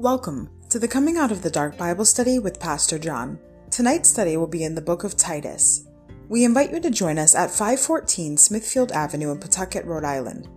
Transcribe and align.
Welcome 0.00 0.48
to 0.70 0.78
the 0.78 0.88
Coming 0.88 1.18
Out 1.18 1.30
of 1.30 1.42
the 1.42 1.50
Dark 1.50 1.76
Bible 1.76 2.06
Study 2.06 2.38
with 2.38 2.58
Pastor 2.58 2.98
John. 2.98 3.38
Tonight's 3.70 4.08
study 4.08 4.38
will 4.38 4.46
be 4.46 4.64
in 4.64 4.74
the 4.74 4.80
book 4.80 5.04
of 5.04 5.14
Titus. 5.14 5.84
We 6.30 6.42
invite 6.42 6.72
you 6.72 6.80
to 6.80 6.88
join 6.88 7.18
us 7.18 7.34
at 7.34 7.50
514 7.50 8.38
Smithfield 8.38 8.92
Avenue 8.92 9.30
in 9.30 9.38
Pawtucket, 9.38 9.84
Rhode 9.84 10.04
Island. 10.04 10.48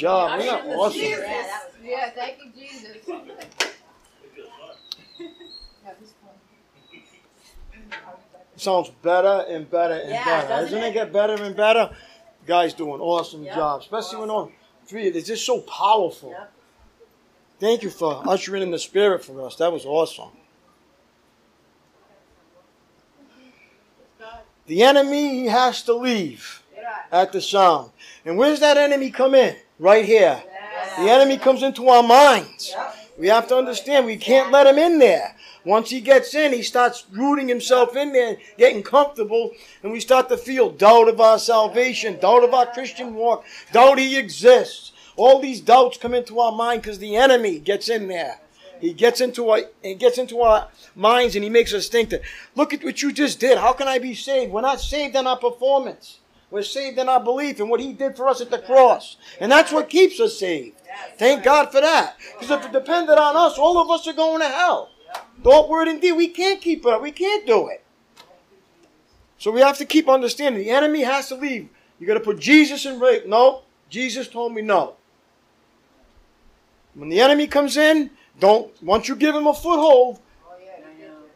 job. 0.00 0.38
We 0.38 0.46
got 0.46 0.66
awesome. 0.66 1.00
Jesus. 1.00 1.24
Yeah, 1.84 2.10
thank 2.10 2.38
you, 2.44 2.50
Jesus. 2.58 2.96
Sounds 8.56 8.90
better 9.02 9.46
and 9.48 9.70
better 9.70 9.94
and 9.94 10.10
yeah, 10.10 10.24
better. 10.24 10.48
Doesn't, 10.48 10.64
doesn't 10.72 10.82
it? 10.82 10.88
it? 10.88 10.94
get 10.94 11.12
better 11.12 11.42
and 11.42 11.56
better? 11.56 11.90
Guys 12.46 12.74
doing 12.74 13.00
awesome 13.00 13.44
yep. 13.44 13.54
job, 13.54 13.80
especially 13.80 14.18
awesome. 14.18 14.20
when 14.20 14.30
on 14.30 14.52
three. 14.86 15.04
It's 15.04 15.28
just 15.28 15.46
so 15.46 15.60
powerful. 15.60 16.30
Yep. 16.30 16.52
Thank 17.58 17.82
you 17.82 17.90
for 17.90 18.22
ushering 18.26 18.62
in 18.62 18.70
the 18.70 18.78
spirit 18.78 19.24
for 19.24 19.46
us. 19.46 19.56
That 19.56 19.72
was 19.72 19.84
awesome. 19.84 20.30
The 24.66 24.82
enemy 24.82 25.48
has 25.48 25.82
to 25.84 25.94
leave 25.94 26.62
at 27.10 27.32
the 27.32 27.40
sound. 27.40 27.90
And 28.24 28.36
where's 28.36 28.60
that 28.60 28.76
enemy 28.76 29.10
come 29.10 29.34
in? 29.34 29.56
Right 29.80 30.04
here. 30.04 30.42
The 30.98 31.08
enemy 31.08 31.38
comes 31.38 31.62
into 31.62 31.88
our 31.88 32.02
minds. 32.02 32.76
We 33.16 33.28
have 33.28 33.48
to 33.48 33.56
understand 33.56 34.04
we 34.04 34.18
can't 34.18 34.52
let 34.52 34.66
him 34.66 34.76
in 34.76 34.98
there. 34.98 35.34
Once 35.64 35.88
he 35.88 36.02
gets 36.02 36.34
in, 36.34 36.52
he 36.52 36.62
starts 36.62 37.06
rooting 37.10 37.48
himself 37.48 37.96
in 37.96 38.12
there, 38.12 38.36
getting 38.58 38.82
comfortable, 38.82 39.52
and 39.82 39.90
we 39.90 39.98
start 40.00 40.28
to 40.28 40.36
feel 40.36 40.68
doubt 40.68 41.08
of 41.08 41.18
our 41.18 41.38
salvation, 41.38 42.20
doubt 42.20 42.44
of 42.44 42.52
our 42.52 42.66
Christian 42.66 43.14
walk, 43.14 43.42
doubt 43.72 43.98
he 43.98 44.18
exists. 44.18 44.92
All 45.16 45.40
these 45.40 45.62
doubts 45.62 45.96
come 45.96 46.12
into 46.12 46.38
our 46.40 46.52
mind 46.52 46.82
because 46.82 46.98
the 46.98 47.16
enemy 47.16 47.58
gets 47.58 47.88
in 47.88 48.08
there. 48.08 48.38
He 48.82 48.92
gets 48.92 49.22
into 49.22 49.48
our 49.48 49.62
he 49.82 49.94
gets 49.94 50.18
into 50.18 50.42
our 50.42 50.68
minds 50.94 51.36
and 51.36 51.44
he 51.44 51.48
makes 51.48 51.72
us 51.72 51.88
think 51.88 52.10
that 52.10 52.20
look 52.54 52.74
at 52.74 52.84
what 52.84 53.00
you 53.00 53.12
just 53.12 53.40
did. 53.40 53.56
How 53.56 53.72
can 53.72 53.88
I 53.88 53.98
be 53.98 54.14
saved? 54.14 54.52
We're 54.52 54.60
not 54.60 54.80
saved 54.80 55.16
on 55.16 55.26
our 55.26 55.38
performance. 55.38 56.19
We're 56.50 56.62
saved 56.62 56.98
in 56.98 57.08
our 57.08 57.20
belief 57.20 57.60
in 57.60 57.68
what 57.68 57.80
he 57.80 57.92
did 57.92 58.16
for 58.16 58.28
us 58.28 58.40
at 58.40 58.50
the 58.50 58.58
cross. 58.58 59.16
And 59.38 59.52
that's 59.52 59.72
what 59.72 59.88
keeps 59.88 60.18
us 60.18 60.38
saved. 60.38 60.76
Thank 61.16 61.44
God 61.44 61.70
for 61.70 61.80
that. 61.80 62.16
Because 62.32 62.50
if 62.50 62.66
it 62.66 62.72
depended 62.72 63.18
on 63.18 63.36
us, 63.36 63.56
all 63.56 63.78
of 63.78 63.90
us 63.90 64.06
are 64.08 64.12
going 64.12 64.40
to 64.40 64.48
hell. 64.48 64.90
Thought, 65.42 65.68
word, 65.68 65.88
and 65.88 66.00
deed. 66.00 66.12
We 66.12 66.28
can't 66.28 66.60
keep 66.60 66.84
it 66.84 66.92
up. 66.92 67.02
We 67.02 67.12
can't 67.12 67.46
do 67.46 67.68
it. 67.68 67.84
So 69.38 69.50
we 69.50 69.60
have 69.60 69.78
to 69.78 69.86
keep 69.86 70.08
understanding. 70.08 70.62
The 70.62 70.70
enemy 70.70 71.02
has 71.02 71.28
to 71.28 71.36
leave. 71.36 71.68
You 71.98 72.06
got 72.06 72.14
to 72.14 72.20
put 72.20 72.38
Jesus 72.38 72.84
in 72.84 72.98
right. 72.98 73.26
No, 73.26 73.62
Jesus 73.88 74.28
told 74.28 74.52
me 74.52 74.62
no. 74.62 74.94
When 76.94 77.08
the 77.08 77.20
enemy 77.20 77.46
comes 77.46 77.76
in, 77.76 78.10
don't. 78.38 78.70
Once 78.82 79.08
you 79.08 79.16
give 79.16 79.34
him 79.34 79.46
a 79.46 79.54
foothold, 79.54 80.20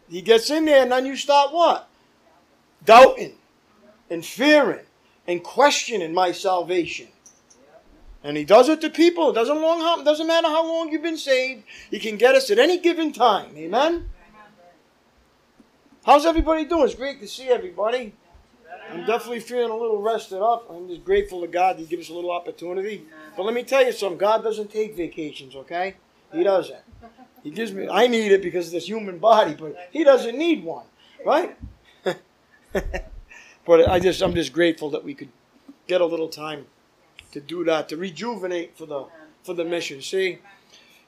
he 0.09 0.21
gets 0.21 0.51
in 0.51 0.65
there, 0.65 0.83
and 0.83 0.93
then 0.93 1.07
you 1.07 1.17
start 1.17 1.53
what? 1.53 1.89
Doubting, 2.85 3.37
and 4.11 4.25
fearing, 4.25 4.85
and 5.27 5.43
questioning 5.43 6.13
my 6.13 6.33
salvation. 6.33 7.09
And 8.23 8.37
he 8.37 8.45
does 8.45 8.71
it 8.71 8.81
to 8.81 8.91
people. 8.91 9.31
It 9.31 9.35
doesn't 9.35 9.61
long 9.61 10.05
doesn't 10.05 10.27
matter 10.27 10.49
how 10.49 10.67
long 10.67 10.91
you've 10.91 11.03
been 11.03 11.19
saved. 11.19 11.65
He 11.91 11.99
can 11.99 12.17
get 12.17 12.35
us 12.35 12.51
at 12.51 12.59
any 12.59 12.79
given 12.79 13.13
time. 13.13 13.55
Amen. 13.57 14.09
How's 16.07 16.25
everybody 16.27 16.65
doing? 16.65 16.85
It's 16.85 16.95
great 16.95 17.21
to 17.21 17.29
see 17.29 17.49
everybody. 17.49 18.15
I'm 18.91 19.07
definitely 19.07 19.41
feeling 19.41 19.71
a 19.71 19.77
little 19.77 20.01
rested 20.01 20.43
up. 20.43 20.71
I'm 20.71 20.89
just 20.89 21.05
grateful 21.05 21.41
to 21.41 21.47
God 21.47 21.79
to 21.79 21.85
give 21.85 22.01
us 22.01 22.09
a 22.11 22.15
little 22.15 22.31
opportunity. 22.31 23.05
But 23.37 23.45
let 23.45 23.55
me 23.55 23.63
tell 23.63 23.85
you 23.85 23.93
something. 23.93 24.19
God 24.19 24.43
doesn't 24.43 24.71
take 24.71 24.97
vacations, 24.97 25.55
okay? 25.55 25.97
He 26.33 26.45
doesn't. 26.45 26.81
He 27.43 27.51
gives 27.51 27.73
me. 27.73 27.89
I 27.91 28.07
need 28.07 28.33
it 28.33 28.43
because 28.43 28.67
of 28.67 28.73
this 28.73 28.87
human 28.89 29.19
body, 29.19 29.55
but 29.55 29.77
He 29.91 30.05
doesn't 30.05 30.37
need 30.37 30.65
one, 30.65 30.87
right? 31.25 31.57
but 33.67 33.89
I 33.89 33.99
just, 33.99 34.23
I'm 34.23 34.35
just 34.35 34.53
grateful 34.53 34.91
that 34.91 35.05
we 35.05 35.15
could 35.15 35.31
get 35.87 36.01
a 36.01 36.07
little 36.07 36.29
time 36.29 36.67
to 37.33 37.41
do 37.41 37.65
that, 37.65 37.89
to 37.89 37.97
rejuvenate 37.97 38.77
for 38.77 38.87
the 38.87 39.07
for 39.43 39.55
the 39.55 39.65
mission. 39.65 40.01
See, 40.01 40.39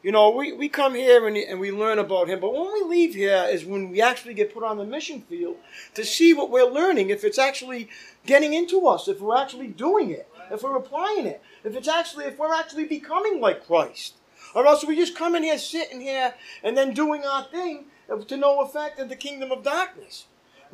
you 0.03 0.13
know, 0.13 0.31
we, 0.31 0.53
we 0.53 0.69
come 0.69 0.95
here 0.95 1.27
and, 1.27 1.37
and 1.37 1.59
we 1.59 1.73
learn 1.73 1.99
about 1.99 2.29
him, 2.29 2.39
but 2.39 2.53
when 2.53 2.73
we 2.73 2.83
leave 2.83 3.15
here 3.15 3.47
is 3.49 3.65
when 3.65 3.91
we 3.91 4.03
actually 4.03 4.35
get 4.35 4.53
put 4.53 4.63
on 4.63 4.77
the 4.77 4.85
mission 4.85 5.23
field 5.23 5.57
to 5.95 6.05
see 6.05 6.35
what 6.35 6.51
we're 6.51 6.71
learning, 6.71 7.11
if 7.11 7.25
it's 7.25 7.39
actually 7.39 7.89
getting 8.27 8.53
into 8.53 8.87
us, 8.87 9.09
if 9.09 9.21
we're 9.21 9.37
actually 9.37 9.69
doing 9.69 10.11
it, 10.11 10.29
if 10.51 10.63
we're 10.63 10.77
applying 10.77 11.27
it, 11.27 11.43
if 11.65 11.75
it's 11.75 11.89
actually 11.89 12.27
if 12.27 12.39
we're 12.39 12.55
actually 12.55 12.85
becoming 12.85 13.41
like 13.41 13.67
Christ. 13.67 14.15
Or 14.55 14.67
else 14.67 14.85
we 14.85 14.97
just 14.97 15.17
come 15.17 15.35
in 15.35 15.43
here, 15.43 15.59
sitting 15.59 16.01
here, 16.01 16.35
and 16.63 16.77
then 16.77 16.95
doing 16.95 17.25
our 17.25 17.45
thing 17.45 17.87
to 18.29 18.37
no 18.37 18.61
effect 18.61 18.99
in 18.99 19.09
the 19.09 19.17
kingdom 19.17 19.51
of 19.51 19.63
darkness. 19.63 20.27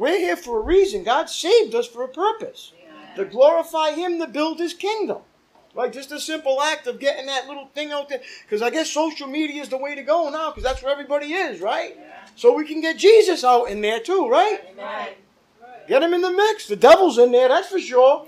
We're 0.02 0.19
here 0.19 0.34
for 0.34 0.58
a 0.58 0.62
reason. 0.62 1.04
God 1.04 1.31
saved 1.31 1.76
us 1.76 1.87
for 1.87 2.02
a 2.02 2.08
purpose. 2.08 2.72
To 3.14 3.25
glorify 3.25 3.93
Him, 3.93 4.19
to 4.19 4.26
build 4.26 4.58
His 4.58 4.75
kingdom. 4.75 5.19
Like 5.76 5.93
just 5.93 6.10
a 6.10 6.19
simple 6.19 6.60
act 6.60 6.88
of 6.88 6.99
getting 6.99 7.26
that 7.26 7.46
little 7.46 7.69
thing 7.69 7.93
out 7.93 8.08
there. 8.08 8.20
Because 8.43 8.62
I 8.62 8.70
guess 8.70 8.90
social 8.90 9.28
media 9.28 9.62
is 9.62 9.69
the 9.69 9.76
way 9.76 9.94
to 9.94 10.02
go 10.02 10.28
now, 10.28 10.50
because 10.50 10.64
that's 10.64 10.82
where 10.82 10.90
everybody 10.90 11.34
is, 11.34 11.60
right? 11.60 11.96
So 12.34 12.52
we 12.52 12.66
can 12.66 12.81
get 12.81 12.96
Jesus 12.99 13.44
out 13.44 13.66
in 13.66 13.81
there 13.81 14.00
too, 14.00 14.28
right? 14.28 14.76
Get 15.87 16.02
him 16.02 16.14
in 16.14 16.20
the 16.20 16.32
mix. 16.32 16.66
The 16.66 16.75
devil's 16.75 17.19
in 17.19 17.31
there, 17.31 17.46
that's 17.46 17.69
for 17.69 17.78
sure. 17.78 18.26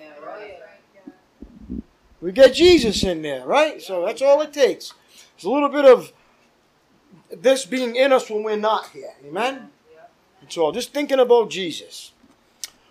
We 2.20 2.30
get 2.30 2.54
Jesus 2.54 3.02
in 3.02 3.20
there, 3.22 3.44
right? 3.44 3.82
So 3.82 4.06
that's 4.06 4.22
all 4.22 4.40
it 4.42 4.52
takes. 4.52 4.92
It's 5.34 5.42
a 5.42 5.50
little 5.50 5.70
bit 5.70 5.86
of 5.86 6.12
this 7.32 7.66
being 7.66 7.96
in 7.96 8.12
us 8.12 8.30
when 8.30 8.44
we're 8.44 8.54
not 8.54 8.90
here. 8.90 9.14
Amen? 9.26 9.70
All 10.56 10.72
just 10.72 10.92
thinking 10.92 11.18
about 11.18 11.50
Jesus. 11.50 12.12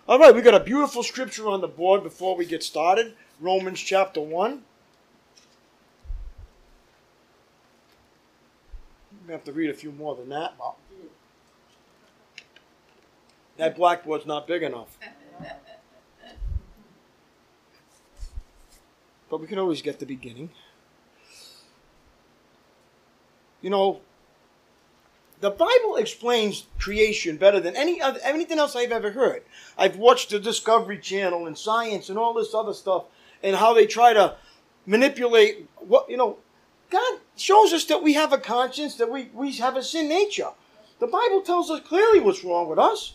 All 0.06 0.18
right, 0.18 0.34
we 0.34 0.42
got 0.42 0.54
a 0.54 0.60
beautiful 0.60 1.02
scripture 1.02 1.48
on 1.48 1.60
the 1.60 1.68
board 1.68 2.02
before 2.02 2.36
we 2.36 2.44
get 2.44 2.62
started. 2.62 3.14
Romans 3.40 3.80
chapter 3.80 4.20
1. 4.20 4.62
We 9.26 9.32
have 9.32 9.44
to 9.44 9.52
read 9.52 9.70
a 9.70 9.74
few 9.74 9.92
more 9.92 10.14
than 10.14 10.28
that. 10.28 10.54
But 10.58 10.74
that 13.56 13.76
blackboard's 13.76 14.26
not 14.26 14.46
big 14.46 14.62
enough. 14.62 14.98
But 19.30 19.40
we 19.40 19.46
can 19.46 19.58
always 19.58 19.80
get 19.80 19.98
the 19.98 20.06
beginning. 20.06 20.50
You 23.62 23.70
know, 23.70 24.00
the 25.44 25.50
Bible 25.50 25.96
explains 25.96 26.64
creation 26.78 27.36
better 27.36 27.60
than 27.60 27.76
any 27.76 28.00
other, 28.00 28.18
anything 28.22 28.58
else 28.58 28.74
I've 28.74 28.90
ever 28.90 29.10
heard. 29.10 29.42
I've 29.76 29.96
watched 29.96 30.30
the 30.30 30.38
Discovery 30.38 30.96
Channel 30.96 31.46
and 31.46 31.58
science 31.58 32.08
and 32.08 32.18
all 32.18 32.32
this 32.32 32.54
other 32.54 32.72
stuff 32.72 33.04
and 33.42 33.54
how 33.54 33.74
they 33.74 33.84
try 33.84 34.14
to 34.14 34.36
manipulate 34.86 35.68
what 35.76 36.08
you 36.08 36.16
know. 36.16 36.38
God 36.88 37.18
shows 37.36 37.74
us 37.74 37.84
that 37.86 38.02
we 38.02 38.14
have 38.14 38.32
a 38.32 38.38
conscience, 38.38 38.94
that 38.94 39.10
we, 39.10 39.28
we 39.34 39.52
have 39.56 39.76
a 39.76 39.82
sin 39.82 40.08
nature. 40.08 40.48
The 40.98 41.08
Bible 41.08 41.42
tells 41.42 41.70
us 41.70 41.82
clearly 41.86 42.20
what's 42.20 42.42
wrong 42.42 42.70
with 42.70 42.78
us. 42.78 43.12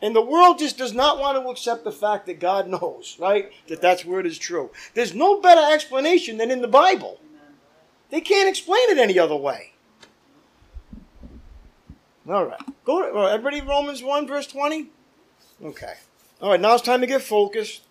And 0.00 0.14
the 0.14 0.20
world 0.20 0.60
just 0.60 0.78
does 0.78 0.94
not 0.94 1.18
want 1.18 1.42
to 1.42 1.48
accept 1.48 1.82
the 1.82 1.90
fact 1.90 2.26
that 2.26 2.38
God 2.38 2.68
knows, 2.68 3.16
right? 3.18 3.50
That 3.66 3.80
that's 3.80 4.04
where 4.04 4.20
it 4.20 4.26
is 4.26 4.38
true. 4.38 4.70
There's 4.94 5.12
no 5.12 5.40
better 5.40 5.74
explanation 5.74 6.36
than 6.36 6.52
in 6.52 6.62
the 6.62 6.68
Bible. 6.68 7.18
They 8.10 8.20
can't 8.20 8.48
explain 8.48 8.90
it 8.90 8.98
any 8.98 9.18
other 9.18 9.34
way. 9.34 9.73
All 12.28 12.46
right. 12.46 12.60
Go 12.84 13.06
to, 13.06 13.14
well, 13.14 13.28
everybody 13.28 13.60
Romans 13.60 14.02
1 14.02 14.26
verse 14.26 14.46
20? 14.46 14.88
Okay. 15.62 15.94
All 16.40 16.50
right, 16.50 16.60
now 16.60 16.74
it's 16.74 16.82
time 16.82 17.00
to 17.00 17.06
get 17.06 17.22
focused. 17.22 17.82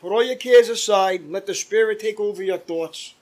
Put 0.00 0.12
all 0.12 0.22
your 0.22 0.36
cares 0.36 0.68
aside 0.68 1.28
let 1.28 1.46
the 1.46 1.54
Spirit 1.54 1.98
take 1.98 2.20
over 2.20 2.42
your 2.42 2.58
thoughts. 2.58 3.14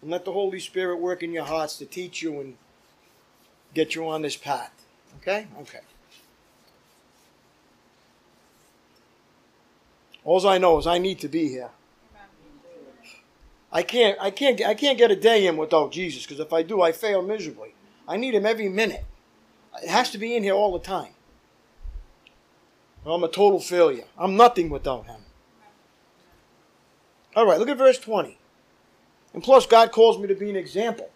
And 0.00 0.10
let 0.10 0.24
the 0.24 0.32
Holy 0.32 0.60
Spirit 0.60 0.96
work 0.96 1.22
in 1.22 1.32
your 1.32 1.44
hearts 1.44 1.78
to 1.78 1.86
teach 1.86 2.22
you 2.22 2.40
and 2.40 2.56
get 3.74 3.94
you 3.94 4.08
on 4.08 4.22
this 4.22 4.36
path. 4.36 4.72
Okay? 5.20 5.46
Okay. 5.60 5.80
All 10.24 10.46
I 10.46 10.58
know 10.58 10.78
is 10.78 10.86
I 10.86 10.98
need 10.98 11.18
to 11.20 11.28
be 11.28 11.48
here. 11.48 11.70
I 13.72 13.82
can't 13.82 14.18
I 14.20 14.30
can't 14.30 14.60
I 14.62 14.74
can't 14.74 14.98
get 14.98 15.10
a 15.10 15.16
day 15.16 15.46
in 15.46 15.56
without 15.56 15.92
Jesus 15.92 16.24
because 16.24 16.40
if 16.40 16.52
I 16.52 16.62
do 16.62 16.82
I 16.82 16.92
fail 16.92 17.22
miserably. 17.22 17.74
I 18.06 18.16
need 18.16 18.34
him 18.34 18.46
every 18.46 18.68
minute. 18.68 19.04
It 19.82 19.88
has 19.88 20.10
to 20.10 20.18
be 20.18 20.36
in 20.36 20.42
here 20.42 20.54
all 20.54 20.72
the 20.72 20.84
time. 20.84 21.12
Or 23.04 23.14
I'm 23.14 23.24
a 23.24 23.28
total 23.28 23.60
failure. 23.60 24.04
I'm 24.18 24.36
nothing 24.36 24.70
without 24.70 25.06
him. 25.06 25.20
All 27.34 27.46
right, 27.46 27.58
look 27.58 27.68
at 27.68 27.78
verse 27.78 27.98
20. 27.98 28.38
And 29.34 29.42
plus, 29.42 29.66
God 29.66 29.92
calls 29.92 30.18
me 30.18 30.28
to 30.28 30.34
be 30.34 30.50
an 30.50 30.56
example. 30.56 31.10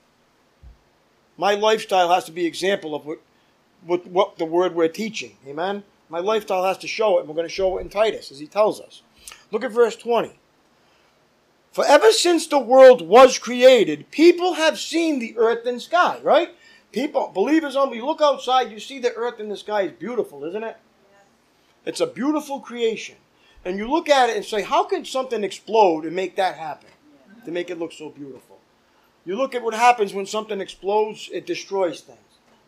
My 1.37 1.55
lifestyle 1.55 2.13
has 2.15 2.25
to 2.25 2.33
be 2.33 2.47
example 2.47 2.95
of 2.95 3.05
what, 3.05 3.21
what, 3.85 4.07
what 4.07 4.39
the 4.39 4.47
word 4.47 4.75
we're 4.75 4.89
teaching. 4.89 5.37
Amen? 5.47 5.85
My 6.09 6.21
lifestyle 6.21 6.65
has 6.65 6.79
to 6.79 6.89
show 6.89 7.19
it, 7.19 7.21
and 7.21 7.29
we're 7.29 7.35
going 7.35 7.49
to 7.49 7.53
show 7.53 7.77
it 7.77 7.83
in 7.83 7.91
Titus, 7.91 8.31
as 8.31 8.39
he 8.39 8.47
tells 8.47 8.81
us. 8.81 9.03
Look 9.51 9.65
at 9.65 9.73
verse 9.73 9.97
20. 9.97 10.33
For 11.73 11.85
ever 11.85 12.11
since 12.11 12.47
the 12.47 12.59
world 12.59 13.03
was 13.03 13.39
created, 13.39 14.11
people 14.11 14.55
have 14.55 14.79
seen 14.79 15.19
the 15.19 15.37
earth 15.37 15.67
and 15.67 15.83
sky, 15.83 16.19
right? 16.23 16.51
People, 16.97 17.31
believers 17.35 17.77
only, 17.77 18.01
look 18.01 18.23
outside, 18.23 18.71
you 18.71 18.81
see 18.81 18.99
the 18.99 19.13
earth 19.13 19.39
and 19.39 19.51
the 19.51 19.57
sky 19.59 19.83
is 19.83 19.93
beautiful, 19.93 20.45
isn't 20.45 20.65
it? 20.65 20.79
It's 21.85 22.01
a 22.01 22.07
beautiful 22.07 22.59
creation. 22.59 23.17
And 23.67 23.77
you 23.77 23.87
look 23.87 24.09
at 24.09 24.31
it 24.31 24.37
and 24.37 24.43
say, 24.47 24.63
how 24.63 24.85
can 24.85 25.05
something 25.05 25.45
explode 25.45 26.07
and 26.07 26.17
make 26.17 26.37
that 26.37 26.57
happen? 26.57 26.89
To 27.45 27.51
make 27.51 27.69
it 27.69 27.79
look 27.79 27.93
so 27.93 28.09
beautiful. 28.09 28.61
You 29.27 29.37
look 29.37 29.55
at 29.55 29.63
what 29.63 29.75
happens 29.75 30.15
when 30.15 30.25
something 30.25 30.59
explodes, 30.59 31.29
it 31.35 31.45
destroys 31.45 32.01
things. 32.01 32.19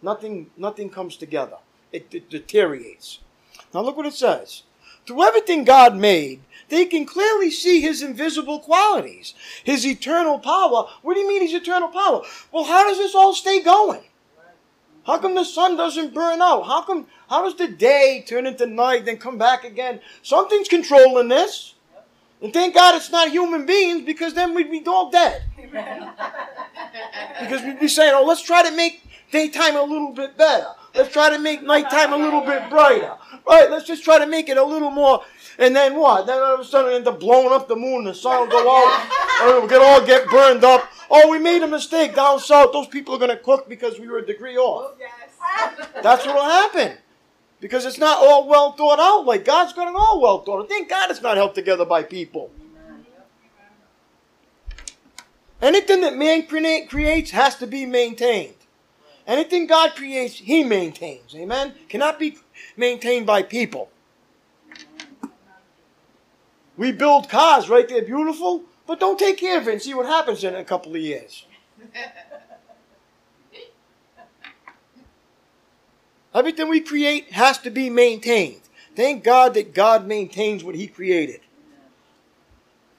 nothing, 0.02 0.50
nothing 0.58 0.90
comes 0.90 1.16
together. 1.16 1.56
It, 1.90 2.12
it 2.12 2.28
deteriorates. 2.28 3.20
Now 3.72 3.80
look 3.80 3.96
what 3.96 4.04
it 4.04 4.12
says. 4.12 4.64
Through 5.06 5.22
everything 5.22 5.64
God 5.64 5.96
made, 5.96 6.42
they 6.68 6.84
can 6.84 7.06
clearly 7.06 7.50
see 7.50 7.80
his 7.80 8.02
invisible 8.02 8.60
qualities, 8.60 9.32
his 9.64 9.86
eternal 9.86 10.38
power. 10.38 10.86
What 11.00 11.14
do 11.14 11.20
you 11.20 11.28
mean 11.28 11.40
his 11.40 11.54
eternal 11.54 11.88
power? 11.88 12.24
Well, 12.52 12.64
how 12.64 12.86
does 12.86 12.98
this 12.98 13.14
all 13.14 13.32
stay 13.32 13.62
going? 13.62 14.02
How 15.08 15.16
come 15.16 15.34
the 15.34 15.44
sun 15.44 15.74
doesn't 15.78 16.12
burn 16.12 16.42
out? 16.42 16.64
How 16.64 16.82
come 16.82 17.06
how 17.30 17.42
does 17.42 17.56
the 17.56 17.66
day 17.66 18.22
turn 18.28 18.46
into 18.46 18.66
night 18.66 19.06
then 19.06 19.16
come 19.16 19.38
back 19.38 19.64
again? 19.64 20.00
Something's 20.22 20.68
controlling 20.68 21.28
this. 21.28 21.72
And 22.42 22.52
thank 22.52 22.74
God 22.74 22.94
it's 22.94 23.10
not 23.10 23.30
human 23.30 23.64
beings 23.64 24.04
because 24.04 24.34
then 24.34 24.54
we'd 24.54 24.70
be 24.70 24.84
all 24.86 25.10
dead. 25.10 25.44
Because 27.40 27.62
we'd 27.62 27.80
be 27.80 27.88
saying, 27.88 28.12
oh, 28.14 28.24
let's 28.26 28.42
try 28.42 28.62
to 28.62 28.76
make 28.76 29.02
daytime 29.30 29.76
a 29.76 29.82
little 29.82 30.12
bit 30.12 30.36
better. 30.36 30.66
Let's 30.94 31.10
try 31.10 31.30
to 31.30 31.38
make 31.38 31.62
nighttime 31.62 32.12
a 32.12 32.16
little 32.18 32.42
bit 32.42 32.68
brighter. 32.68 33.16
Right? 33.46 33.70
Let's 33.70 33.86
just 33.86 34.04
try 34.04 34.18
to 34.18 34.26
make 34.26 34.50
it 34.50 34.58
a 34.58 34.64
little 34.64 34.90
more. 34.90 35.24
And 35.58 35.74
then 35.74 35.96
what? 35.96 36.26
Then 36.26 36.38
all 36.40 36.54
of 36.54 36.60
a 36.60 36.64
sudden, 36.64 36.92
end 36.94 37.08
up 37.08 37.18
blowing 37.18 37.52
up 37.52 37.66
the 37.66 37.76
moon. 37.76 38.04
The 38.04 38.14
sun 38.14 38.40
will 38.40 38.46
go 38.46 38.70
out. 38.70 39.10
and 39.42 39.50
we'll 39.50 39.68
get 39.68 39.82
all 39.82 40.04
get 40.06 40.28
burned 40.28 40.64
up. 40.64 40.88
Oh, 41.10 41.30
we 41.30 41.38
made 41.38 41.62
a 41.62 41.66
mistake 41.66 42.14
down 42.14 42.38
south. 42.38 42.72
Those 42.72 42.86
people 42.86 43.14
are 43.14 43.18
going 43.18 43.30
to 43.30 43.36
cook 43.36 43.68
because 43.68 43.98
we 43.98 44.06
were 44.08 44.18
a 44.18 44.26
degree 44.26 44.56
off. 44.56 44.92
Oh, 44.92 44.96
yes. 44.98 45.88
That's 46.02 46.24
what 46.24 46.36
will 46.36 46.44
happen. 46.44 46.98
Because 47.60 47.84
it's 47.84 47.98
not 47.98 48.18
all 48.18 48.48
well 48.48 48.72
thought 48.72 49.00
out. 49.00 49.26
Like 49.26 49.44
God's 49.44 49.72
got 49.72 49.88
it 49.88 49.96
all 49.96 50.20
well 50.20 50.42
thought 50.42 50.60
out. 50.60 50.68
Thank 50.68 50.88
God 50.88 51.10
it's 51.10 51.22
not 51.22 51.36
held 51.36 51.54
together 51.54 51.84
by 51.84 52.04
people. 52.04 52.52
Anything 55.60 56.02
that 56.02 56.16
man 56.16 56.46
crea- 56.46 56.86
creates 56.86 57.32
has 57.32 57.56
to 57.56 57.66
be 57.66 57.84
maintained. 57.84 58.54
Anything 59.26 59.66
God 59.66 59.96
creates, 59.96 60.38
He 60.38 60.62
maintains. 60.62 61.34
Amen? 61.34 61.74
Cannot 61.88 62.20
be 62.20 62.38
maintained 62.76 63.26
by 63.26 63.42
people. 63.42 63.90
We 66.78 66.92
build 66.92 67.28
cars, 67.28 67.68
right? 67.68 67.86
They're 67.86 68.00
beautiful, 68.02 68.62
but 68.86 69.00
don't 69.00 69.18
take 69.18 69.36
care 69.36 69.60
of 69.60 69.66
it 69.68 69.72
and 69.72 69.82
see 69.82 69.92
what 69.92 70.06
happens 70.06 70.44
in 70.44 70.54
a 70.54 70.64
couple 70.64 70.94
of 70.94 71.02
years. 71.02 71.44
Everything 76.34 76.68
we 76.68 76.80
create 76.80 77.32
has 77.32 77.58
to 77.58 77.70
be 77.70 77.90
maintained. 77.90 78.60
Thank 78.94 79.24
God 79.24 79.54
that 79.54 79.74
God 79.74 80.06
maintains 80.06 80.62
what 80.62 80.76
He 80.76 80.86
created. 80.86 81.40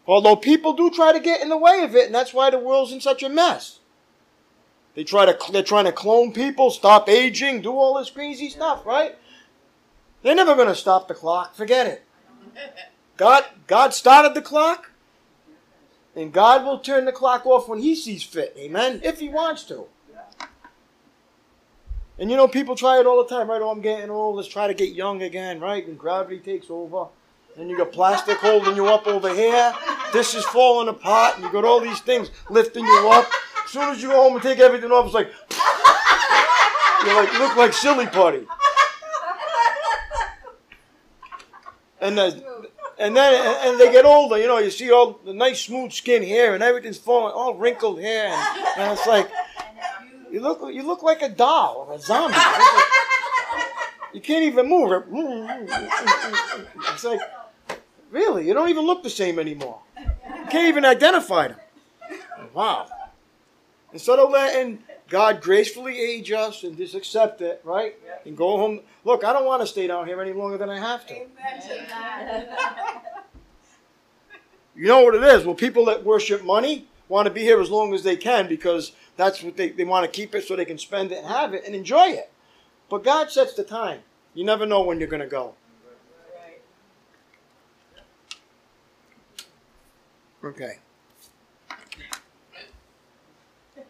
Although 0.05 0.35
people 0.35 0.73
do 0.73 0.89
try 0.89 1.13
to 1.13 1.19
get 1.19 1.41
in 1.41 1.47
the 1.49 1.57
way 1.57 1.81
of 1.83 1.95
it, 1.95 2.07
and 2.07 2.15
that's 2.15 2.33
why 2.33 2.49
the 2.49 2.59
world's 2.59 2.91
in 2.91 2.99
such 2.99 3.23
a 3.23 3.29
mess. 3.29 3.79
They 4.95 5.05
try 5.05 5.25
to 5.25 5.37
they're 5.51 5.63
trying 5.63 5.85
to 5.85 5.93
clone 5.93 6.33
people, 6.33 6.71
stop 6.71 7.07
aging, 7.07 7.61
do 7.61 7.71
all 7.71 7.97
this 7.97 8.09
crazy 8.09 8.49
stuff, 8.49 8.85
right? 8.85 9.15
They're 10.23 10.35
never 10.35 10.55
going 10.55 10.67
to 10.67 10.75
stop 10.75 11.07
the 11.07 11.13
clock. 11.13 11.55
Forget 11.55 11.87
it. 11.87 12.03
God 13.19 13.43
God 13.67 13.93
started 13.93 14.33
the 14.33 14.41
clock, 14.41 14.91
and 16.15 16.31
God 16.31 16.63
will 16.63 16.79
turn 16.79 17.03
the 17.03 17.11
clock 17.11 17.45
off 17.45 17.67
when 17.67 17.79
He 17.79 17.93
sees 17.93 18.23
fit. 18.23 18.55
Amen. 18.57 19.01
If 19.03 19.19
He 19.19 19.27
wants 19.27 19.63
to. 19.65 19.87
And 22.17 22.31
you 22.31 22.37
know, 22.37 22.47
people 22.47 22.75
try 22.75 22.97
it 22.99 23.05
all 23.05 23.21
the 23.21 23.29
time, 23.29 23.49
right? 23.49 23.61
Oh, 23.61 23.71
I'm 23.71 23.81
getting 23.81 24.09
old. 24.09 24.37
Let's 24.37 24.47
try 24.47 24.67
to 24.67 24.73
get 24.73 24.93
young 24.93 25.21
again, 25.21 25.59
right? 25.59 25.85
And 25.85 25.99
gravity 25.99 26.39
takes 26.39 26.67
over. 26.69 27.07
And 27.57 27.69
you 27.69 27.77
got 27.77 27.91
plastic 27.91 28.37
holding 28.37 28.77
you 28.77 28.87
up 28.87 29.05
over 29.05 29.33
here. 29.33 29.73
This 30.13 30.33
is 30.33 30.45
falling 30.45 30.87
apart. 30.87 31.35
And 31.35 31.43
you 31.43 31.51
got 31.51 31.65
all 31.65 31.81
these 31.81 31.99
things 31.99 32.31
lifting 32.49 32.85
you 32.85 33.09
up. 33.09 33.29
As 33.65 33.71
soon 33.71 33.89
as 33.89 34.01
you 34.01 34.09
go 34.09 34.15
home 34.15 34.33
and 34.33 34.41
take 34.43 34.59
everything 34.59 34.91
off, 34.91 35.05
it's 35.05 35.13
like, 35.13 35.27
you 37.05 37.15
like 37.15 37.39
look 37.39 37.55
like 37.57 37.73
silly 37.73 38.07
putty. 38.07 38.45
And 42.01 42.17
the, 42.17 42.69
and 42.99 43.15
then 43.15 43.57
and 43.65 43.79
they 43.79 43.91
get 43.91 44.05
older, 44.05 44.37
you 44.37 44.47
know, 44.47 44.57
you 44.59 44.69
see 44.69 44.91
all 44.91 45.19
the 45.25 45.33
nice 45.33 45.61
smooth 45.61 45.91
skin 45.91 46.21
hair 46.21 46.53
and 46.53 46.61
everything's 46.61 46.97
falling, 46.97 47.33
all 47.33 47.55
wrinkled 47.55 48.01
hair, 48.01 48.27
and, 48.27 48.77
and 48.77 48.91
it's 48.91 49.07
like 49.07 49.29
you 50.31 50.41
look 50.41 50.61
you 50.73 50.83
look 50.83 51.01
like 51.01 51.21
a 51.21 51.29
doll 51.29 51.87
or 51.87 51.95
a 51.95 51.99
zombie. 51.99 52.37
You 54.13 54.21
can't 54.21 54.43
even 54.43 54.67
move. 54.67 55.03
It's 56.93 57.03
like 57.03 57.19
really, 58.11 58.47
you 58.47 58.53
don't 58.53 58.69
even 58.69 58.85
look 58.85 59.03
the 59.03 59.09
same 59.09 59.39
anymore. 59.39 59.79
You 59.97 60.45
can't 60.49 60.67
even 60.67 60.83
identify 60.83 61.49
them. 61.49 61.57
Wow. 62.53 62.87
Instead 63.93 64.19
of 64.19 64.29
letting 64.31 64.79
God 65.09 65.41
gracefully 65.41 65.99
age 65.99 66.31
us 66.31 66.63
and 66.63 66.77
just 66.77 66.93
accept 66.95 67.41
it, 67.41 67.61
right? 67.63 67.95
And 68.25 68.37
go 68.37 68.57
home. 68.57 68.81
Look, 69.03 69.23
I 69.23 69.33
don't 69.33 69.45
want 69.45 69.61
to 69.61 69.67
stay 69.67 69.87
down 69.87 70.05
here 70.05 70.21
any 70.21 70.33
longer 70.33 70.57
than 70.57 70.69
I 70.69 70.79
have 70.79 71.05
to. 71.07 71.25
You 74.75 74.87
know 74.87 75.01
what 75.01 75.15
it 75.15 75.23
is? 75.23 75.45
Well, 75.45 75.55
people 75.55 75.85
that 75.85 76.05
worship 76.05 76.43
money 76.43 76.87
want 77.09 77.25
to 77.25 77.33
be 77.33 77.41
here 77.41 77.59
as 77.59 77.69
long 77.69 77.93
as 77.93 78.03
they 78.03 78.15
can 78.15 78.47
because 78.47 78.91
that's 79.17 79.43
what 79.43 79.57
they, 79.57 79.69
they 79.69 79.83
want 79.83 80.05
to 80.05 80.11
keep 80.11 80.33
it 80.35 80.45
so 80.45 80.55
they 80.55 80.63
can 80.63 80.77
spend 80.77 81.11
it 81.11 81.17
and 81.17 81.27
have 81.27 81.53
it 81.53 81.63
and 81.65 81.75
enjoy 81.75 82.09
it. 82.09 82.31
But 82.89 83.03
God 83.03 83.31
sets 83.31 83.53
the 83.55 83.63
time. 83.63 84.01
You 84.33 84.45
never 84.45 84.65
know 84.65 84.83
when 84.83 84.99
you're 84.99 85.09
going 85.09 85.21
to 85.21 85.27
go. 85.27 85.55
Okay. 90.43 90.79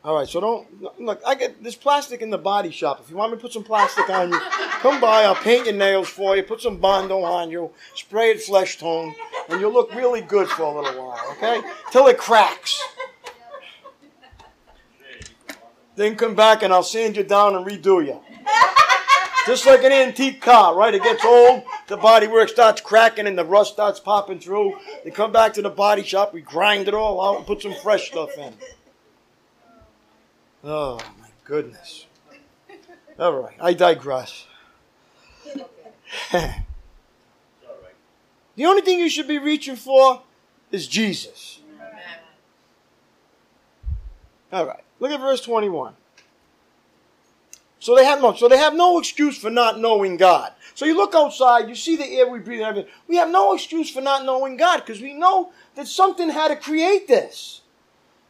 All 0.02 0.16
right, 0.16 0.28
so 0.28 0.40
don't 0.40 1.02
look. 1.02 1.22
I 1.28 1.36
get 1.36 1.62
this 1.62 1.76
plastic 1.76 2.22
in 2.22 2.30
the 2.30 2.38
body 2.38 2.72
shop. 2.72 3.02
If 3.04 3.10
you 3.10 3.18
want 3.18 3.34
me 3.34 3.38
to 3.38 3.42
put 3.42 3.52
some 3.52 3.66
plastic 3.66 4.10
on 4.10 4.32
you, 4.32 4.40
come 4.80 5.02
by. 5.02 5.24
I'll 5.24 5.36
paint 5.36 5.66
your 5.66 5.76
nails 5.76 6.08
for 6.08 6.38
you. 6.38 6.44
Put 6.44 6.62
some 6.62 6.78
bondo 6.78 7.22
on 7.22 7.52
you. 7.52 7.72
Spray 7.96 8.32
it 8.32 8.42
flesh 8.42 8.78
tone, 8.78 9.14
and 9.50 9.60
you'll 9.60 9.74
look 9.74 9.94
really 9.94 10.22
good 10.22 10.48
for 10.48 10.64
a 10.64 10.82
little 10.82 11.06
while. 11.06 11.20
Okay, 11.32 11.62
till 11.92 12.08
it 12.08 12.18
cracks. 12.18 12.82
Then 15.98 16.16
come 16.16 16.34
back 16.34 16.64
and 16.64 16.72
I'll 16.72 16.82
sand 16.82 17.18
you 17.18 17.24
down 17.24 17.56
and 17.56 17.66
redo 17.66 18.06
you. 18.06 18.22
Just 19.46 19.66
like 19.66 19.84
an 19.84 19.92
antique 19.92 20.42
car, 20.42 20.74
right? 20.74 20.94
It 20.94 21.04
gets 21.04 21.26
old, 21.26 21.64
the 21.88 21.98
bodywork 21.98 22.48
starts 22.48 22.80
cracking, 22.80 23.28
and 23.28 23.38
the 23.38 23.44
rust 23.44 23.74
starts 23.74 24.00
popping 24.00 24.40
through. 24.40 24.78
They 25.04 25.12
come 25.12 25.34
back 25.34 25.54
to 25.56 25.62
the 25.62 25.70
body 25.70 26.04
shop, 26.04 26.34
we 26.34 26.40
grind 26.40 26.88
it 26.88 26.94
all 26.94 27.20
out 27.20 27.38
and 27.38 27.46
put 27.46 27.62
some 27.62 27.74
fresh 27.74 28.08
stuff 28.08 28.30
in. 28.38 28.54
Oh 30.64 31.00
my 31.20 31.28
goodness. 31.46 32.06
All 33.18 33.34
right, 33.34 33.56
I 33.60 33.74
digress. 33.74 34.46
the 36.32 36.56
only 38.66 38.82
thing 38.82 39.00
you 39.00 39.10
should 39.10 39.28
be 39.28 39.38
reaching 39.38 39.76
for 39.76 40.22
is 40.72 40.88
Jesus. 40.88 41.60
All 44.52 44.66
right, 44.66 44.84
look 45.00 45.12
at 45.12 45.20
verse 45.20 45.42
21. 45.42 45.94
So 47.80 47.96
they 47.96 48.04
have 48.04 48.22
no, 48.22 48.34
so 48.34 48.50
they 48.50 48.58
have 48.58 48.74
no 48.74 49.00
excuse 49.00 49.38
for 49.38 49.50
not 49.50 49.80
knowing 49.80 50.18
God. 50.18 50.52
So 50.76 50.86
you 50.86 50.96
look 50.96 51.16
outside, 51.16 51.70
you 51.70 51.76
see 51.76 51.96
the 51.96 52.06
air 52.06 52.28
we 52.28 52.40
breathe, 52.40 52.60
and 52.60 52.70
everything. 52.70 52.92
We 53.08 53.16
have 53.18 53.30
no 53.30 53.54
excuse 53.54 53.90
for 53.90 54.02
not 54.02 54.26
knowing 54.26 54.58
God 54.58 54.78
because 54.78 55.02
we 55.02 55.14
know 55.14 55.52
that 55.76 55.88
something 55.88 56.30
had 56.30 56.50
to 56.50 56.56
create 56.58 57.08
this. 57.08 57.62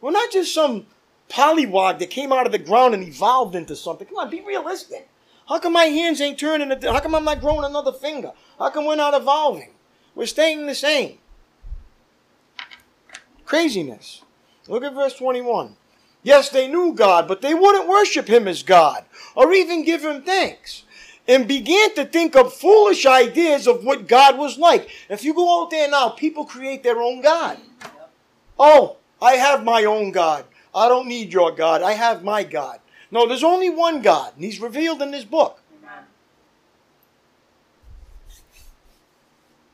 We're 0.00 0.12
not 0.12 0.30
just 0.30 0.54
some 0.54 0.86
polywog 1.30 1.98
that 1.98 2.10
came 2.10 2.32
out 2.32 2.46
of 2.46 2.52
the 2.52 2.58
ground 2.58 2.94
and 2.94 3.02
evolved 3.02 3.54
into 3.54 3.76
something. 3.76 4.06
Come 4.06 4.18
on, 4.18 4.30
be 4.30 4.42
realistic. 4.42 5.08
How 5.48 5.58
come 5.58 5.72
my 5.72 5.86
hands 5.86 6.20
ain't 6.20 6.38
turning? 6.38 6.70
How 6.82 7.00
come 7.00 7.14
I'm 7.14 7.24
not 7.24 7.40
growing 7.40 7.64
another 7.64 7.92
finger? 7.92 8.32
How 8.58 8.70
come 8.70 8.86
we're 8.86 8.96
not 8.96 9.14
evolving? 9.14 9.70
We're 10.14 10.26
staying 10.26 10.66
the 10.66 10.74
same. 10.74 11.18
Craziness. 13.44 14.22
Look 14.68 14.84
at 14.84 14.94
verse 14.94 15.14
21. 15.14 15.76
Yes, 16.22 16.50
they 16.50 16.68
knew 16.68 16.92
God, 16.92 17.26
but 17.26 17.40
they 17.40 17.54
wouldn't 17.54 17.88
worship 17.88 18.28
Him 18.28 18.46
as 18.46 18.62
God 18.62 19.04
or 19.34 19.52
even 19.52 19.84
give 19.84 20.02
Him 20.02 20.22
thanks. 20.22 20.84
And 21.26 21.48
began 21.48 21.94
to 21.94 22.04
think 22.04 22.36
of 22.36 22.52
foolish 22.52 23.06
ideas 23.06 23.66
of 23.66 23.84
what 23.84 24.08
God 24.08 24.36
was 24.36 24.58
like. 24.58 24.88
If 25.08 25.24
you 25.24 25.34
go 25.34 25.62
out 25.62 25.70
there 25.70 25.88
now, 25.88 26.10
people 26.10 26.44
create 26.44 26.82
their 26.82 27.00
own 27.00 27.22
God. 27.22 27.58
Oh, 28.58 28.96
I 29.22 29.32
have 29.32 29.64
my 29.64 29.84
own 29.84 30.10
God. 30.12 30.44
I 30.74 30.88
don't 30.88 31.08
need 31.08 31.32
your 31.32 31.52
God. 31.52 31.82
I 31.82 31.92
have 31.92 32.22
my 32.22 32.44
God. 32.44 32.80
No, 33.10 33.26
there's 33.26 33.44
only 33.44 33.70
one 33.70 34.02
God, 34.02 34.34
and 34.34 34.44
He's 34.44 34.60
revealed 34.60 35.02
in 35.02 35.10
this 35.10 35.24
book. 35.24 35.60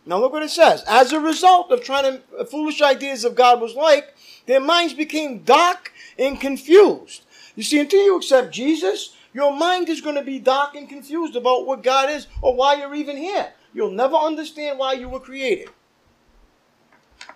Now 0.09 0.19
look 0.19 0.33
what 0.33 0.45
it 0.45 0.51
says. 0.51 0.85
As 0.87 1.13
a 1.13 1.19
result 1.19 1.73
of 1.73 1.83
trying 1.83 2.05
to 2.05 2.23
uh, 2.39 2.45
foolish 2.45 2.81
ideas 2.81 3.25
of 3.25 3.35
God 3.35 3.61
was 3.61 3.75
like, 3.75 4.15
their 4.47 4.61
minds 4.61 4.95
became 4.95 5.41
dark 5.41 5.93
and 6.17 6.41
confused. 6.41 7.25
You 7.57 7.65
see, 7.65 7.81
until 7.81 8.05
you 8.05 8.17
accept 8.17 8.55
Jesus, 8.55 9.17
your 9.35 9.55
mind 9.55 9.89
is 9.89 10.01
going 10.01 10.15
to 10.15 10.23
be 10.23 10.39
dark 10.39 10.77
and 10.77 10.89
confused 10.89 11.35
about 11.35 11.67
what 11.67 11.83
God 11.83 12.09
is 12.09 12.29
or 12.41 12.55
why 12.55 12.75
you're 12.75 12.95
even 12.95 13.17
here. 13.17 13.53
You'll 13.75 13.91
never 13.91 14.15
understand 14.15 14.79
why 14.79 14.93
you 14.93 15.09
were 15.09 15.21
created. 15.21 15.71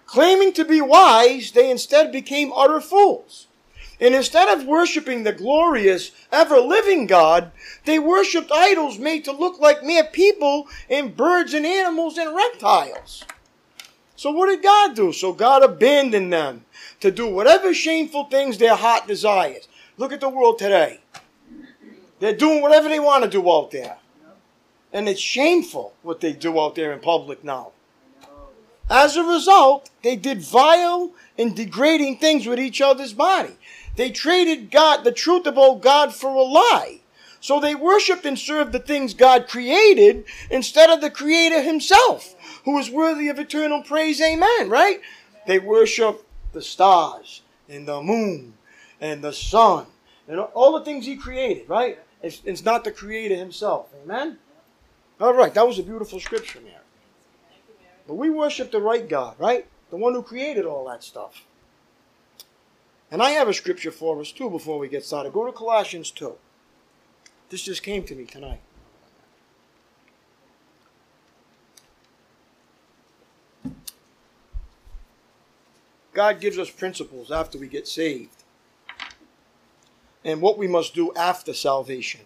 Claiming 0.06 0.52
to 0.52 0.64
be 0.64 0.80
wise, 0.80 1.50
they 1.50 1.70
instead 1.70 2.12
became 2.12 2.52
utter 2.54 2.80
fools 2.80 3.48
And 4.00 4.14
instead 4.14 4.48
of 4.48 4.66
worshiping 4.66 5.24
the 5.24 5.32
glorious, 5.32 6.12
ever 6.32 6.58
living 6.58 7.06
God, 7.06 7.52
they 7.84 7.98
worshiped 7.98 8.50
idols 8.50 8.98
made 8.98 9.24
to 9.26 9.32
look 9.32 9.60
like 9.60 9.84
mere 9.84 10.04
people 10.04 10.68
and 10.88 11.16
birds 11.16 11.52
and 11.52 11.66
animals 11.66 12.16
and 12.16 12.34
reptiles. 12.34 13.24
So 14.16 14.30
what 14.30 14.48
did 14.48 14.62
God 14.62 14.96
do? 14.96 15.12
So 15.12 15.32
God 15.32 15.62
abandoned 15.62 16.32
them 16.32 16.64
to 17.00 17.10
do 17.10 17.26
whatever 17.26 17.74
shameful 17.74 18.24
things 18.24 18.58
their 18.58 18.76
heart 18.76 19.06
desires. 19.06 19.68
Look 19.98 20.12
at 20.12 20.20
the 20.20 20.28
world 20.28 20.58
today. 20.58 21.00
They're 22.20 22.36
doing 22.36 22.62
whatever 22.62 22.88
they 22.88 23.00
want 23.00 23.24
to 23.24 23.30
do 23.30 23.50
out 23.50 23.70
there. 23.70 23.96
And 24.92 25.08
it's 25.08 25.20
shameful 25.20 25.94
what 26.02 26.20
they 26.20 26.32
do 26.32 26.58
out 26.58 26.74
there 26.74 26.92
in 26.92 27.00
public 27.00 27.44
now. 27.44 27.72
As 28.90 29.16
a 29.16 29.22
result, 29.22 29.88
they 30.02 30.16
did 30.16 30.42
vile 30.42 31.12
and 31.38 31.54
degrading 31.54 32.18
things 32.18 32.46
with 32.46 32.58
each 32.58 32.80
other's 32.80 33.12
body. 33.12 33.56
They 33.96 34.10
traded 34.10 34.70
God, 34.70 35.04
the 35.04 35.12
truth 35.12 35.46
about 35.46 35.80
God, 35.80 36.14
for 36.14 36.28
a 36.28 36.42
lie. 36.42 37.00
So 37.40 37.58
they 37.58 37.74
worshiped 37.74 38.26
and 38.26 38.38
served 38.38 38.72
the 38.72 38.78
things 38.78 39.14
God 39.14 39.48
created 39.48 40.24
instead 40.50 40.90
of 40.90 41.00
the 41.00 41.10
Creator 41.10 41.62
Himself, 41.62 42.34
who 42.64 42.78
is 42.78 42.90
worthy 42.90 43.28
of 43.28 43.38
eternal 43.38 43.82
praise. 43.82 44.20
Amen, 44.20 44.68
right? 44.68 45.00
They 45.46 45.58
worship 45.58 46.26
the 46.52 46.62
stars 46.62 47.42
and 47.68 47.88
the 47.88 48.02
moon 48.02 48.54
and 49.00 49.24
the 49.24 49.32
sun 49.32 49.86
and 50.28 50.38
all 50.38 50.78
the 50.78 50.84
things 50.84 51.06
He 51.06 51.16
created, 51.16 51.68
right? 51.68 51.98
It's, 52.22 52.42
it's 52.44 52.64
not 52.64 52.84
the 52.84 52.92
Creator 52.92 53.36
Himself. 53.36 53.88
Amen? 54.04 54.38
All 55.20 55.34
right, 55.34 55.52
that 55.54 55.66
was 55.66 55.78
a 55.78 55.82
beautiful 55.82 56.20
scripture, 56.20 56.60
Mary. 56.60 56.76
But 58.06 58.14
we 58.14 58.30
worship 58.30 58.70
the 58.70 58.80
right 58.80 59.08
God, 59.08 59.36
right? 59.38 59.66
The 59.90 59.96
one 59.96 60.14
who 60.14 60.22
created 60.22 60.66
all 60.66 60.86
that 60.88 61.02
stuff. 61.02 61.44
And 63.10 63.22
I 63.22 63.30
have 63.30 63.48
a 63.48 63.54
scripture 63.54 63.90
for 63.90 64.20
us 64.20 64.30
too 64.30 64.48
before 64.48 64.78
we 64.78 64.88
get 64.88 65.04
started. 65.04 65.32
Go 65.32 65.46
to 65.46 65.52
Colossians 65.52 66.10
2. 66.10 66.34
This 67.48 67.62
just 67.62 67.82
came 67.82 68.04
to 68.04 68.14
me 68.14 68.24
tonight. 68.24 68.60
God 76.12 76.40
gives 76.40 76.58
us 76.58 76.70
principles 76.70 77.30
after 77.30 77.58
we 77.58 77.66
get 77.66 77.88
saved 77.88 78.44
and 80.24 80.40
what 80.40 80.58
we 80.58 80.68
must 80.68 80.94
do 80.94 81.12
after 81.14 81.54
salvation. 81.54 82.22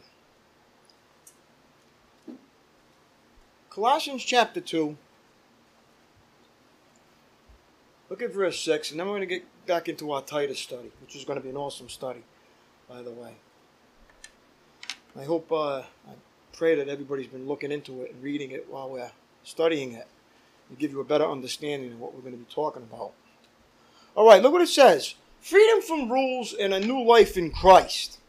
Colossians 3.70 4.24
chapter 4.24 4.60
2. 4.60 4.96
Look 8.14 8.22
at 8.22 8.32
verse 8.32 8.60
6, 8.60 8.92
and 8.92 9.00
then 9.00 9.08
we're 9.08 9.16
going 9.16 9.28
to 9.28 9.34
get 9.34 9.66
back 9.66 9.88
into 9.88 10.12
our 10.12 10.22
Titus 10.22 10.60
study, 10.60 10.92
which 11.00 11.16
is 11.16 11.24
going 11.24 11.36
to 11.36 11.42
be 11.42 11.50
an 11.50 11.56
awesome 11.56 11.88
study, 11.88 12.22
by 12.88 13.02
the 13.02 13.10
way. 13.10 13.32
I 15.18 15.24
hope, 15.24 15.50
uh, 15.50 15.78
I 15.78 16.12
pray 16.52 16.76
that 16.76 16.86
everybody's 16.86 17.26
been 17.26 17.48
looking 17.48 17.72
into 17.72 18.02
it 18.02 18.12
and 18.12 18.22
reading 18.22 18.52
it 18.52 18.70
while 18.70 18.88
we're 18.88 19.10
studying 19.42 19.94
it 19.94 20.06
and 20.68 20.78
give 20.78 20.92
you 20.92 21.00
a 21.00 21.04
better 21.04 21.28
understanding 21.28 21.90
of 21.90 21.98
what 21.98 22.14
we're 22.14 22.20
going 22.20 22.34
to 22.34 22.38
be 22.38 22.54
talking 22.54 22.84
about. 22.84 23.14
All 24.14 24.28
right, 24.28 24.40
look 24.40 24.52
what 24.52 24.62
it 24.62 24.68
says 24.68 25.16
freedom 25.40 25.82
from 25.82 26.08
rules 26.08 26.52
and 26.52 26.72
a 26.72 26.78
new 26.78 27.02
life 27.02 27.36
in 27.36 27.50
Christ. 27.50 28.20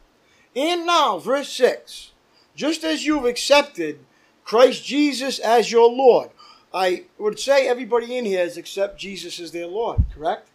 And 0.56 0.84
now, 0.84 1.20
verse 1.20 1.52
6 1.52 2.10
just 2.56 2.82
as 2.82 3.06
you've 3.06 3.24
accepted 3.24 4.00
Christ 4.44 4.84
Jesus 4.84 5.38
as 5.38 5.70
your 5.70 5.88
Lord. 5.88 6.30
I 6.72 7.04
would 7.18 7.38
say 7.38 7.68
everybody 7.68 8.16
in 8.16 8.24
here 8.24 8.40
has 8.40 8.56
accept 8.56 8.98
Jesus 8.98 9.40
as 9.40 9.52
their 9.52 9.66
Lord, 9.66 10.04
correct? 10.14 10.48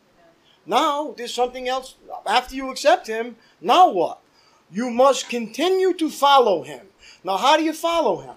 Now, 0.66 1.14
there's 1.18 1.34
something 1.34 1.68
else. 1.68 1.96
After 2.26 2.56
you 2.56 2.70
accept 2.70 3.08
Him, 3.08 3.36
now 3.60 3.90
what? 3.90 4.20
You 4.72 4.90
must 4.90 5.30
continue 5.30 5.94
to 5.94 6.10
follow 6.10 6.64
Him. 6.64 6.88
Now, 7.24 7.38
how 7.38 7.58
do 7.58 7.64
you 7.64 7.74
follow 7.74 8.22
Him? 8.22 8.36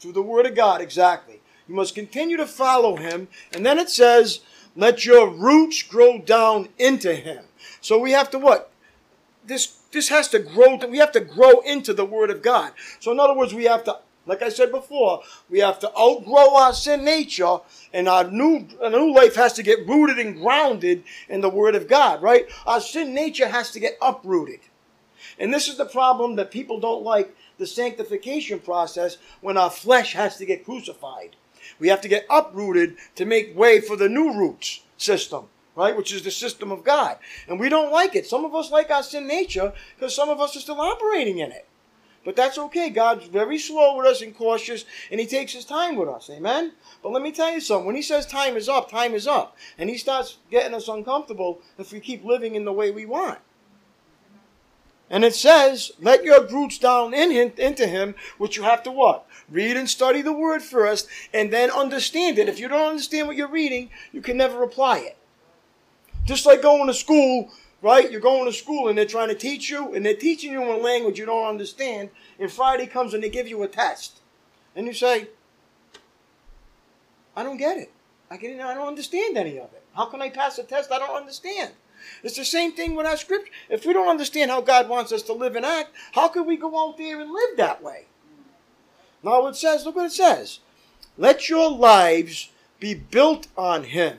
Through 0.00 0.12
the 0.12 0.22
Word 0.22 0.46
of 0.46 0.54
God, 0.54 0.80
exactly. 0.80 1.40
You 1.66 1.74
must 1.74 1.94
continue 1.94 2.36
to 2.36 2.46
follow 2.46 2.96
Him. 2.96 3.28
And 3.52 3.64
then 3.64 3.78
it 3.78 3.90
says, 3.90 4.40
let 4.76 5.04
your 5.04 5.28
roots 5.28 5.82
grow 5.82 6.18
down 6.18 6.68
into 6.78 7.14
Him. 7.14 7.44
So 7.80 7.98
we 7.98 8.12
have 8.12 8.30
to 8.30 8.38
what? 8.38 8.70
This 9.44 9.78
this 9.90 10.08
has 10.10 10.28
to 10.28 10.38
grow. 10.38 10.76
We 10.76 10.98
have 10.98 11.12
to 11.12 11.20
grow 11.20 11.60
into 11.60 11.94
the 11.94 12.04
Word 12.04 12.30
of 12.30 12.42
God. 12.42 12.72
So 13.00 13.10
in 13.10 13.18
other 13.18 13.34
words, 13.34 13.54
we 13.54 13.64
have 13.64 13.84
to, 13.84 13.98
like 14.28 14.42
I 14.42 14.50
said 14.50 14.70
before, 14.70 15.22
we 15.48 15.60
have 15.60 15.78
to 15.80 15.98
outgrow 15.98 16.54
our 16.56 16.72
sin 16.72 17.04
nature, 17.04 17.58
and 17.92 18.08
our 18.08 18.30
new 18.30 18.68
a 18.80 18.90
new 18.90 19.14
life 19.14 19.34
has 19.36 19.54
to 19.54 19.62
get 19.62 19.86
rooted 19.88 20.18
and 20.18 20.40
grounded 20.40 21.04
in 21.28 21.40
the 21.40 21.48
Word 21.48 21.74
of 21.74 21.88
God. 21.88 22.22
Right? 22.22 22.46
Our 22.66 22.80
sin 22.80 23.14
nature 23.14 23.48
has 23.48 23.70
to 23.72 23.80
get 23.80 23.98
uprooted, 24.02 24.60
and 25.38 25.52
this 25.52 25.68
is 25.68 25.76
the 25.76 25.86
problem 25.86 26.36
that 26.36 26.50
people 26.50 26.78
don't 26.78 27.02
like 27.02 27.34
the 27.58 27.66
sanctification 27.66 28.60
process 28.60 29.18
when 29.40 29.56
our 29.56 29.70
flesh 29.70 30.12
has 30.12 30.36
to 30.36 30.46
get 30.46 30.64
crucified. 30.64 31.36
We 31.80 31.88
have 31.88 32.00
to 32.02 32.08
get 32.08 32.26
uprooted 32.30 32.96
to 33.16 33.24
make 33.24 33.56
way 33.56 33.80
for 33.80 33.96
the 33.96 34.08
new 34.08 34.32
roots 34.32 34.82
system 34.96 35.48
right? 35.78 35.96
Which 35.96 36.12
is 36.12 36.24
the 36.24 36.32
system 36.32 36.72
of 36.72 36.82
God. 36.82 37.18
And 37.46 37.60
we 37.60 37.68
don't 37.68 37.92
like 37.92 38.16
it. 38.16 38.26
Some 38.26 38.44
of 38.44 38.52
us 38.52 38.72
like 38.72 38.90
our 38.90 39.04
sin 39.04 39.28
nature 39.28 39.72
because 39.94 40.12
some 40.12 40.28
of 40.28 40.40
us 40.40 40.56
are 40.56 40.60
still 40.60 40.80
operating 40.80 41.38
in 41.38 41.52
it. 41.52 41.68
But 42.28 42.36
that's 42.36 42.58
okay. 42.58 42.90
God's 42.90 43.26
very 43.26 43.56
slow 43.56 43.96
with 43.96 44.06
us 44.06 44.20
and 44.20 44.36
cautious, 44.36 44.84
and 45.10 45.18
He 45.18 45.24
takes 45.26 45.54
His 45.54 45.64
time 45.64 45.96
with 45.96 46.10
us. 46.10 46.28
Amen? 46.28 46.72
But 47.02 47.12
let 47.12 47.22
me 47.22 47.32
tell 47.32 47.50
you 47.50 47.58
something. 47.58 47.86
When 47.86 47.96
He 47.96 48.02
says 48.02 48.26
time 48.26 48.54
is 48.54 48.68
up, 48.68 48.90
time 48.90 49.14
is 49.14 49.26
up. 49.26 49.56
And 49.78 49.88
He 49.88 49.96
starts 49.96 50.36
getting 50.50 50.74
us 50.74 50.88
uncomfortable 50.88 51.62
if 51.78 51.90
we 51.90 52.00
keep 52.00 52.22
living 52.22 52.54
in 52.54 52.66
the 52.66 52.72
way 52.74 52.90
we 52.90 53.06
want. 53.06 53.38
And 55.08 55.24
it 55.24 55.34
says, 55.34 55.92
let 56.02 56.22
your 56.22 56.46
roots 56.46 56.76
down 56.76 57.14
in 57.14 57.30
him, 57.30 57.52
into 57.56 57.86
Him, 57.86 58.14
which 58.36 58.58
you 58.58 58.62
have 58.62 58.82
to 58.82 58.90
what? 58.90 59.26
Read 59.48 59.78
and 59.78 59.88
study 59.88 60.20
the 60.20 60.30
Word 60.30 60.60
first, 60.60 61.08
and 61.32 61.50
then 61.50 61.70
understand 61.70 62.38
it. 62.38 62.46
If 62.46 62.60
you 62.60 62.68
don't 62.68 62.90
understand 62.90 63.26
what 63.26 63.38
you're 63.38 63.48
reading, 63.48 63.88
you 64.12 64.20
can 64.20 64.36
never 64.36 64.62
apply 64.62 64.98
it. 64.98 65.16
Just 66.26 66.44
like 66.44 66.60
going 66.60 66.88
to 66.88 66.92
school, 66.92 67.50
right? 67.82 68.10
You're 68.10 68.20
going 68.20 68.44
to 68.46 68.52
school 68.52 68.88
and 68.88 68.96
they're 68.96 69.06
trying 69.06 69.28
to 69.28 69.34
teach 69.34 69.70
you, 69.70 69.94
and 69.94 70.04
they're 70.04 70.14
teaching 70.14 70.52
you 70.52 70.62
in 70.62 70.68
a 70.68 70.82
language 70.82 71.18
you 71.18 71.26
don't 71.26 71.48
understand. 71.48 72.10
And 72.38 72.50
Friday 72.50 72.86
comes 72.86 73.14
and 73.14 73.22
they 73.22 73.30
give 73.30 73.48
you 73.48 73.62
a 73.62 73.68
test. 73.68 74.20
And 74.74 74.86
you 74.86 74.92
say, 74.92 75.28
I 77.36 77.42
don't 77.42 77.56
get 77.56 77.76
it. 77.76 77.92
I 78.30 78.36
get 78.36 78.50
it. 78.50 78.60
I 78.60 78.74
don't 78.74 78.88
understand 78.88 79.36
any 79.36 79.58
of 79.58 79.72
it. 79.72 79.82
How 79.94 80.06
can 80.06 80.22
I 80.22 80.30
pass 80.30 80.58
a 80.58 80.64
test 80.64 80.92
I 80.92 80.98
don't 80.98 81.16
understand? 81.16 81.72
It's 82.22 82.36
the 82.36 82.44
same 82.44 82.72
thing 82.72 82.94
with 82.94 83.06
our 83.06 83.16
scripture. 83.16 83.52
If 83.68 83.84
we 83.84 83.92
don't 83.92 84.08
understand 84.08 84.50
how 84.50 84.60
God 84.60 84.88
wants 84.88 85.12
us 85.12 85.22
to 85.22 85.32
live 85.32 85.56
and 85.56 85.64
act, 85.64 85.90
how 86.12 86.28
can 86.28 86.46
we 86.46 86.56
go 86.56 86.88
out 86.88 86.96
there 86.96 87.20
and 87.20 87.32
live 87.32 87.56
that 87.56 87.82
way? 87.82 88.06
Now 89.22 89.46
it 89.46 89.56
says, 89.56 89.84
look 89.84 89.96
what 89.96 90.06
it 90.06 90.12
says. 90.12 90.60
Let 91.16 91.48
your 91.48 91.70
lives 91.70 92.50
be 92.78 92.94
built 92.94 93.48
on 93.56 93.84
Him. 93.84 94.18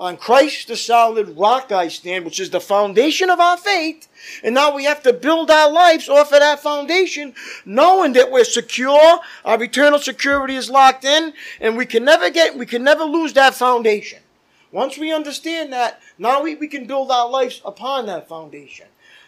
On 0.00 0.16
Christ, 0.16 0.68
the 0.68 0.78
solid 0.78 1.36
rock 1.36 1.70
I 1.70 1.88
stand, 1.88 2.24
which 2.24 2.40
is 2.40 2.48
the 2.48 2.58
foundation 2.58 3.28
of 3.28 3.38
our 3.38 3.58
faith. 3.58 4.08
And 4.42 4.54
now 4.54 4.74
we 4.74 4.84
have 4.84 5.02
to 5.02 5.12
build 5.12 5.50
our 5.50 5.70
lives 5.70 6.08
off 6.08 6.32
of 6.32 6.40
that 6.40 6.60
foundation, 6.60 7.34
knowing 7.66 8.14
that 8.14 8.30
we're 8.30 8.44
secure, 8.44 9.20
our 9.44 9.62
eternal 9.62 9.98
security 9.98 10.56
is 10.56 10.70
locked 10.70 11.04
in, 11.04 11.34
and 11.60 11.76
we 11.76 11.84
can 11.84 12.02
never 12.02 12.30
get, 12.30 12.56
we 12.56 12.64
can 12.64 12.82
never 12.82 13.04
lose 13.04 13.34
that 13.34 13.54
foundation. 13.54 14.20
Once 14.72 14.96
we 14.96 15.12
understand 15.12 15.70
that, 15.74 16.00
now 16.16 16.42
we, 16.42 16.54
we 16.54 16.66
can 16.66 16.86
build 16.86 17.10
our 17.10 17.28
lives 17.28 17.60
upon 17.62 18.06
that 18.06 18.26
foundation. 18.26 18.86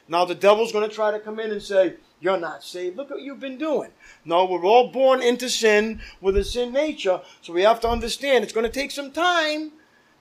Now 0.08 0.24
the 0.24 0.34
devil's 0.34 0.72
going 0.72 0.88
to 0.88 0.94
try 0.94 1.10
to 1.10 1.20
come 1.20 1.38
in 1.38 1.50
and 1.50 1.62
say, 1.62 1.96
You're 2.18 2.40
not 2.40 2.64
saved. 2.64 2.96
Look 2.96 3.10
what 3.10 3.20
you've 3.20 3.40
been 3.40 3.58
doing. 3.58 3.90
No, 4.24 4.46
we're 4.46 4.64
all 4.64 4.88
born 4.88 5.20
into 5.20 5.50
sin 5.50 6.00
with 6.22 6.34
a 6.38 6.44
sin 6.44 6.72
nature. 6.72 7.20
So 7.42 7.52
we 7.52 7.60
have 7.60 7.80
to 7.80 7.90
understand 7.90 8.42
it's 8.42 8.54
going 8.54 8.64
to 8.64 8.72
take 8.72 8.90
some 8.90 9.10
time 9.10 9.72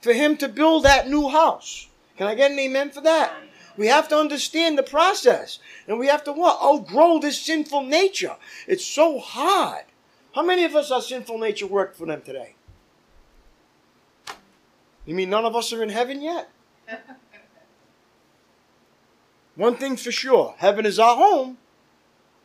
for 0.02 0.14
him 0.14 0.38
to 0.38 0.48
build 0.48 0.84
that 0.84 1.08
new 1.08 1.30
house. 1.30 1.88
Can 2.18 2.28
I 2.28 2.36
get 2.36 2.52
an 2.52 2.60
amen 2.60 2.92
for 2.92 3.02
that? 3.02 3.34
We 3.78 3.88
have 3.88 4.08
to 4.10 4.18
understand 4.18 4.78
the 4.78 4.84
process. 4.84 5.60
And 5.88 5.98
we 5.98 6.08
have 6.08 6.24
to 6.26 6.34
what? 6.34 6.58
Oh, 6.62 6.80
grow 6.80 7.20
this 7.20 7.40
sinful 7.40 7.84
nature. 7.84 8.36
It's 8.68 8.86
so 8.86 9.20
hard. 9.20 9.86
How 10.34 10.44
many 10.44 10.64
of 10.64 10.76
us 10.76 10.92
our 10.92 11.02
sinful 11.02 11.38
nature 11.40 11.68
worked 11.68 11.96
for 11.96 12.06
them 12.06 12.22
today? 12.22 12.56
You 15.06 15.16
mean 15.16 15.30
none 15.30 15.46
of 15.46 15.56
us 15.56 15.74
are 15.74 15.82
in 15.82 15.90
heaven 15.90 16.22
yet? 16.22 16.50
One 19.56 19.76
thing's 19.76 20.04
for 20.04 20.12
sure 20.12 20.56
heaven 20.58 20.86
is 20.86 21.00
our 21.00 21.16
home, 21.16 21.58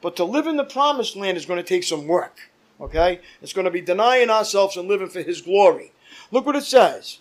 but 0.01 0.17
to 0.17 0.25
live 0.25 0.47
in 0.47 0.57
the 0.57 0.65
promised 0.65 1.17
land 1.17 1.37
is 1.37 1.47
going 1.47 1.63
to 1.63 1.69
take 1.69 1.85
some 1.85 2.07
work. 2.07 2.51
Okay? 2.81 3.21
It's 3.41 3.53
going 3.53 3.67
to 3.67 3.71
be 3.71 3.81
denying 3.81 4.31
ourselves 4.31 4.77
and 4.77 4.89
living 4.89 5.09
for 5.09 5.23
His 5.23 5.41
glory. 5.41 5.93
Look 6.31 6.47
what 6.47 6.57
it 6.57 6.65
says. 6.65 7.19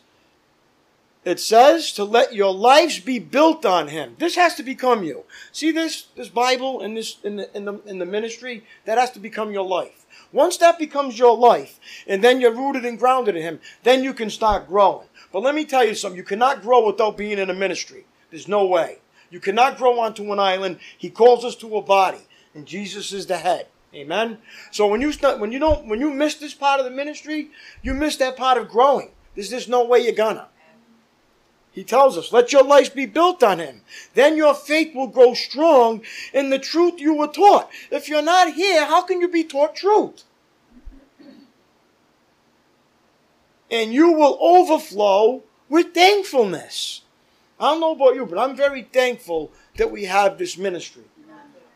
It 1.25 1.39
says 1.39 1.91
to 1.93 2.03
let 2.03 2.35
your 2.35 2.53
lives 2.53 2.99
be 2.99 3.17
built 3.17 3.65
on 3.65 3.87
Him. 3.87 4.15
This 4.19 4.35
has 4.35 4.53
to 4.55 4.63
become 4.63 5.03
you. 5.03 5.23
See 5.51 5.71
this 5.71 6.03
this 6.15 6.29
Bible 6.29 6.81
and 6.81 6.95
this 6.95 7.17
in 7.23 7.37
the 7.37 7.57
in 7.57 7.65
the 7.65 7.81
in 7.87 7.97
the 7.97 8.05
ministry 8.05 8.63
that 8.85 8.99
has 8.99 9.09
to 9.11 9.19
become 9.19 9.51
your 9.51 9.65
life. 9.65 10.05
Once 10.31 10.57
that 10.57 10.77
becomes 10.77 11.17
your 11.17 11.35
life, 11.35 11.79
and 12.05 12.23
then 12.23 12.39
you're 12.39 12.53
rooted 12.53 12.85
and 12.85 12.99
grounded 12.99 13.35
in 13.35 13.41
Him, 13.41 13.59
then 13.81 14.03
you 14.03 14.13
can 14.13 14.29
start 14.29 14.67
growing. 14.67 15.07
But 15.33 15.41
let 15.41 15.55
me 15.55 15.65
tell 15.65 15.83
you 15.83 15.95
something: 15.95 16.17
you 16.17 16.23
cannot 16.23 16.61
grow 16.61 16.85
without 16.85 17.17
being 17.17 17.39
in 17.39 17.49
a 17.49 17.55
ministry. 17.55 18.05
There's 18.29 18.47
no 18.47 18.63
way. 18.67 18.99
You 19.31 19.39
cannot 19.39 19.79
grow 19.79 19.99
onto 19.99 20.31
an 20.31 20.39
island. 20.39 20.77
He 20.95 21.09
calls 21.09 21.43
us 21.43 21.55
to 21.55 21.77
a 21.77 21.81
body, 21.81 22.21
and 22.53 22.67
Jesus 22.67 23.11
is 23.11 23.25
the 23.25 23.37
head. 23.37 23.65
Amen. 23.95 24.37
So 24.71 24.85
when 24.85 25.01
you 25.01 25.11
start, 25.11 25.39
when 25.39 25.51
you 25.51 25.57
don't, 25.57 25.87
when 25.87 25.99
you 25.99 26.11
miss 26.11 26.35
this 26.35 26.53
part 26.53 26.79
of 26.79 26.85
the 26.85 26.91
ministry, 26.91 27.49
you 27.81 27.95
miss 27.95 28.17
that 28.17 28.37
part 28.37 28.59
of 28.59 28.69
growing. 28.69 29.09
There's 29.33 29.49
just 29.49 29.69
no 29.69 29.83
way 29.85 30.01
you're 30.01 30.13
gonna. 30.13 30.49
He 31.75 31.83
tells 31.83 32.17
us, 32.17 32.31
let 32.31 32.53
your 32.53 32.63
life 32.63 32.95
be 32.95 33.05
built 33.05 33.43
on 33.43 33.59
him. 33.59 33.81
Then 34.13 34.37
your 34.37 34.55
faith 34.55 34.95
will 34.95 35.07
grow 35.07 35.33
strong 35.33 36.03
in 36.33 36.49
the 36.49 36.57
truth 36.57 37.01
you 37.01 37.13
were 37.13 37.27
taught. 37.27 37.69
If 37.91 38.07
you're 38.07 38.21
not 38.21 38.53
here, 38.53 38.85
how 38.85 39.01
can 39.01 39.19
you 39.19 39.27
be 39.27 39.43
taught 39.43 39.75
truth? 39.75 40.23
And 43.69 43.93
you 43.93 44.13
will 44.13 44.37
overflow 44.39 45.43
with 45.67 45.93
thankfulness. 45.93 47.01
I 47.59 47.71
don't 47.71 47.81
know 47.81 47.91
about 47.91 48.15
you, 48.15 48.25
but 48.25 48.39
I'm 48.39 48.55
very 48.55 48.83
thankful 48.83 49.51
that 49.75 49.91
we 49.91 50.05
have 50.05 50.37
this 50.37 50.57
ministry. 50.57 51.03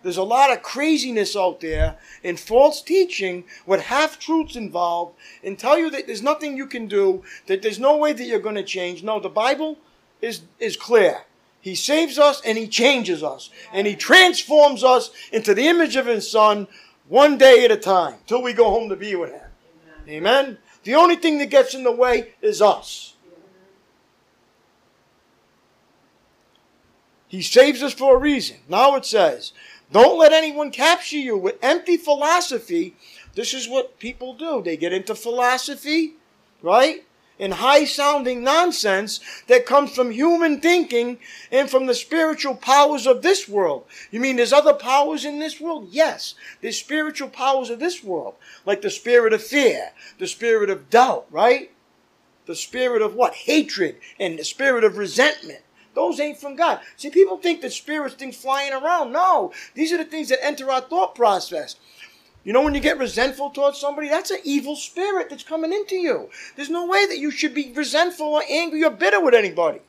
There's 0.01 0.15
a 0.15 0.23
lot 0.23 0.49
of 0.49 0.63
craziness 0.63 1.35
out 1.35 1.59
there 1.59 1.97
and 2.23 2.39
false 2.39 2.81
teaching 2.81 3.43
with 3.65 3.81
half 3.81 4.17
truths 4.17 4.55
involved 4.55 5.17
and 5.43 5.59
tell 5.59 5.77
you 5.77 5.89
that 5.89 6.07
there's 6.07 6.23
nothing 6.23 6.55
you 6.55 6.67
can 6.67 6.87
do, 6.87 7.21
that 7.47 7.61
there's 7.61 7.79
no 7.79 7.97
way 7.97 8.13
that 8.13 8.23
you're 8.23 8.39
going 8.39 8.55
to 8.55 8.63
change. 8.63 9.03
No, 9.03 9.19
the 9.19 9.27
Bible 9.27 9.77
is, 10.21 10.41
is 10.59 10.75
clear. 10.77 11.21
He 11.61 11.75
saves 11.75 12.17
us 12.17 12.41
and 12.45 12.57
He 12.57 12.67
changes 12.67 13.23
us. 13.23 13.49
And 13.73 13.85
He 13.85 13.95
transforms 13.95 14.83
us 14.83 15.11
into 15.31 15.53
the 15.53 15.67
image 15.67 15.95
of 15.95 16.05
His 16.05 16.29
Son 16.29 16.67
one 17.07 17.37
day 17.37 17.65
at 17.65 17.71
a 17.71 17.77
time 17.77 18.15
till 18.27 18.41
we 18.41 18.53
go 18.53 18.69
home 18.69 18.89
to 18.89 18.95
be 18.95 19.15
with 19.15 19.31
Him. 19.31 19.49
Amen. 20.07 20.57
The 20.83 20.95
only 20.95 21.15
thing 21.15 21.37
that 21.39 21.49
gets 21.49 21.73
in 21.73 21.83
the 21.83 21.91
way 21.91 22.33
is 22.41 22.61
us. 22.61 23.15
He 27.27 27.43
saves 27.43 27.83
us 27.83 27.93
for 27.93 28.15
a 28.15 28.19
reason. 28.19 28.57
Now 28.67 28.95
it 28.95 29.05
says, 29.05 29.53
don't 29.91 30.17
let 30.17 30.33
anyone 30.33 30.71
capture 30.71 31.17
you 31.17 31.37
with 31.37 31.57
empty 31.61 31.97
philosophy. 31.97 32.95
This 33.35 33.53
is 33.53 33.67
what 33.67 33.99
people 33.99 34.33
do. 34.33 34.61
They 34.63 34.77
get 34.77 34.93
into 34.93 35.13
philosophy, 35.13 36.13
right? 36.61 37.03
And 37.39 37.53
high 37.53 37.85
sounding 37.85 38.43
nonsense 38.43 39.21
that 39.47 39.65
comes 39.65 39.95
from 39.95 40.11
human 40.11 40.59
thinking 40.59 41.19
and 41.51 41.69
from 41.69 41.85
the 41.85 41.93
spiritual 41.93 42.55
powers 42.55 43.07
of 43.07 43.21
this 43.21 43.47
world. 43.47 43.85
You 44.11 44.19
mean 44.19 44.35
there's 44.35 44.51
other 44.51 44.73
powers 44.73 45.23
in 45.23 45.39
this 45.39 45.59
world? 45.59 45.87
Yes. 45.89 46.35
There's 46.61 46.77
spiritual 46.77 47.29
powers 47.29 47.69
of 47.69 47.79
this 47.79 48.03
world, 48.03 48.35
like 48.65 48.81
the 48.81 48.89
spirit 48.89 49.31
of 49.31 49.41
fear, 49.41 49.91
the 50.17 50.27
spirit 50.27 50.69
of 50.69 50.89
doubt, 50.89 51.27
right? 51.31 51.71
The 52.45 52.55
spirit 52.55 53.01
of 53.01 53.15
what? 53.15 53.33
Hatred 53.33 53.97
and 54.19 54.37
the 54.37 54.43
spirit 54.43 54.83
of 54.83 54.97
resentment. 54.97 55.61
Those 55.93 56.19
ain't 56.19 56.39
from 56.39 56.55
God. 56.55 56.79
See, 56.97 57.09
people 57.09 57.37
think 57.37 57.61
that 57.61 57.73
spirits, 57.73 58.15
things 58.15 58.37
flying 58.37 58.73
around. 58.73 59.11
No, 59.11 59.51
these 59.73 59.91
are 59.91 59.97
the 59.97 60.05
things 60.05 60.29
that 60.29 60.43
enter 60.43 60.71
our 60.71 60.81
thought 60.81 61.15
process. 61.15 61.75
You 62.43 62.53
know, 62.53 62.63
when 62.63 62.73
you 62.73 62.79
get 62.79 62.97
resentful 62.97 63.49
towards 63.49 63.79
somebody, 63.79 64.07
that's 64.07 64.31
an 64.31 64.39
evil 64.43 64.75
spirit 64.75 65.29
that's 65.29 65.43
coming 65.43 65.73
into 65.73 65.95
you. 65.95 66.29
There's 66.55 66.69
no 66.69 66.87
way 66.87 67.05
that 67.05 67.17
you 67.17 67.31
should 67.31 67.53
be 67.53 67.71
resentful 67.73 68.27
or 68.27 68.43
angry 68.49 68.83
or 68.83 68.89
bitter 68.89 69.19
with 69.19 69.33
anybody. 69.33 69.81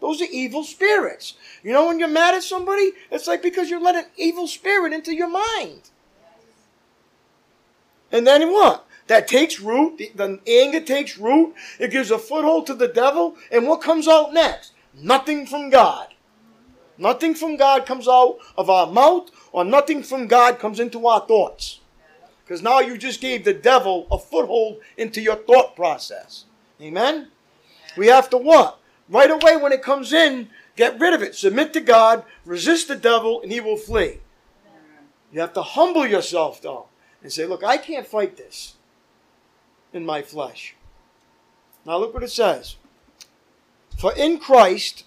Those 0.00 0.20
are 0.22 0.26
evil 0.30 0.62
spirits. 0.64 1.34
You 1.62 1.72
know, 1.72 1.86
when 1.86 1.98
you're 1.98 2.08
mad 2.08 2.34
at 2.34 2.42
somebody, 2.42 2.92
it's 3.10 3.26
like 3.26 3.42
because 3.42 3.70
you 3.70 3.80
let 3.80 3.96
an 3.96 4.06
evil 4.16 4.46
spirit 4.46 4.92
into 4.92 5.14
your 5.14 5.28
mind. 5.28 5.90
And 8.12 8.26
then 8.26 8.52
what? 8.52 8.86
That 9.08 9.26
takes 9.26 9.58
root. 9.58 9.98
The, 9.98 10.12
the 10.14 10.40
anger 10.46 10.80
takes 10.80 11.18
root. 11.18 11.54
It 11.80 11.90
gives 11.90 12.10
a 12.10 12.18
foothold 12.18 12.66
to 12.66 12.74
the 12.74 12.88
devil. 12.88 13.36
And 13.50 13.66
what 13.66 13.82
comes 13.82 14.06
out 14.06 14.32
next? 14.32 14.72
Nothing 14.94 15.46
from 15.46 15.70
God. 15.70 16.08
Nothing 16.98 17.34
from 17.34 17.56
God 17.56 17.86
comes 17.86 18.08
out 18.08 18.38
of 18.56 18.68
our 18.68 18.86
mouth, 18.86 19.30
or 19.52 19.64
nothing 19.64 20.02
from 20.02 20.26
God 20.26 20.58
comes 20.58 20.80
into 20.80 21.06
our 21.06 21.20
thoughts. 21.20 21.80
Because 22.44 22.62
now 22.62 22.80
you 22.80 22.96
just 22.96 23.20
gave 23.20 23.44
the 23.44 23.52
devil 23.52 24.06
a 24.10 24.18
foothold 24.18 24.78
into 24.96 25.20
your 25.20 25.36
thought 25.36 25.76
process. 25.76 26.44
Amen? 26.80 27.28
We 27.96 28.06
have 28.06 28.30
to 28.30 28.38
what? 28.38 28.78
Right 29.08 29.30
away 29.30 29.56
when 29.56 29.72
it 29.72 29.82
comes 29.82 30.12
in, 30.12 30.48
get 30.76 30.98
rid 30.98 31.12
of 31.12 31.22
it. 31.22 31.34
Submit 31.34 31.72
to 31.74 31.80
God, 31.80 32.24
resist 32.44 32.88
the 32.88 32.96
devil, 32.96 33.42
and 33.42 33.52
he 33.52 33.60
will 33.60 33.76
flee. 33.76 34.20
You 35.32 35.40
have 35.40 35.52
to 35.54 35.62
humble 35.62 36.06
yourself, 36.06 36.62
though, 36.62 36.86
and 37.22 37.32
say, 37.32 37.44
Look, 37.44 37.62
I 37.62 37.76
can't 37.76 38.06
fight 38.06 38.36
this 38.36 38.74
in 39.92 40.06
my 40.06 40.22
flesh. 40.22 40.74
Now, 41.84 41.98
look 41.98 42.14
what 42.14 42.22
it 42.22 42.30
says. 42.30 42.76
For 43.98 44.14
in 44.14 44.38
Christ, 44.38 45.04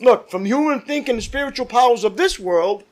look, 0.00 0.30
from 0.30 0.44
human 0.44 0.80
thinking 0.80 1.16
and 1.16 1.22
spiritual 1.22 1.66
powers 1.66 2.04
of 2.04 2.16
this 2.16 2.38
world, 2.38 2.84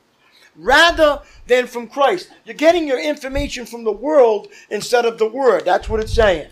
rather 0.57 1.21
than 1.45 1.67
from 1.67 1.87
Christ. 1.87 2.29
You're 2.43 2.55
getting 2.55 2.87
your 2.87 2.99
information 2.99 3.65
from 3.65 3.83
the 3.83 3.91
world 3.91 4.47
instead 4.69 5.05
of 5.05 5.17
the 5.17 5.27
Word. 5.29 5.65
That's 5.65 5.87
what 5.87 5.99
it's 5.99 6.13
saying. 6.13 6.49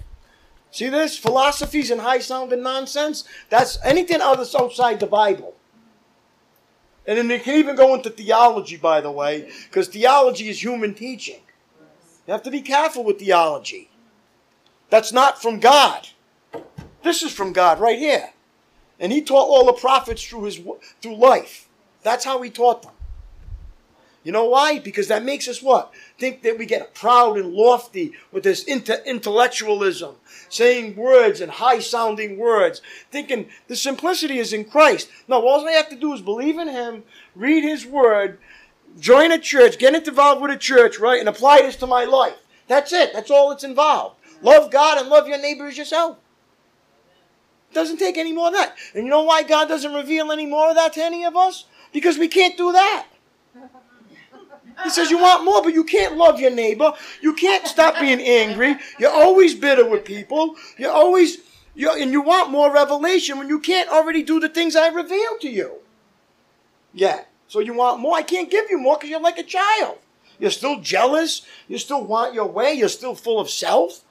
See 0.72 0.90
this? 0.90 1.18
Philosophies 1.18 1.92
and 1.92 2.02
high 2.02 2.20
sounding 2.20 2.62
nonsense? 2.62 3.24
That's 3.50 3.78
anything 3.84 4.22
other 4.22 4.46
outside 4.60 5.00
the 5.00 5.08
Bible. 5.08 5.56
And 7.08 7.18
then 7.18 7.30
you 7.30 7.40
can 7.40 7.56
even 7.56 7.76
go 7.76 7.94
into 7.94 8.10
theology, 8.10 8.78
by 8.78 9.00
the 9.00 9.12
way, 9.12 9.52
because 9.66 9.88
theology 9.88 10.50
is 10.50 10.62
human 10.62 10.94
teaching. 10.94 11.40
You 12.28 12.32
have 12.32 12.44
to 12.44 12.52
be 12.52 12.62
careful 12.62 13.04
with 13.04 13.20
theology. 13.20 13.90
That's 14.90 15.14
not 15.14 15.42
from 15.42 15.60
God. 15.60 16.08
This 17.04 17.22
is 17.22 17.32
from 17.32 17.54
God 17.54 17.80
right 17.80 18.00
here. 18.00 18.32
And 19.00 19.12
he 19.12 19.22
taught 19.22 19.48
all 19.48 19.66
the 19.66 19.74
prophets 19.74 20.24
through 20.24 20.46
his 20.46 20.60
through 21.02 21.18
life. 21.18 21.70
That's 22.02 22.26
how 22.26 22.42
he 22.42 22.50
taught 22.50 22.82
them. 22.82 22.95
You 24.26 24.32
know 24.32 24.46
why? 24.46 24.80
Because 24.80 25.08
that 25.10 25.24
makes 25.24 25.48
us 25.48 25.62
what? 25.62 25.94
Think 26.18 26.42
that 26.42 26.58
we 26.58 26.66
get 26.66 26.96
proud 26.96 27.38
and 27.38 27.54
lofty 27.54 28.14
with 28.32 28.44
this 28.44 28.64
inter- 28.64 29.04
intellectualism, 29.06 30.16
saying 30.50 30.96
words 30.96 31.42
and 31.42 31.52
high 31.52 31.78
sounding 31.78 32.40
words, 32.40 32.82
thinking 33.12 33.50
the 33.68 33.76
simplicity 33.76 34.40
is 34.40 34.52
in 34.52 34.66
Christ. 34.66 35.10
No, 35.28 35.48
all 35.48 35.68
I 35.68 35.74
have 35.74 35.90
to 35.90 35.96
do 35.96 36.12
is 36.12 36.22
believe 36.22 36.58
in 36.58 36.68
Him, 36.68 37.04
read 37.36 37.64
His 37.64 37.86
Word, 37.86 38.40
join 39.00 39.32
a 39.32 39.38
church, 39.38 39.78
get 39.78 39.94
involved 39.94 40.42
with 40.42 40.50
a 40.50 40.58
church, 40.58 40.98
right, 40.98 41.20
and 41.20 41.30
apply 41.30 41.62
this 41.62 41.76
to 41.78 41.88
my 41.88 42.04
life. 42.04 42.38
That's 42.68 42.94
it. 42.94 43.14
That's 43.14 43.30
all 43.30 43.52
that's 43.52 43.64
involved. 43.64 44.16
Love 44.42 44.72
God 44.72 44.98
and 44.98 45.08
love 45.08 45.28
your 45.28 45.38
neighbor 45.38 45.68
as 45.68 45.78
yourself. 45.78 46.18
Doesn't 47.74 47.98
take 47.98 48.18
any 48.18 48.34
more 48.34 48.48
of 48.48 48.54
that. 48.54 48.76
And 48.96 49.04
you 49.04 49.10
know 49.12 49.22
why 49.22 49.44
God 49.44 49.68
doesn't 49.68 49.94
reveal 49.94 50.32
any 50.32 50.48
more 50.48 50.70
of 50.70 50.76
that 50.78 50.94
to 50.94 51.04
any 51.04 51.26
of 51.26 51.36
us? 51.36 51.66
Because 51.94 52.18
we 52.18 52.28
can't 52.28 52.58
do 52.58 52.72
that. 52.72 53.06
He 54.84 54.90
says 54.90 55.10
you 55.10 55.20
want 55.20 55.46
more, 55.46 55.64
but 55.64 55.74
you 55.74 55.84
can't 55.84 56.18
love 56.18 56.40
your 56.40 56.52
neighbor. 56.52 56.94
You 57.22 57.34
can't 57.34 57.66
stop 57.66 58.00
being 58.00 58.20
angry. 58.20 58.76
You're 59.00 59.12
always 59.12 59.56
bitter 59.56 59.88
with 59.88 60.06
people. 60.06 60.56
You're 60.78 60.92
always 60.92 61.38
you 61.76 61.92
and 61.92 62.12
you 62.12 62.22
want 62.22 62.52
more 62.52 62.72
revelation 62.74 63.38
when 63.38 63.50
you 63.50 63.60
can't 63.60 63.90
already 63.90 64.24
do 64.24 64.40
the 64.40 64.50
things 64.50 64.76
I 64.76 64.88
revealed 64.88 65.42
to 65.42 65.50
you. 65.50 65.80
Yeah. 66.94 67.26
So 67.48 67.60
you 67.60 67.74
want 67.74 68.00
more? 68.00 68.16
I 68.16 68.22
can't 68.22 68.50
give 68.50 68.70
you 68.70 68.78
more 68.78 68.96
because 68.96 69.10
you're 69.10 69.20
like 69.20 69.38
a 69.38 69.44
child. 69.44 70.00
You're 70.40 70.52
still 70.52 70.80
jealous. 70.82 71.46
You 71.68 71.78
still 71.78 72.04
want 72.04 72.34
your 72.34 72.48
way. 72.48 72.74
You're 72.74 72.90
still 72.90 73.16
full 73.16 73.40
of 73.40 73.50
self. 73.50 74.04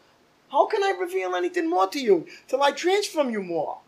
How 0.50 0.66
can 0.66 0.82
I 0.82 0.90
reveal 0.98 1.34
anything 1.34 1.68
more 1.68 1.88
to 1.88 1.98
you 1.98 2.26
till 2.46 2.62
I 2.62 2.70
transform 2.70 3.30
you 3.30 3.42
more? 3.42 3.78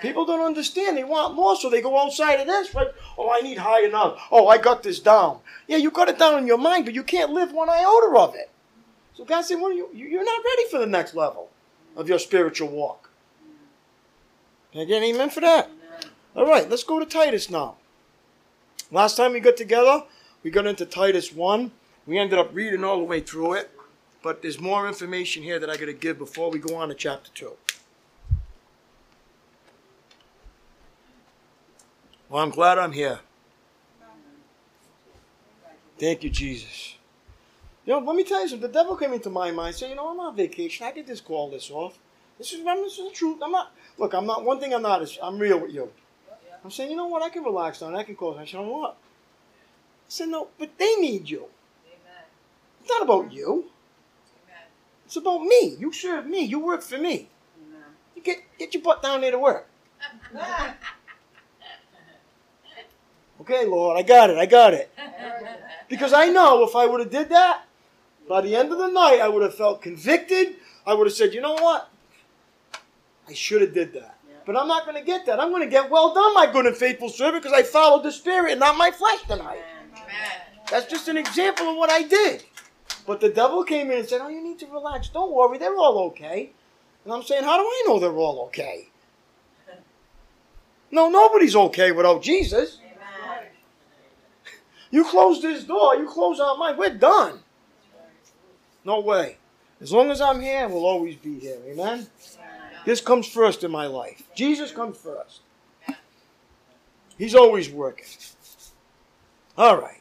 People 0.00 0.24
don't 0.24 0.46
understand. 0.46 0.96
They 0.96 1.04
want 1.04 1.34
more, 1.34 1.56
so 1.56 1.68
they 1.68 1.80
go 1.80 1.98
outside 1.98 2.40
of 2.40 2.46
this, 2.46 2.74
right? 2.74 2.88
Oh, 3.16 3.30
I 3.30 3.40
need 3.40 3.58
high 3.58 3.84
enough. 3.84 4.20
Oh, 4.30 4.46
I 4.46 4.58
got 4.58 4.82
this 4.82 5.00
down. 5.00 5.40
Yeah, 5.66 5.78
you 5.78 5.90
got 5.90 6.08
it 6.08 6.18
down 6.18 6.38
in 6.38 6.46
your 6.46 6.58
mind, 6.58 6.84
but 6.84 6.94
you 6.94 7.02
can't 7.02 7.32
live 7.32 7.52
one 7.52 7.68
iota 7.68 8.16
of 8.16 8.34
it. 8.34 8.50
So 9.14 9.24
God 9.24 9.42
said, 9.42 9.60
"What 9.60 9.72
are 9.72 9.74
you? 9.74 9.88
You're 9.92 10.24
not 10.24 10.44
ready 10.44 10.68
for 10.70 10.78
the 10.78 10.86
next 10.86 11.14
level 11.14 11.50
of 11.96 12.08
your 12.08 12.18
spiritual 12.18 12.68
walk." 12.68 13.10
Can 14.72 14.82
I 14.82 14.84
get 14.84 14.98
an 14.98 15.04
amen 15.04 15.30
for 15.30 15.40
that? 15.40 15.70
All 16.36 16.46
right, 16.46 16.68
let's 16.68 16.84
go 16.84 17.00
to 17.00 17.06
Titus 17.06 17.50
now. 17.50 17.76
Last 18.92 19.16
time 19.16 19.32
we 19.32 19.40
got 19.40 19.56
together, 19.56 20.04
we 20.44 20.50
got 20.50 20.66
into 20.66 20.86
Titus 20.86 21.32
1. 21.32 21.72
We 22.06 22.18
ended 22.18 22.38
up 22.38 22.54
reading 22.54 22.84
all 22.84 22.98
the 22.98 23.04
way 23.04 23.20
through 23.20 23.54
it, 23.54 23.70
but 24.22 24.40
there's 24.40 24.60
more 24.60 24.86
information 24.86 25.42
here 25.42 25.58
that 25.58 25.68
I 25.68 25.76
got 25.76 25.86
to 25.86 25.92
give 25.92 26.18
before 26.18 26.50
we 26.50 26.58
go 26.58 26.76
on 26.76 26.88
to 26.88 26.94
chapter 26.94 27.30
2. 27.34 27.52
Well, 32.28 32.42
I'm 32.42 32.50
glad 32.50 32.78
I'm 32.78 32.92
here. 32.92 33.20
Thank 35.98 36.22
you, 36.22 36.30
Jesus. 36.30 36.96
You 37.86 37.94
know, 37.94 38.00
let 38.00 38.14
me 38.14 38.22
tell 38.22 38.42
you 38.42 38.48
something. 38.48 38.70
The 38.70 38.72
devil 38.72 38.96
came 38.96 39.14
into 39.14 39.30
my 39.30 39.50
mind 39.50 39.74
saying, 39.74 39.90
you 39.90 39.96
know, 39.96 40.08
I'm 40.10 40.20
on 40.20 40.36
vacation. 40.36 40.86
I 40.86 40.90
can 40.90 41.06
just 41.06 41.24
call 41.24 41.50
this 41.50 41.70
off. 41.70 41.98
This 42.36 42.52
is, 42.52 42.62
this 42.62 42.98
is 42.98 43.08
the 43.08 43.14
truth. 43.14 43.38
I'm 43.42 43.50
not, 43.50 43.72
look, 43.96 44.12
I'm 44.12 44.26
not, 44.26 44.44
one 44.44 44.60
thing 44.60 44.74
I'm 44.74 44.82
not 44.82 45.02
is, 45.02 45.18
I'm 45.22 45.38
real 45.38 45.58
with 45.58 45.72
you. 45.72 45.90
I'm 46.62 46.70
saying, 46.70 46.90
you 46.90 46.96
know 46.96 47.06
what, 47.06 47.22
I 47.22 47.30
can 47.30 47.42
relax 47.42 47.80
on 47.80 47.94
it. 47.94 47.98
I 47.98 48.02
can 48.04 48.14
call. 48.14 48.38
I 48.38 48.44
said, 48.44 48.52
you 48.52 48.58
know 48.58 48.72
what? 48.72 48.90
I 48.90 50.08
said, 50.08 50.28
no, 50.28 50.48
but 50.58 50.76
they 50.78 50.96
need 50.96 51.28
you. 51.30 51.46
It's 52.80 52.90
not 52.90 53.02
about 53.02 53.32
you. 53.32 53.66
It's 55.06 55.16
about 55.16 55.42
me. 55.42 55.76
You 55.78 55.90
serve 55.92 56.26
me. 56.26 56.42
You 56.44 56.58
work 56.58 56.82
for 56.82 56.98
me. 56.98 57.28
You 58.14 58.22
get, 58.22 58.38
get 58.58 58.74
your 58.74 58.82
butt 58.82 59.02
down 59.02 59.22
there 59.22 59.30
to 59.30 59.38
work. 59.38 59.66
Okay, 63.40 63.64
Lord, 63.66 63.98
I 63.98 64.02
got 64.02 64.30
it, 64.30 64.36
I 64.36 64.46
got 64.46 64.74
it. 64.74 64.90
Because 65.88 66.12
I 66.12 66.26
know 66.26 66.64
if 66.64 66.74
I 66.74 66.86
would 66.86 67.00
have 67.00 67.10
did 67.10 67.28
that, 67.30 67.64
by 68.28 68.40
the 68.42 68.54
end 68.54 68.72
of 68.72 68.78
the 68.78 68.88
night, 68.88 69.20
I 69.20 69.28
would 69.28 69.42
have 69.42 69.54
felt 69.54 69.80
convicted. 69.80 70.56
I 70.86 70.94
would 70.94 71.06
have 71.06 71.14
said, 71.14 71.32
you 71.32 71.40
know 71.40 71.54
what? 71.54 71.88
I 73.28 73.32
should 73.32 73.62
have 73.62 73.72
did 73.72 73.92
that. 73.94 74.18
But 74.44 74.56
I'm 74.56 74.68
not 74.68 74.84
going 74.84 74.96
to 74.96 75.04
get 75.04 75.26
that. 75.26 75.40
I'm 75.40 75.50
going 75.50 75.62
to 75.62 75.68
get 75.68 75.90
well 75.90 76.14
done, 76.14 76.34
my 76.34 76.50
good 76.50 76.66
and 76.66 76.76
faithful 76.76 77.08
servant, 77.10 77.42
because 77.42 77.58
I 77.58 77.62
followed 77.62 78.02
the 78.02 78.12
Spirit 78.12 78.52
and 78.52 78.60
not 78.60 78.76
my 78.76 78.90
flesh 78.90 79.22
tonight. 79.22 79.62
That's 80.70 80.86
just 80.86 81.08
an 81.08 81.16
example 81.16 81.68
of 81.68 81.76
what 81.76 81.90
I 81.90 82.02
did. 82.02 82.44
But 83.06 83.20
the 83.20 83.28
devil 83.28 83.64
came 83.64 83.90
in 83.90 83.98
and 83.98 84.08
said, 84.08 84.20
oh, 84.22 84.28
you 84.28 84.42
need 84.42 84.58
to 84.60 84.66
relax. 84.66 85.08
Don't 85.08 85.32
worry. 85.32 85.58
They're 85.58 85.76
all 85.76 85.98
okay. 86.08 86.52
And 87.04 87.12
I'm 87.12 87.22
saying, 87.22 87.44
how 87.44 87.56
do 87.56 87.62
I 87.62 87.84
know 87.86 87.98
they're 87.98 88.12
all 88.12 88.44
okay? 88.46 88.88
No, 90.90 91.10
nobody's 91.10 91.54
okay 91.54 91.92
without 91.92 92.22
Jesus. 92.22 92.78
You 94.90 95.04
close 95.04 95.42
this 95.42 95.64
door, 95.64 95.96
you 95.96 96.06
close 96.06 96.40
our 96.40 96.56
mind, 96.56 96.78
we're 96.78 96.90
done. 96.90 97.40
No 98.84 99.00
way. 99.00 99.36
As 99.80 99.92
long 99.92 100.10
as 100.10 100.20
I'm 100.20 100.40
here, 100.40 100.68
we'll 100.68 100.86
always 100.86 101.16
be 101.16 101.38
here. 101.38 101.58
Amen? 101.66 102.06
This 102.84 103.00
comes 103.00 103.26
first 103.26 103.64
in 103.64 103.70
my 103.70 103.86
life. 103.86 104.22
Jesus 104.34 104.72
comes 104.72 104.96
first. 104.96 105.40
He's 107.18 107.34
always 107.34 107.68
working. 107.70 108.06
All 109.56 109.80
right. 109.80 110.00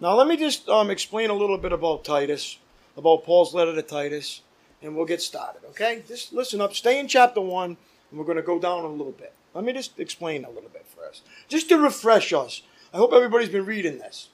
Now, 0.00 0.14
let 0.14 0.28
me 0.28 0.36
just 0.36 0.68
um, 0.68 0.90
explain 0.90 1.30
a 1.30 1.34
little 1.34 1.58
bit 1.58 1.72
about 1.72 2.04
Titus, 2.04 2.58
about 2.96 3.24
Paul's 3.24 3.54
letter 3.54 3.74
to 3.74 3.82
Titus, 3.82 4.42
and 4.82 4.96
we'll 4.96 5.06
get 5.06 5.20
started, 5.20 5.62
okay? 5.70 6.02
Just 6.06 6.32
listen 6.32 6.60
up. 6.60 6.74
Stay 6.74 6.98
in 6.98 7.08
chapter 7.08 7.40
1, 7.40 7.64
and 8.10 8.18
we're 8.18 8.24
going 8.24 8.36
to 8.36 8.42
go 8.42 8.58
down 8.58 8.84
a 8.84 8.88
little 8.88 9.12
bit. 9.12 9.34
Let 9.54 9.64
me 9.64 9.72
just 9.72 9.98
explain 9.98 10.44
a 10.44 10.50
little 10.50 10.70
bit 10.70 10.86
first. 10.86 11.22
Just 11.48 11.68
to 11.68 11.78
refresh 11.78 12.32
us. 12.32 12.62
I 12.92 12.96
hope 12.96 13.12
everybody's 13.12 13.48
been 13.48 13.66
reading 13.66 13.98
this. 13.98 14.28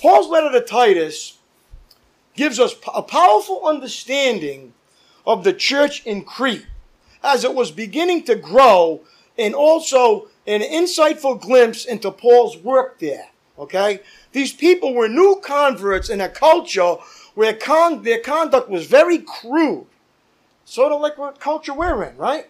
Paul's 0.00 0.28
letter 0.28 0.52
to 0.52 0.64
Titus 0.64 1.38
gives 2.34 2.60
us 2.60 2.74
a 2.94 3.02
powerful 3.02 3.66
understanding 3.66 4.72
of 5.26 5.42
the 5.42 5.52
church 5.52 6.04
in 6.06 6.22
Crete 6.22 6.66
as 7.24 7.42
it 7.44 7.54
was 7.54 7.70
beginning 7.72 8.22
to 8.24 8.36
grow 8.36 9.00
and 9.36 9.54
also 9.54 10.28
an 10.46 10.60
insightful 10.60 11.40
glimpse 11.40 11.84
into 11.84 12.10
Paul's 12.10 12.56
work 12.58 13.00
there. 13.00 13.30
Okay? 13.58 14.00
These 14.32 14.52
people 14.52 14.94
were 14.94 15.08
new 15.08 15.40
converts 15.42 16.08
in 16.08 16.20
a 16.20 16.28
culture 16.28 16.96
where 17.34 17.54
con- 17.54 18.02
their 18.02 18.20
conduct 18.20 18.68
was 18.68 18.86
very 18.86 19.18
crude. 19.18 19.86
Sort 20.64 20.92
of 20.92 21.00
like 21.00 21.18
what 21.18 21.40
culture 21.40 21.74
we're 21.74 22.04
in, 22.04 22.16
right? 22.16 22.46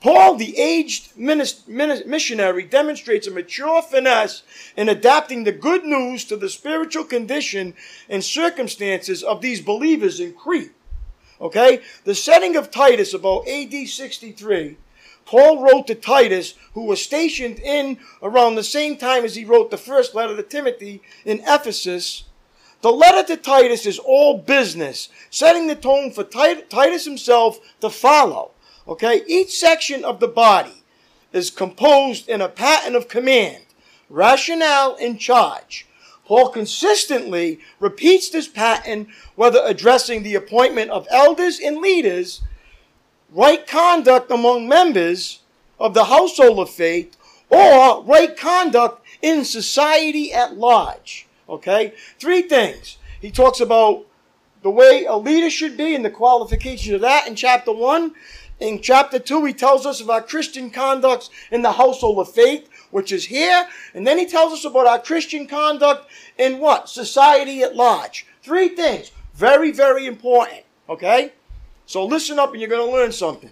Paul, 0.00 0.36
the 0.36 0.56
aged 0.56 1.16
missionary, 1.16 2.62
demonstrates 2.62 3.26
a 3.26 3.32
mature 3.32 3.82
finesse 3.82 4.42
in 4.76 4.88
adapting 4.88 5.42
the 5.42 5.52
good 5.52 5.84
news 5.84 6.24
to 6.26 6.36
the 6.36 6.48
spiritual 6.48 7.04
condition 7.04 7.74
and 8.08 8.22
circumstances 8.22 9.24
of 9.24 9.40
these 9.40 9.60
believers 9.60 10.20
in 10.20 10.34
Crete. 10.34 10.72
Okay? 11.40 11.82
The 12.04 12.14
setting 12.14 12.56
of 12.56 12.70
Titus 12.70 13.12
about 13.12 13.48
AD 13.48 13.88
63, 13.88 14.76
Paul 15.26 15.62
wrote 15.62 15.88
to 15.88 15.96
Titus, 15.96 16.54
who 16.74 16.84
was 16.86 17.02
stationed 17.02 17.58
in 17.58 17.98
around 18.22 18.54
the 18.54 18.62
same 18.62 18.96
time 18.96 19.24
as 19.24 19.34
he 19.34 19.44
wrote 19.44 19.72
the 19.72 19.76
first 19.76 20.14
letter 20.14 20.36
to 20.36 20.44
Timothy 20.44 21.02
in 21.24 21.40
Ephesus. 21.40 22.24
The 22.82 22.92
letter 22.92 23.26
to 23.34 23.36
Titus 23.36 23.84
is 23.84 23.98
all 23.98 24.38
business, 24.38 25.08
setting 25.28 25.66
the 25.66 25.74
tone 25.74 26.12
for 26.12 26.22
Titus 26.22 27.04
himself 27.04 27.58
to 27.80 27.90
follow. 27.90 28.52
Okay? 28.88 29.22
Each 29.26 29.58
section 29.58 30.04
of 30.04 30.20
the 30.20 30.28
body 30.28 30.82
is 31.32 31.50
composed 31.50 32.28
in 32.28 32.40
a 32.40 32.48
pattern 32.48 32.94
of 32.94 33.08
command, 33.08 33.64
rationale, 34.08 34.96
and 35.00 35.20
charge. 35.20 35.86
Paul 36.24 36.50
consistently 36.50 37.60
repeats 37.80 38.28
this 38.28 38.48
pattern 38.48 39.08
whether 39.34 39.60
addressing 39.64 40.22
the 40.22 40.34
appointment 40.34 40.90
of 40.90 41.06
elders 41.10 41.58
and 41.58 41.78
leaders, 41.78 42.42
right 43.30 43.66
conduct 43.66 44.30
among 44.30 44.68
members 44.68 45.40
of 45.78 45.94
the 45.94 46.04
household 46.04 46.58
of 46.58 46.70
faith, 46.70 47.16
or 47.50 48.02
right 48.04 48.36
conduct 48.36 49.04
in 49.22 49.44
society 49.44 50.32
at 50.32 50.56
large. 50.56 51.26
Okay? 51.48 51.94
Three 52.18 52.42
things. 52.42 52.98
He 53.20 53.30
talks 53.30 53.60
about 53.60 54.04
the 54.62 54.70
way 54.70 55.04
a 55.08 55.16
leader 55.16 55.50
should 55.50 55.76
be 55.76 55.94
and 55.94 56.04
the 56.04 56.10
qualifications 56.10 56.94
of 56.94 57.00
that 57.02 57.26
in 57.26 57.36
chapter 57.36 57.72
1. 57.72 58.14
In 58.60 58.80
chapter 58.82 59.18
2, 59.18 59.44
he 59.44 59.52
tells 59.52 59.86
us 59.86 60.00
of 60.00 60.10
our 60.10 60.22
Christian 60.22 60.70
conduct 60.70 61.30
in 61.52 61.62
the 61.62 61.72
household 61.72 62.18
of 62.18 62.32
faith, 62.32 62.68
which 62.90 63.12
is 63.12 63.26
here. 63.26 63.68
And 63.94 64.06
then 64.06 64.18
he 64.18 64.26
tells 64.26 64.52
us 64.52 64.64
about 64.64 64.86
our 64.86 64.98
Christian 64.98 65.46
conduct 65.46 66.10
in 66.36 66.58
what? 66.58 66.88
Society 66.88 67.62
at 67.62 67.76
large. 67.76 68.26
Three 68.42 68.70
things. 68.70 69.12
Very, 69.34 69.70
very 69.70 70.06
important. 70.06 70.64
Okay? 70.88 71.32
So 71.86 72.04
listen 72.04 72.38
up 72.38 72.52
and 72.52 72.60
you're 72.60 72.68
going 72.68 72.86
to 72.86 72.92
learn 72.92 73.12
something. 73.12 73.50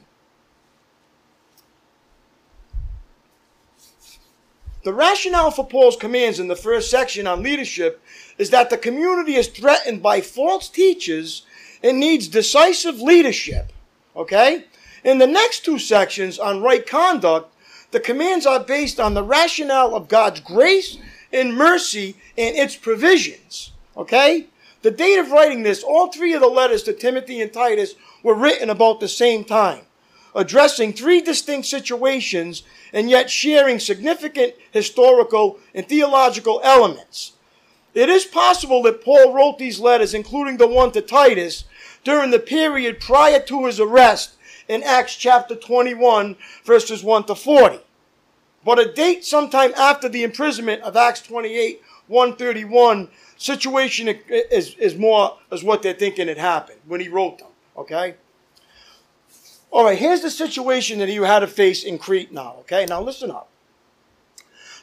The 4.83 4.95
rationale 4.95 5.51
for 5.51 5.67
Paul's 5.67 5.97
commands 5.97 6.39
in 6.39 6.47
the 6.47 6.55
first 6.55 6.91
section 6.91 7.27
on 7.27 7.43
leadership 7.43 8.01
is 8.39 8.51
that 8.51 8.71
the 8.71 8.79
community 8.79 9.35
is 9.35 9.49
threatened 9.49 10.03
by 10.03 10.21
false 10.21 10.69
teachers 10.69 11.45
and 11.83 11.99
needs 11.99 12.29
decisive 12.29 13.01
leadership. 13.01 13.73
Okay? 14.15 14.67
In 15.07 15.19
the 15.19 15.27
next 15.29 15.65
two 15.65 15.79
sections 15.79 16.37
on 16.37 16.63
right 16.63 16.85
conduct, 16.85 17.55
the 17.93 18.01
commands 18.01 18.45
are 18.45 18.59
based 18.59 18.99
on 18.99 19.15
the 19.15 19.23
rationale 19.23 19.95
of 19.95 20.09
God's 20.09 20.41
grace 20.41 20.99
and 21.33 21.57
mercy 21.57 22.17
and 22.37 22.57
its 22.57 22.75
provisions. 22.75 23.71
Okay? 23.97 24.47
The 24.83 24.91
date 24.91 25.21
of 25.21 25.31
writing 25.31 25.63
this, 25.63 25.85
all 25.85 26.09
three 26.09 26.35
of 26.35 26.41
the 26.41 26.49
letters 26.49 26.83
to 26.83 26.93
Timothy 26.93 27.41
and 27.41 27.53
Titus 27.53 27.95
were 28.25 28.35
written 28.35 28.69
about 28.69 28.99
the 28.99 29.07
same 29.07 29.45
time, 29.45 29.83
addressing 30.35 30.93
three 30.93 31.21
distinct 31.21 31.69
situations 31.69 32.65
and 32.93 33.09
yet 33.09 33.31
sharing 33.31 33.79
significant 33.79 34.55
historical 34.73 35.61
and 35.73 35.89
theological 35.89 36.61
elements. 36.65 37.35
It 37.95 38.09
is 38.09 38.25
possible 38.25 38.83
that 38.83 39.05
Paul 39.05 39.33
wrote 39.33 39.59
these 39.59 39.79
letters, 39.79 40.15
including 40.15 40.57
the 40.57 40.67
one 40.67 40.91
to 40.93 41.01
Titus, 41.01 41.65
during 42.03 42.33
the 42.33 42.41
period 42.41 42.99
prior 42.99 43.39
to 43.39 43.67
his 43.67 43.79
arrest 43.79 44.36
in 44.69 44.83
Acts 44.83 45.17
chapter 45.17 45.55
21, 45.55 46.37
verses 46.65 47.03
1 47.03 47.25
to 47.25 47.35
40. 47.35 47.79
But 48.65 48.79
a 48.79 48.93
date 48.93 49.25
sometime 49.25 49.73
after 49.77 50.09
the 50.09 50.25
imprisonment 50.25 50.83
of 50.83 50.97
Acts 50.97 51.23
28, 51.23 51.81
131, 52.09 53.09
situation 53.37 54.09
is, 54.29 54.75
is 54.77 54.97
more 54.97 55.37
is 55.53 55.63
what 55.63 55.83
they're 55.83 55.93
thinking 55.93 56.29
had 56.29 56.39
happened 56.39 56.81
when 56.87 57.01
he 57.01 57.09
wrote 57.09 57.39
them. 57.39 57.49
Okay? 57.77 58.15
All 59.71 59.85
right, 59.85 59.99
here's 59.99 60.23
the 60.23 60.31
situation 60.31 60.99
that 61.01 61.09
he 61.09 61.17
had 61.17 61.41
to 61.41 61.47
face 61.47 61.85
in 61.85 61.99
Crete 61.99 62.33
now. 62.33 62.57
Okay, 62.61 62.87
now 62.87 63.03
listen 63.03 63.31
up. 63.31 63.49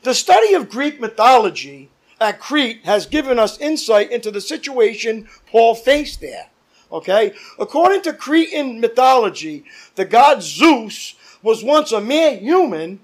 The 0.04 0.14
study 0.14 0.54
of 0.54 0.70
Greek 0.70 1.00
mythology 1.00 1.90
at 2.20 2.40
Crete 2.40 2.86
has 2.86 3.06
given 3.06 3.40
us 3.40 3.60
insight 3.60 4.12
into 4.12 4.32
the 4.32 4.42
situation 4.42 5.28
Paul 5.48 5.76
faced 5.76 6.22
there. 6.22 6.48
Okay? 6.94 7.34
According 7.60 8.04
to 8.04 8.14
Cretan 8.14 8.80
mythology, 8.80 9.66
the 9.96 10.06
god 10.06 10.44
Zeus 10.44 11.16
was 11.42 11.64
once 11.64 11.92
a 11.92 12.00
mere 12.00 12.38
human 12.38 13.00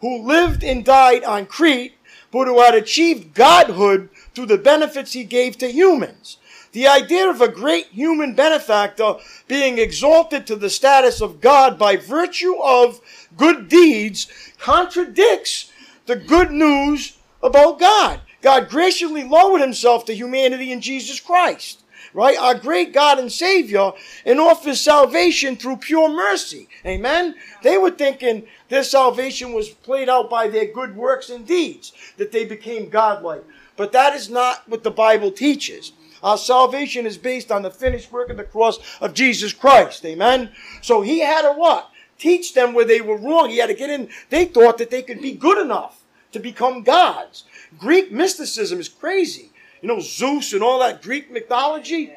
who 0.00 0.22
lived 0.22 0.62
and 0.62 0.84
died 0.84 1.24
on 1.24 1.46
Crete, 1.46 1.94
but 2.30 2.46
who 2.46 2.60
had 2.60 2.74
achieved 2.74 3.34
godhood 3.34 4.08
through 4.34 4.46
the 4.46 4.58
benefits 4.58 5.12
he 5.12 5.24
gave 5.24 5.58
to 5.58 5.72
humans. 5.72 6.36
The 6.72 6.86
idea 6.86 7.28
of 7.28 7.40
a 7.40 7.48
great 7.48 7.86
human 7.86 8.34
benefactor 8.34 9.14
being 9.48 9.78
exalted 9.78 10.46
to 10.46 10.56
the 10.56 10.70
status 10.70 11.20
of 11.20 11.40
God 11.40 11.78
by 11.78 11.96
virtue 11.96 12.54
of 12.62 13.00
good 13.36 13.68
deeds 13.68 14.28
contradicts 14.58 15.72
the 16.06 16.14
good 16.14 16.52
news 16.52 17.16
about 17.42 17.80
God. 17.80 18.20
God 18.42 18.68
graciously 18.68 19.24
lowered 19.24 19.60
himself 19.60 20.04
to 20.04 20.14
humanity 20.14 20.70
in 20.70 20.80
Jesus 20.80 21.20
Christ, 21.20 21.79
right? 22.14 22.38
Our 22.38 22.54
great 22.54 22.92
God 22.92 23.18
and 23.18 23.30
Savior, 23.30 23.92
and 24.24 24.40
offers 24.40 24.80
salvation 24.80 25.56
through 25.56 25.76
pure 25.78 26.08
mercy. 26.08 26.68
Amen? 26.84 27.34
They 27.62 27.78
were 27.78 27.90
thinking 27.90 28.46
their 28.68 28.84
salvation 28.84 29.52
was 29.52 29.68
played 29.68 30.08
out 30.08 30.30
by 30.30 30.48
their 30.48 30.66
good 30.66 30.96
works 30.96 31.30
and 31.30 31.46
deeds, 31.46 31.92
that 32.16 32.32
they 32.32 32.44
became 32.44 32.88
godlike. 32.88 33.44
But 33.76 33.92
that 33.92 34.14
is 34.14 34.28
not 34.28 34.68
what 34.68 34.82
the 34.82 34.90
Bible 34.90 35.30
teaches. 35.30 35.92
Our 36.22 36.36
salvation 36.36 37.06
is 37.06 37.16
based 37.16 37.50
on 37.50 37.62
the 37.62 37.70
finished 37.70 38.12
work 38.12 38.28
of 38.28 38.36
the 38.36 38.44
cross 38.44 38.78
of 39.00 39.14
Jesus 39.14 39.52
Christ. 39.52 40.04
Amen? 40.04 40.50
So 40.82 41.00
he 41.00 41.20
had 41.20 41.42
to 41.42 41.52
what? 41.52 41.90
Teach 42.18 42.52
them 42.52 42.74
where 42.74 42.84
they 42.84 43.00
were 43.00 43.16
wrong. 43.16 43.48
He 43.48 43.56
had 43.56 43.68
to 43.68 43.74
get 43.74 43.88
in. 43.88 44.10
They 44.28 44.44
thought 44.44 44.76
that 44.78 44.90
they 44.90 45.02
could 45.02 45.22
be 45.22 45.32
good 45.32 45.56
enough 45.56 46.02
to 46.32 46.38
become 46.38 46.82
gods. 46.82 47.44
Greek 47.78 48.12
mysticism 48.12 48.78
is 48.78 48.88
crazy. 48.88 49.49
You 49.82 49.88
know, 49.88 50.00
Zeus 50.00 50.52
and 50.52 50.62
all 50.62 50.78
that 50.80 51.02
Greek 51.02 51.30
mythology 51.30 52.12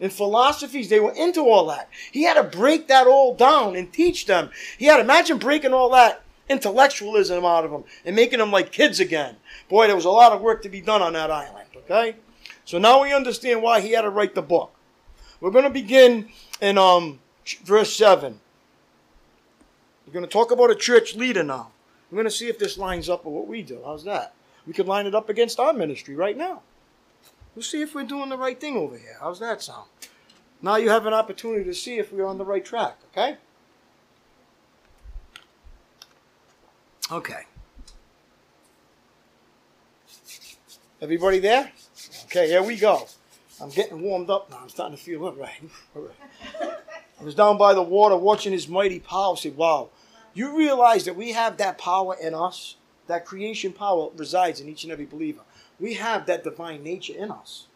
and 0.00 0.12
philosophies, 0.12 0.88
they 0.88 1.00
were 1.00 1.12
into 1.12 1.40
all 1.40 1.66
that. 1.66 1.88
He 2.12 2.24
had 2.24 2.34
to 2.34 2.44
break 2.44 2.88
that 2.88 3.06
all 3.06 3.34
down 3.34 3.76
and 3.76 3.92
teach 3.92 4.26
them. 4.26 4.50
He 4.76 4.86
had 4.86 4.96
to 4.96 5.02
imagine 5.02 5.38
breaking 5.38 5.72
all 5.72 5.90
that 5.90 6.22
intellectualism 6.48 7.44
out 7.44 7.64
of 7.64 7.70
them 7.70 7.84
and 8.04 8.16
making 8.16 8.38
them 8.38 8.50
like 8.50 8.72
kids 8.72 9.00
again. 9.00 9.36
Boy, 9.68 9.86
there 9.86 9.96
was 9.96 10.04
a 10.04 10.10
lot 10.10 10.32
of 10.32 10.40
work 10.40 10.62
to 10.62 10.68
be 10.68 10.80
done 10.80 11.02
on 11.02 11.12
that 11.14 11.30
island, 11.30 11.68
okay? 11.76 12.16
So 12.64 12.78
now 12.78 13.02
we 13.02 13.12
understand 13.12 13.62
why 13.62 13.80
he 13.80 13.92
had 13.92 14.02
to 14.02 14.10
write 14.10 14.34
the 14.34 14.42
book. 14.42 14.74
We're 15.40 15.50
going 15.50 15.64
to 15.64 15.70
begin 15.70 16.28
in 16.60 16.78
um, 16.78 17.20
verse 17.64 17.94
7. 17.94 18.40
We're 20.06 20.12
going 20.12 20.24
to 20.24 20.30
talk 20.30 20.50
about 20.50 20.70
a 20.70 20.74
church 20.74 21.14
leader 21.14 21.42
now. 21.42 21.70
We're 22.10 22.16
going 22.16 22.26
to 22.26 22.30
see 22.30 22.48
if 22.48 22.58
this 22.58 22.78
lines 22.78 23.08
up 23.08 23.24
with 23.24 23.34
what 23.34 23.46
we 23.46 23.62
do. 23.62 23.80
How's 23.84 24.04
that? 24.04 24.34
We 24.66 24.72
could 24.72 24.86
line 24.86 25.06
it 25.06 25.14
up 25.14 25.28
against 25.28 25.60
our 25.60 25.72
ministry 25.72 26.14
right 26.14 26.36
now. 26.36 26.62
We'll 27.58 27.64
see 27.64 27.82
if 27.82 27.92
we're 27.92 28.04
doing 28.04 28.28
the 28.28 28.36
right 28.36 28.60
thing 28.60 28.76
over 28.76 28.96
here. 28.96 29.16
How's 29.18 29.40
that 29.40 29.60
sound? 29.60 29.88
Now 30.62 30.76
you 30.76 30.90
have 30.90 31.06
an 31.06 31.12
opportunity 31.12 31.64
to 31.64 31.74
see 31.74 31.98
if 31.98 32.12
we're 32.12 32.24
on 32.24 32.38
the 32.38 32.44
right 32.44 32.64
track, 32.64 32.98
okay? 33.10 33.36
Okay. 37.10 37.40
Everybody 41.02 41.40
there? 41.40 41.72
Okay, 42.26 42.46
here 42.46 42.62
we 42.62 42.76
go. 42.76 43.08
I'm 43.60 43.70
getting 43.70 44.02
warmed 44.02 44.30
up 44.30 44.48
now. 44.50 44.60
I'm 44.62 44.68
starting 44.68 44.96
to 44.96 45.02
feel 45.02 45.26
it 45.26 45.34
right. 45.36 45.60
All 45.96 46.02
right. 46.02 46.78
I 47.20 47.24
was 47.24 47.34
down 47.34 47.58
by 47.58 47.74
the 47.74 47.82
water 47.82 48.16
watching 48.16 48.52
his 48.52 48.68
mighty 48.68 49.00
power. 49.00 49.32
I 49.32 49.36
said, 49.36 49.56
wow, 49.56 49.88
you 50.32 50.56
realize 50.56 51.06
that 51.06 51.16
we 51.16 51.32
have 51.32 51.56
that 51.56 51.76
power 51.76 52.14
in 52.22 52.34
us? 52.34 52.76
That 53.08 53.24
creation 53.24 53.72
power 53.72 54.10
resides 54.14 54.60
in 54.60 54.68
each 54.68 54.84
and 54.84 54.92
every 54.92 55.06
believer. 55.06 55.40
We 55.80 55.94
have 55.94 56.26
that 56.26 56.44
divine 56.44 56.82
nature 56.82 57.14
in 57.16 57.30
us. 57.30 57.66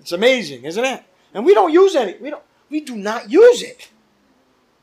It's 0.00 0.12
amazing, 0.12 0.64
isn't 0.64 0.84
it? 0.84 1.02
And 1.32 1.44
we 1.44 1.54
don't 1.54 1.72
use 1.72 1.94
any. 1.94 2.16
We 2.18 2.30
don't. 2.30 2.42
We 2.68 2.80
do 2.80 2.96
not 2.96 3.30
use 3.30 3.62
it. 3.62 3.90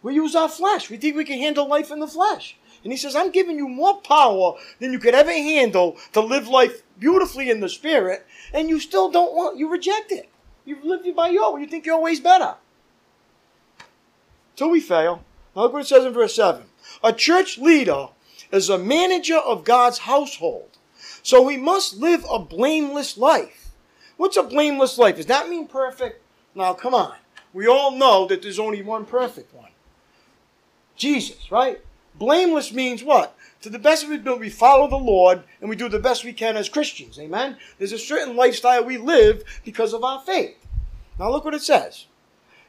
We 0.02 0.16
use 0.16 0.36
our 0.36 0.50
flesh. 0.50 0.90
We 0.90 0.98
think 0.98 1.16
we 1.16 1.26
can 1.26 1.40
handle 1.40 1.68
life 1.68 1.92
in 1.92 2.00
the 2.00 2.08
flesh. 2.08 2.58
And 2.84 2.92
he 2.92 2.98
says, 2.98 3.16
I'm 3.16 3.32
giving 3.32 3.58
you 3.58 3.68
more 3.68 4.02
power 4.02 4.56
than 4.80 4.92
you 4.92 5.00
could 5.00 5.16
ever 5.16 5.32
handle 5.32 5.98
to 6.12 6.22
live 6.22 6.48
life 6.48 6.84
beautifully 7.00 7.50
in 7.50 7.62
the 7.62 7.70
spirit, 7.70 8.26
and 8.54 8.70
you 8.70 8.80
still 8.80 9.10
don't 9.10 9.34
want, 9.34 9.58
you 9.58 9.70
reject 9.70 10.12
it. 10.12 10.30
You 10.66 10.78
live 10.84 11.16
by 11.16 11.30
your. 11.30 11.60
You 11.60 11.68
think 11.68 11.86
you're 11.86 11.96
always 11.96 12.20
better. 12.20 12.56
Till 14.56 14.70
we 14.70 14.80
fail. 14.80 15.24
Look 15.56 15.74
what 15.74 15.82
it 15.82 15.88
says 15.88 16.06
in 16.06 16.14
verse 16.14 16.36
7. 16.36 16.64
A 17.04 17.14
church 17.14 17.58
leader 17.58 18.08
is 18.52 18.70
a 18.70 18.78
manager 18.78 19.38
of 19.38 19.64
God's 19.64 20.00
household. 20.00 20.73
So 21.24 21.42
we 21.42 21.58
must 21.58 21.98
live 21.98 22.26
a 22.30 22.38
blameless 22.38 23.18
life. 23.18 23.72
What's 24.18 24.38
a 24.38 24.44
blameless 24.44 24.98
life? 24.98 25.16
Does 25.16 25.26
that 25.28 25.50
mean 25.50 25.68
perfect? 25.68 26.22
Now, 26.54 26.74
come 26.74 26.94
on. 26.94 27.16
We 27.54 27.68
all 27.68 27.92
know 27.92 28.28
that 28.28 28.42
there's 28.42 28.60
only 28.60 28.82
one 28.82 29.06
perfect 29.06 29.54
one 29.54 29.70
Jesus, 30.96 31.52
right? 31.52 31.80
Blameless 32.16 32.72
means 32.72 33.04
what? 33.04 33.36
To 33.62 33.70
the 33.70 33.80
best 33.80 34.04
of 34.04 34.10
our 34.10 34.16
ability, 34.16 34.42
we 34.42 34.50
follow 34.50 34.88
the 34.88 34.96
Lord 34.96 35.44
and 35.60 35.70
we 35.70 35.76
do 35.76 35.90
the 35.90 36.00
best 36.00 36.24
we 36.24 36.34
can 36.34 36.56
as 36.56 36.70
Christians. 36.70 37.18
Amen? 37.18 37.58
There's 37.78 37.92
a 37.92 37.98
certain 37.98 38.36
lifestyle 38.36 38.84
we 38.84 38.98
live 38.98 39.44
because 39.64 39.94
of 39.94 40.04
our 40.04 40.22
faith. 40.22 40.56
Now, 41.18 41.32
look 41.32 41.46
what 41.46 41.54
it 41.54 41.64
says. 41.64 42.06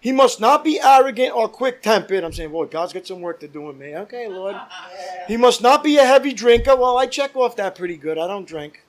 He 0.05 0.13
must 0.13 0.39
not 0.39 0.63
be 0.63 0.79
arrogant 0.79 1.35
or 1.35 1.49
quick 1.49 1.81
tempered. 1.81 2.25
I'm 2.25 2.33
saying, 2.35 2.51
boy, 2.51 2.67
God's 2.67 2.93
got 2.93 3.07
some 3.07 3.23
work 3.23 3.41
to 3.41 3.49
do 3.49 3.63
with 3.63 3.77
me. 3.77 3.97
Okay, 3.97 4.29
Lord. 4.29 4.55
He 5.27 5.39
must 5.39 5.63
not 5.63 5.83
be 5.83 5.97
a 5.97 6.05
heavy 6.05 6.35
drinker. 6.35 6.77
Well, 6.77 6.99
I 6.99 7.07
check 7.07 7.35
off 7.35 7.57
that 7.57 7.75
pretty 7.75 7.97
good. 7.97 8.19
I 8.19 8.27
don't 8.27 8.47
drink. 8.47 8.85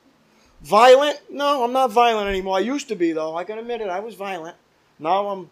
Violent? 0.62 1.21
No, 1.30 1.63
I'm 1.63 1.71
not 1.71 1.89
violent 1.93 2.28
anymore. 2.28 2.58
I 2.58 2.60
used 2.60 2.89
to 2.89 2.97
be, 2.97 3.13
though. 3.13 3.38
I 3.38 3.45
can 3.45 3.58
admit 3.58 3.80
it. 3.80 3.88
I 3.88 4.01
was 4.01 4.15
violent. 4.15 4.58
Now 4.99 5.30
I'm, 5.30 5.49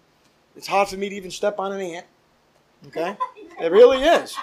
it's 0.58 0.68
hard 0.68 0.90
for 0.90 0.98
me 0.98 1.08
to 1.08 1.16
even 1.16 1.32
step 1.32 1.58
on 1.60 1.72
an 1.72 1.80
ant. 1.80 2.06
Okay? 2.88 3.16
It 3.62 3.72
really 3.72 4.04
is. 4.04 4.36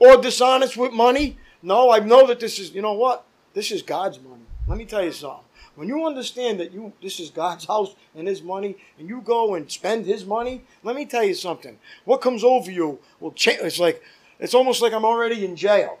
Or 0.00 0.16
dishonest 0.16 0.76
with 0.76 0.92
money? 0.92 1.36
No, 1.62 1.92
I 1.92 2.00
know 2.00 2.26
that 2.26 2.40
this 2.40 2.58
is, 2.58 2.74
you 2.74 2.82
know 2.82 2.94
what? 2.94 3.24
This 3.52 3.70
is 3.70 3.82
God's 3.82 4.18
money. 4.18 4.46
Let 4.66 4.78
me 4.78 4.86
tell 4.86 5.04
you 5.04 5.12
something. 5.12 5.43
When 5.74 5.88
you 5.88 6.06
understand 6.06 6.60
that 6.60 6.72
you 6.72 6.92
this 7.02 7.20
is 7.20 7.30
God's 7.30 7.64
house 7.72 7.94
and 8.14 8.28
his 8.28 8.42
money, 8.42 8.76
and 8.98 9.08
you 9.08 9.20
go 9.20 9.54
and 9.54 9.70
spend 9.70 10.06
his 10.06 10.24
money, 10.24 10.62
let 10.82 10.96
me 10.96 11.06
tell 11.06 11.24
you 11.24 11.34
something. 11.34 11.78
What 12.04 12.20
comes 12.20 12.44
over 12.44 12.70
you 12.70 12.98
will 13.20 13.32
change. 13.32 13.60
It's 13.62 13.80
like 13.80 14.02
it's 14.38 14.54
almost 14.54 14.82
like 14.82 14.92
I'm 14.92 15.04
already 15.04 15.44
in 15.44 15.56
jail. 15.56 15.98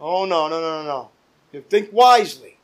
Oh 0.00 0.24
no, 0.24 0.48
no, 0.48 0.60
no, 0.60 0.82
no, 0.82 0.84
no. 0.84 1.10
You 1.52 1.62
think 1.62 1.90
wisely. 1.92 2.56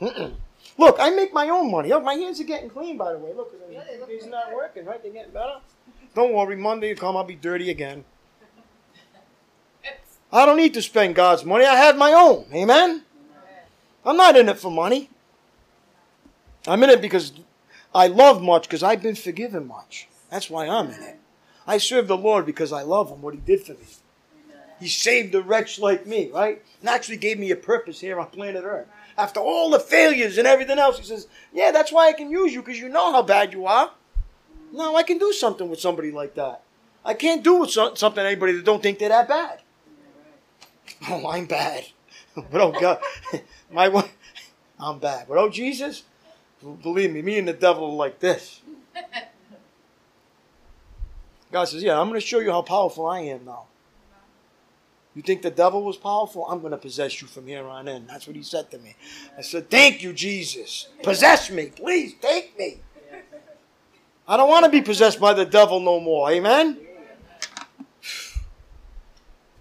Mm-mm. 0.00 0.34
Look, 0.78 0.96
I 1.00 1.10
make 1.10 1.32
my 1.32 1.48
own 1.48 1.70
money. 1.70 1.88
Look, 1.88 2.04
my 2.04 2.14
hands 2.14 2.40
are 2.40 2.44
getting 2.44 2.68
clean, 2.68 2.96
by 2.96 3.12
the 3.12 3.18
way. 3.18 3.32
Look, 3.34 3.52
these 4.08 4.24
are 4.26 4.30
not 4.30 4.54
working, 4.54 4.84
right? 4.84 5.02
They're 5.02 5.12
getting 5.12 5.32
better. 5.32 5.56
Don't 6.14 6.32
worry, 6.32 6.56
Monday 6.56 6.90
you 6.90 6.96
come, 6.96 7.16
I'll 7.16 7.24
be 7.24 7.34
dirty 7.34 7.70
again. 7.70 8.04
I 10.32 10.44
don't 10.44 10.56
need 10.56 10.74
to 10.74 10.82
spend 10.82 11.14
God's 11.14 11.44
money. 11.44 11.64
I 11.64 11.76
have 11.76 11.96
my 11.96 12.12
own. 12.12 12.46
Amen? 12.52 13.05
I'm 14.06 14.16
not 14.16 14.36
in 14.36 14.48
it 14.48 14.58
for 14.58 14.70
money. 14.70 15.10
I'm 16.66 16.82
in 16.82 16.90
it 16.90 17.02
because 17.02 17.32
I 17.94 18.06
love 18.06 18.42
much 18.42 18.64
because 18.64 18.82
I've 18.82 19.02
been 19.02 19.16
forgiven 19.16 19.66
much. 19.66 20.08
That's 20.30 20.48
why 20.48 20.68
I'm 20.68 20.90
in 20.90 21.02
it. 21.02 21.18
I 21.66 21.78
serve 21.78 22.06
the 22.06 22.16
Lord 22.16 22.46
because 22.46 22.72
I 22.72 22.82
love 22.82 23.10
Him, 23.10 23.22
what 23.22 23.34
He 23.34 23.40
did 23.40 23.62
for 23.62 23.72
me. 23.72 23.86
He 24.78 24.88
saved 24.88 25.34
a 25.34 25.42
wretch 25.42 25.78
like 25.78 26.06
me, 26.06 26.30
right? 26.30 26.62
And 26.80 26.88
actually 26.88 27.16
gave 27.16 27.38
me 27.38 27.50
a 27.50 27.56
purpose 27.56 28.00
here 28.00 28.20
on 28.20 28.26
planet 28.28 28.62
Earth. 28.64 28.86
After 29.18 29.40
all 29.40 29.70
the 29.70 29.80
failures 29.80 30.36
and 30.38 30.46
everything 30.46 30.78
else, 30.78 30.98
He 30.98 31.04
says, 31.04 31.26
Yeah, 31.52 31.72
that's 31.72 31.90
why 31.92 32.08
I 32.08 32.12
can 32.12 32.30
use 32.30 32.52
you 32.52 32.62
because 32.62 32.78
you 32.78 32.88
know 32.88 33.10
how 33.10 33.22
bad 33.22 33.52
you 33.52 33.66
are. 33.66 33.90
No, 34.72 34.96
I 34.96 35.02
can 35.02 35.18
do 35.18 35.32
something 35.32 35.68
with 35.68 35.80
somebody 35.80 36.10
like 36.10 36.34
that. 36.34 36.62
I 37.04 37.14
can't 37.14 37.42
do 37.42 37.60
with 37.60 37.70
so- 37.70 37.94
something 37.94 38.24
anybody 38.24 38.52
that 38.52 38.64
don't 38.64 38.82
think 38.82 38.98
they're 38.98 39.08
that 39.08 39.28
bad. 39.28 39.62
Oh, 41.08 41.28
I'm 41.28 41.46
bad. 41.46 41.84
but 42.50 42.60
oh 42.60 42.72
God, 42.72 42.98
my 43.70 43.88
one, 43.88 44.08
I'm 44.80 44.98
bad. 44.98 45.26
But 45.28 45.38
oh 45.38 45.48
Jesus, 45.48 46.04
believe 46.82 47.12
me, 47.12 47.22
me 47.22 47.38
and 47.38 47.48
the 47.48 47.52
devil 47.52 47.90
are 47.90 47.96
like 47.96 48.20
this. 48.20 48.60
God 51.52 51.64
says, 51.64 51.82
"Yeah, 51.82 52.00
I'm 52.00 52.08
going 52.08 52.20
to 52.20 52.26
show 52.26 52.40
you 52.40 52.50
how 52.50 52.62
powerful 52.62 53.06
I 53.06 53.20
am 53.20 53.44
now." 53.44 53.64
You 55.14 55.22
think 55.22 55.40
the 55.40 55.50
devil 55.50 55.82
was 55.82 55.96
powerful? 55.96 56.44
I'm 56.46 56.60
going 56.60 56.72
to 56.72 56.76
possess 56.78 57.22
you 57.22 57.28
from 57.28 57.46
here 57.46 57.66
on 57.66 57.88
in. 57.88 58.06
That's 58.06 58.26
what 58.26 58.36
he 58.36 58.42
said 58.42 58.70
to 58.72 58.78
me. 58.78 58.96
I 59.38 59.42
said, 59.42 59.70
"Thank 59.70 60.02
you, 60.02 60.12
Jesus. 60.12 60.88
Possess 61.02 61.50
me, 61.50 61.66
please. 61.66 62.14
Take 62.20 62.58
me." 62.58 62.80
I 64.28 64.36
don't 64.36 64.48
want 64.48 64.64
to 64.64 64.70
be 64.70 64.82
possessed 64.82 65.20
by 65.20 65.34
the 65.34 65.44
devil 65.44 65.78
no 65.78 66.00
more. 66.00 66.30
Amen. 66.30 66.85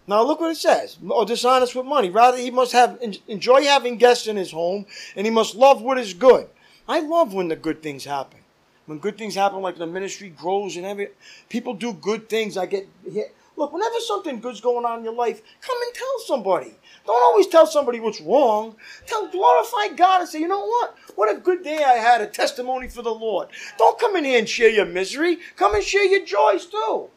Now 0.07 0.23
look 0.23 0.39
what 0.39 0.51
it 0.51 0.57
says. 0.57 0.97
Or 1.07 1.25
dishonest 1.25 1.75
with 1.75 1.85
money. 1.85 2.09
Rather, 2.09 2.37
he 2.37 2.51
must 2.51 2.73
have 2.73 2.99
enjoy 3.27 3.63
having 3.63 3.97
guests 3.97 4.27
in 4.27 4.37
his 4.37 4.51
home, 4.51 4.85
and 5.15 5.25
he 5.25 5.31
must 5.31 5.55
love 5.55 5.81
what 5.81 5.97
is 5.97 6.13
good. 6.13 6.47
I 6.87 6.99
love 6.99 7.33
when 7.33 7.47
the 7.47 7.55
good 7.55 7.81
things 7.81 8.05
happen. 8.05 8.39
When 8.85 8.99
good 8.99 9.17
things 9.17 9.33
happen, 9.33 9.61
like 9.61 9.77
the 9.77 9.87
ministry 9.87 10.29
grows 10.29 10.77
and 10.77 10.85
every 10.85 11.09
people 11.49 11.73
do 11.73 11.93
good 11.93 12.29
things. 12.29 12.55
I 12.55 12.67
get 12.67 12.87
hit. 13.03 13.35
Look, 13.57 13.71
whenever 13.73 13.99
something 14.01 14.41
good's 14.41 14.61
going 14.61 14.85
on 14.85 14.99
in 14.99 15.05
your 15.05 15.13
life, 15.13 15.41
come 15.61 15.77
and 15.81 15.95
tell 15.95 16.19
somebody. 16.25 16.75
Don't 17.07 17.23
always 17.23 17.47
tell 17.47 17.65
somebody 17.65 17.99
what's 17.99 18.19
wrong. 18.19 18.75
Tell, 19.07 19.27
glorify 19.27 19.95
God 19.95 20.21
and 20.21 20.29
say, 20.29 20.39
you 20.39 20.47
know 20.47 20.65
what? 20.65 20.95
What 21.15 21.35
a 21.35 21.39
good 21.39 21.63
day 21.63 21.77
I 21.83 21.93
had, 21.93 22.21
a 22.21 22.27
testimony 22.27 22.89
for 22.89 23.01
the 23.01 23.13
Lord. 23.13 23.47
Don't 23.77 23.97
come 23.97 24.17
in 24.17 24.25
here 24.25 24.37
and 24.37 24.49
share 24.49 24.69
your 24.69 24.85
misery. 24.85 25.37
Come 25.55 25.73
and 25.73 25.83
share 25.83 26.03
your 26.03 26.25
joys 26.25 26.65
too. 26.65 27.09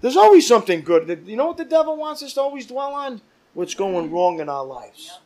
There's 0.00 0.16
always 0.16 0.46
something 0.46 0.82
good. 0.82 1.24
You 1.26 1.36
know 1.36 1.46
what 1.46 1.56
the 1.56 1.64
devil 1.64 1.96
wants 1.96 2.22
us 2.22 2.34
to 2.34 2.40
always 2.40 2.66
dwell 2.66 2.94
on? 2.94 3.20
What's 3.54 3.74
going 3.74 4.10
wrong 4.10 4.40
in 4.40 4.48
our 4.48 4.64
lives. 4.64 5.18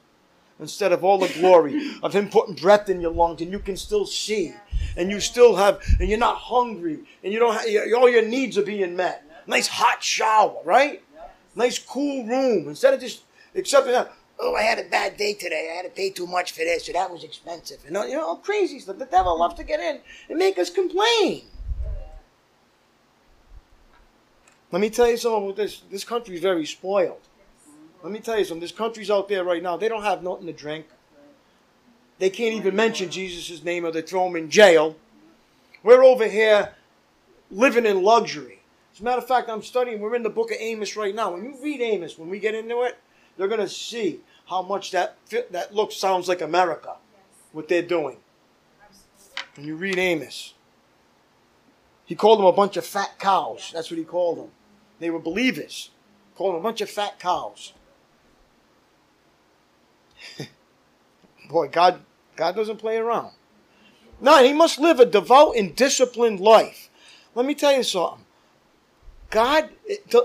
Instead 0.58 0.92
of 0.92 1.04
all 1.04 1.18
the 1.18 1.32
glory 1.40 1.92
of 2.02 2.12
him 2.12 2.28
putting 2.28 2.54
breath 2.54 2.88
in 2.88 3.00
your 3.00 3.10
lungs 3.10 3.40
and 3.40 3.50
you 3.52 3.58
can 3.58 3.76
still 3.76 4.06
see 4.06 4.54
and 4.96 5.10
you 5.10 5.20
still 5.20 5.56
have, 5.56 5.80
and 5.98 6.08
you're 6.08 6.18
not 6.18 6.36
hungry 6.36 7.00
and 7.22 7.32
you 7.32 7.38
don't 7.38 7.54
have, 7.54 7.66
all 7.96 8.08
your 8.08 8.24
needs 8.24 8.56
are 8.56 8.62
being 8.62 8.96
met. 8.96 9.24
Nice 9.46 9.66
hot 9.66 10.02
shower, 10.02 10.56
right? 10.64 11.02
Nice 11.54 11.78
cool 11.78 12.24
room. 12.24 12.68
Instead 12.68 12.94
of 12.94 13.00
just 13.00 13.22
accepting 13.54 13.92
that, 13.92 14.12
oh, 14.40 14.54
I 14.54 14.62
had 14.62 14.78
a 14.78 14.88
bad 14.88 15.16
day 15.16 15.34
today. 15.34 15.70
I 15.72 15.76
had 15.76 15.84
to 15.84 15.90
pay 15.90 16.10
too 16.10 16.26
much 16.26 16.52
for 16.52 16.60
this, 16.60 16.88
or 16.88 16.92
that 16.94 17.10
was 17.10 17.24
expensive. 17.24 17.78
And 17.86 17.96
you 18.08 18.14
know, 18.14 18.26
all 18.26 18.36
crazy 18.36 18.78
stuff. 18.78 18.98
The 18.98 19.06
devil 19.06 19.38
loves 19.38 19.54
to 19.56 19.64
get 19.64 19.80
in 19.80 20.00
and 20.28 20.38
make 20.38 20.58
us 20.58 20.70
complain. 20.70 21.42
Let 24.72 24.80
me 24.80 24.90
tell 24.90 25.08
you 25.08 25.16
something 25.16 25.44
about 25.44 25.56
this. 25.56 25.82
This 25.90 26.04
country's 26.04 26.40
very 26.40 26.66
spoiled. 26.66 27.20
Let 28.02 28.12
me 28.12 28.20
tell 28.20 28.38
you 28.38 28.44
something. 28.44 28.60
There's 28.60 28.72
countries 28.72 29.10
out 29.10 29.28
there 29.28 29.44
right 29.44 29.62
now, 29.62 29.76
they 29.76 29.88
don't 29.88 30.02
have 30.02 30.22
nothing 30.22 30.46
to 30.46 30.52
drink. 30.52 30.86
They 32.18 32.30
can't 32.30 32.54
even 32.54 32.76
mention 32.76 33.10
Jesus' 33.10 33.64
name 33.64 33.84
or 33.84 33.90
they 33.90 34.02
throw 34.02 34.24
them 34.24 34.36
in 34.36 34.50
jail. 34.50 34.96
We're 35.82 36.04
over 36.04 36.26
here 36.26 36.74
living 37.50 37.86
in 37.86 38.02
luxury. 38.02 38.60
As 38.92 39.00
a 39.00 39.04
matter 39.04 39.18
of 39.18 39.26
fact, 39.26 39.48
I'm 39.48 39.62
studying, 39.62 40.00
we're 40.00 40.14
in 40.14 40.22
the 40.22 40.30
book 40.30 40.52
of 40.52 40.56
Amos 40.60 40.96
right 40.96 41.14
now. 41.14 41.32
When 41.32 41.44
you 41.44 41.56
read 41.62 41.80
Amos, 41.80 42.16
when 42.16 42.30
we 42.30 42.38
get 42.38 42.54
into 42.54 42.82
it, 42.82 42.96
they're 43.36 43.48
going 43.48 43.60
to 43.60 43.68
see 43.68 44.20
how 44.48 44.62
much 44.62 44.92
that, 44.92 45.16
that 45.50 45.74
looks, 45.74 45.96
sounds 45.96 46.28
like 46.28 46.40
America, 46.40 46.94
what 47.52 47.68
they're 47.68 47.82
doing. 47.82 48.18
When 49.56 49.66
you 49.66 49.76
read 49.76 49.98
Amos. 49.98 50.53
He 52.06 52.14
called 52.14 52.38
them 52.38 52.46
a 52.46 52.52
bunch 52.52 52.76
of 52.76 52.84
fat 52.84 53.18
cows. 53.18 53.70
That's 53.72 53.90
what 53.90 53.98
he 53.98 54.04
called 54.04 54.38
them. 54.38 54.50
They 54.98 55.10
were 55.10 55.18
believers. 55.18 55.90
Called 56.34 56.54
them 56.54 56.60
a 56.60 56.62
bunch 56.62 56.80
of 56.80 56.90
fat 56.90 57.18
cows. 57.18 57.72
Boy, 61.48 61.68
God, 61.68 62.00
God 62.36 62.56
doesn't 62.56 62.78
play 62.78 62.98
around. 62.98 63.32
No, 64.20 64.42
he 64.42 64.52
must 64.52 64.78
live 64.78 65.00
a 65.00 65.06
devout 65.06 65.56
and 65.56 65.74
disciplined 65.74 66.40
life. 66.40 66.88
Let 67.34 67.46
me 67.46 67.54
tell 67.54 67.72
you 67.72 67.82
something. 67.82 68.24
God, 69.30 69.70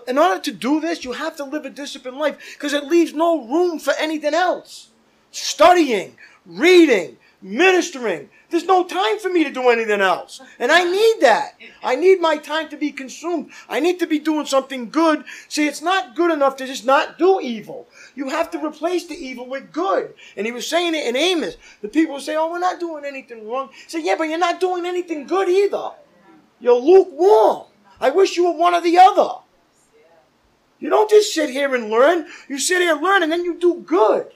in 0.07 0.17
order 0.17 0.39
to 0.41 0.51
do 0.51 0.79
this, 0.79 1.03
you 1.03 1.13
have 1.13 1.35
to 1.37 1.43
live 1.43 1.65
a 1.65 1.69
disciplined 1.69 2.17
life 2.17 2.37
because 2.53 2.73
it 2.73 2.85
leaves 2.85 3.13
no 3.13 3.47
room 3.47 3.79
for 3.79 3.93
anything 3.97 4.35
else. 4.35 4.89
Studying, 5.31 6.15
reading, 6.45 7.17
ministering. 7.41 8.29
There's 8.49 8.65
no 8.65 8.83
time 8.83 9.19
for 9.19 9.29
me 9.29 9.43
to 9.43 9.51
do 9.51 9.69
anything 9.69 10.01
else. 10.01 10.41
And 10.57 10.71
I 10.71 10.83
need 10.83 11.15
that. 11.21 11.55
I 11.83 11.95
need 11.95 12.19
my 12.19 12.37
time 12.37 12.69
to 12.69 12.77
be 12.77 12.91
consumed. 12.91 13.51
I 13.69 13.79
need 13.79 13.99
to 13.99 14.07
be 14.07 14.19
doing 14.19 14.45
something 14.45 14.89
good. 14.89 15.23
See, 15.47 15.67
it's 15.67 15.81
not 15.81 16.15
good 16.15 16.31
enough 16.31 16.57
to 16.57 16.65
just 16.65 16.85
not 16.85 17.17
do 17.17 17.39
evil. 17.41 17.87
You 18.15 18.29
have 18.29 18.51
to 18.51 18.65
replace 18.65 19.05
the 19.05 19.15
evil 19.15 19.47
with 19.47 19.71
good. 19.71 20.13
And 20.35 20.45
he 20.45 20.51
was 20.51 20.67
saying 20.67 20.95
it 20.95 21.07
in 21.07 21.15
Amos. 21.15 21.57
The 21.81 21.87
people 21.87 22.19
say, 22.19 22.35
oh, 22.35 22.51
we're 22.51 22.59
not 22.59 22.79
doing 22.79 23.05
anything 23.05 23.47
wrong. 23.47 23.69
Said, 23.87 24.03
yeah, 24.03 24.15
but 24.17 24.25
you're 24.25 24.37
not 24.37 24.59
doing 24.59 24.85
anything 24.85 25.27
good 25.27 25.47
either. 25.47 25.91
You're 26.59 26.79
lukewarm. 26.79 27.67
I 28.01 28.09
wish 28.09 28.35
you 28.35 28.45
were 28.45 28.57
one 28.57 28.73
or 28.73 28.81
the 28.81 28.97
other. 28.97 29.41
You 30.79 30.89
don't 30.89 31.09
just 31.09 31.33
sit 31.33 31.49
here 31.49 31.75
and 31.75 31.89
learn. 31.89 32.27
You 32.47 32.57
sit 32.57 32.81
here 32.81 32.93
and 32.93 33.01
learn 33.01 33.23
and 33.23 33.31
then 33.31 33.43
you 33.43 33.59
do 33.59 33.81
good. 33.81 34.31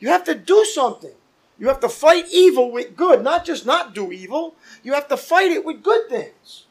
You 0.00 0.08
have 0.08 0.24
to 0.24 0.34
do 0.34 0.64
something. 0.64 1.14
You 1.58 1.66
have 1.68 1.80
to 1.80 1.88
fight 1.88 2.26
evil 2.30 2.70
with 2.70 2.96
good, 2.96 3.22
not 3.22 3.44
just 3.44 3.66
not 3.66 3.94
do 3.94 4.12
evil. 4.12 4.54
You 4.82 4.94
have 4.94 5.08
to 5.08 5.16
fight 5.16 5.50
it 5.50 5.64
with 5.64 5.82
good 5.82 6.08
things. 6.08 6.66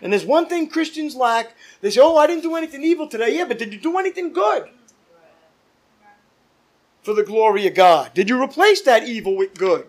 And 0.00 0.12
there's 0.12 0.24
one 0.24 0.46
thing 0.46 0.68
Christians 0.68 1.14
lack. 1.14 1.54
They 1.82 1.90
say, 1.90 2.00
oh, 2.02 2.16
I 2.16 2.26
didn't 2.26 2.42
do 2.42 2.56
anything 2.56 2.82
evil 2.82 3.06
today. 3.06 3.36
Yeah, 3.36 3.44
but 3.44 3.58
did 3.58 3.72
you 3.72 3.78
do 3.78 3.98
anything 3.98 4.32
good? 4.32 4.70
For 7.02 7.12
the 7.12 7.22
glory 7.22 7.66
of 7.66 7.74
God. 7.74 8.14
Did 8.14 8.28
you 8.30 8.42
replace 8.42 8.80
that 8.82 9.04
evil 9.04 9.36
with 9.36 9.54
good? 9.54 9.86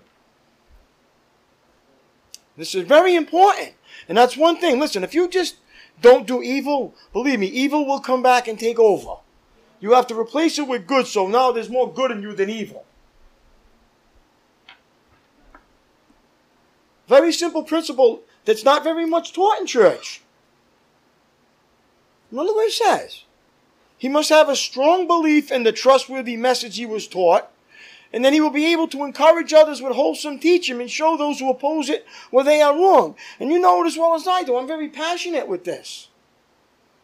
This 2.57 2.75
is 2.75 2.83
very 2.83 3.15
important. 3.15 3.73
And 4.09 4.17
that's 4.17 4.35
one 4.35 4.57
thing. 4.57 4.79
Listen, 4.79 5.03
if 5.03 5.13
you 5.13 5.29
just 5.29 5.55
don't 6.01 6.27
do 6.27 6.41
evil, 6.41 6.93
believe 7.13 7.39
me, 7.39 7.47
evil 7.47 7.85
will 7.85 7.99
come 7.99 8.21
back 8.21 8.47
and 8.47 8.59
take 8.59 8.79
over. 8.79 9.15
You 9.79 9.93
have 9.93 10.07
to 10.07 10.19
replace 10.19 10.59
it 10.59 10.67
with 10.67 10.85
good, 10.85 11.07
so 11.07 11.27
now 11.27 11.51
there's 11.51 11.69
more 11.69 11.91
good 11.91 12.11
in 12.11 12.21
you 12.21 12.33
than 12.33 12.49
evil. 12.49 12.85
Very 17.11 17.33
simple 17.33 17.63
principle 17.63 18.21
that's 18.45 18.63
not 18.63 18.85
very 18.85 19.05
much 19.05 19.33
taught 19.33 19.59
in 19.59 19.65
church. 19.65 20.21
Look 22.31 22.55
what 22.55 22.67
he 22.67 22.71
says. 22.71 23.25
He 23.97 24.07
must 24.07 24.29
have 24.29 24.47
a 24.47 24.55
strong 24.55 25.07
belief 25.07 25.51
in 25.51 25.63
the 25.63 25.73
trustworthy 25.73 26.37
message 26.37 26.77
he 26.77 26.85
was 26.85 27.09
taught, 27.09 27.51
and 28.13 28.23
then 28.23 28.31
he 28.31 28.39
will 28.39 28.49
be 28.49 28.71
able 28.71 28.87
to 28.87 29.03
encourage 29.03 29.51
others 29.51 29.81
with 29.81 29.93
wholesome 29.93 30.39
teaching 30.39 30.79
and 30.79 30.89
show 30.89 31.17
those 31.17 31.41
who 31.41 31.49
oppose 31.49 31.89
it 31.89 32.05
where 32.29 32.45
they 32.45 32.61
are 32.61 32.73
wrong. 32.73 33.17
And 33.41 33.51
you 33.51 33.59
know 33.59 33.83
it 33.83 33.87
as 33.87 33.97
well 33.97 34.15
as 34.15 34.25
I 34.25 34.43
do. 34.43 34.55
I'm 34.55 34.65
very 34.65 34.87
passionate 34.87 35.49
with 35.49 35.65
this. 35.65 36.07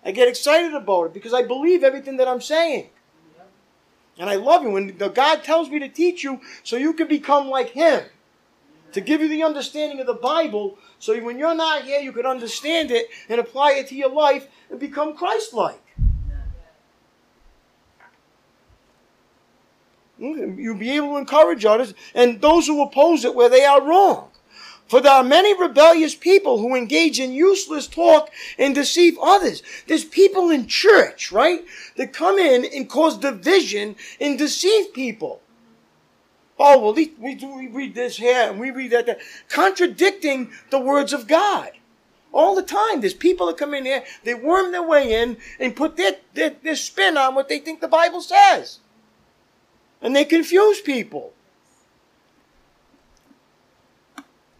I 0.05 0.11
get 0.11 0.29
excited 0.29 0.73
about 0.73 1.07
it 1.07 1.13
because 1.15 1.33
I 1.33 1.43
believe 1.43 1.83
everything 1.83 2.15
that 2.15 2.29
I'm 2.29 2.39
saying. 2.39 2.91
And 4.17 4.29
I 4.29 4.35
love 4.35 4.63
you 4.63 4.93
the 4.93 5.09
God 5.09 5.43
tells 5.43 5.69
me 5.69 5.79
to 5.79 5.89
teach 5.89 6.23
you 6.23 6.39
so 6.63 6.77
you 6.77 6.93
can 6.93 7.09
become 7.09 7.49
like 7.49 7.71
Him 7.71 8.05
to 8.93 9.01
give 9.01 9.21
you 9.21 9.27
the 9.27 9.43
understanding 9.43 9.99
of 9.99 10.07
the 10.07 10.13
Bible 10.13 10.77
so 10.99 11.19
when 11.21 11.37
you're 11.37 11.55
not 11.55 11.83
here, 11.83 11.99
you 11.99 12.11
can 12.11 12.25
understand 12.25 12.91
it 12.91 13.07
and 13.29 13.39
apply 13.39 13.73
it 13.73 13.87
to 13.87 13.95
your 13.95 14.09
life 14.09 14.47
and 14.69 14.79
become 14.79 15.15
Christ 15.15 15.53
like. 15.53 15.81
Mm, 20.19 20.57
you'll 20.57 20.77
be 20.77 20.91
able 20.91 21.09
to 21.09 21.17
encourage 21.17 21.63
others 21.63 21.93
and 22.15 22.41
those 22.41 22.65
who 22.65 22.81
oppose 22.81 23.23
it 23.23 23.35
where 23.35 23.49
they 23.49 23.63
are 23.63 23.85
wrong. 23.85 24.31
For 24.87 25.01
there 25.01 25.11
are 25.11 25.23
many 25.23 25.59
rebellious 25.59 26.15
people 26.15 26.59
who 26.59 26.73
engage 26.73 27.19
in 27.19 27.33
useless 27.33 27.87
talk 27.87 28.29
and 28.57 28.73
deceive 28.73 29.17
others. 29.21 29.61
There's 29.85 30.05
people 30.05 30.49
in 30.49 30.67
church, 30.67 31.31
right, 31.31 31.65
that 31.97 32.13
come 32.13 32.39
in 32.39 32.65
and 32.73 32.89
cause 32.89 33.17
division 33.17 33.97
and 34.19 34.37
deceive 34.39 34.93
people. 34.93 35.41
Oh, 36.59 36.79
well, 36.79 36.93
we, 36.93 37.35
do, 37.35 37.55
we 37.55 37.67
read 37.67 37.93
this 37.93 38.17
here 38.17 38.49
and 38.49 38.59
we 38.59 38.71
read 38.71 38.91
that, 38.91 39.05
that, 39.05 39.19
contradicting 39.49 40.51
the 40.71 40.79
words 40.79 41.13
of 41.13 41.27
God. 41.27 41.71
All 42.33 42.55
the 42.55 42.63
time, 42.63 43.01
there's 43.01 43.13
people 43.13 43.47
that 43.47 43.57
come 43.57 43.73
in 43.73 43.85
here, 43.85 44.03
they 44.23 44.33
worm 44.33 44.71
their 44.71 44.83
way 44.83 45.13
in 45.21 45.37
and 45.59 45.75
put 45.75 45.97
their, 45.97 46.17
their, 46.33 46.51
their 46.63 46.75
spin 46.75 47.17
on 47.17 47.35
what 47.35 47.47
they 47.47 47.59
think 47.59 47.79
the 47.79 47.87
Bible 47.87 48.21
says. 48.21 48.79
And 50.01 50.15
they 50.15 50.25
confuse 50.25 50.81
people. 50.81 51.33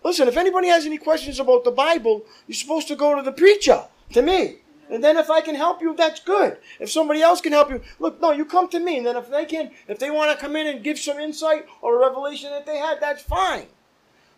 Listen, 0.04 0.28
if 0.28 0.38
anybody 0.38 0.68
has 0.70 0.86
any 0.86 0.98
questions 0.98 1.40
about 1.40 1.64
the 1.64 1.72
Bible, 1.72 2.24
you're 2.48 2.56
supposed 2.56 2.88
to 2.88 2.96
go 2.96 3.16
to 3.16 3.22
the 3.22 3.32
preacher, 3.32 3.84
to 4.14 4.22
me. 4.22 4.58
And 4.90 5.04
then 5.04 5.18
if 5.18 5.30
I 5.30 5.42
can 5.42 5.56
help 5.56 5.82
you, 5.82 5.96
that's 5.96 6.22
good. 6.22 6.58
If 6.80 6.90
somebody 6.90 7.22
else 7.22 7.42
can 7.42 7.52
help 7.52 7.70
you, 7.70 7.82
look, 8.00 8.22
no, 8.22 8.32
you 8.32 8.46
come 8.46 8.70
to 8.70 8.80
me. 8.80 8.98
And 8.98 9.06
then 9.06 9.18
if 9.18 9.30
they 9.30 9.46
can, 9.46 9.72
if 9.88 10.00
they 10.00 10.10
want 10.10 10.32
to 10.32 10.38
come 10.38 10.56
in 10.56 10.68
and 10.68 10.84
give 10.84 10.98
some 10.98 11.20
insight 11.20 11.66
or 11.82 11.96
a 11.96 12.00
revelation 12.00 12.52
that 12.52 12.66
they 12.66 12.78
had, 12.78 13.02
that's 13.02 13.22
fine. 13.22 13.68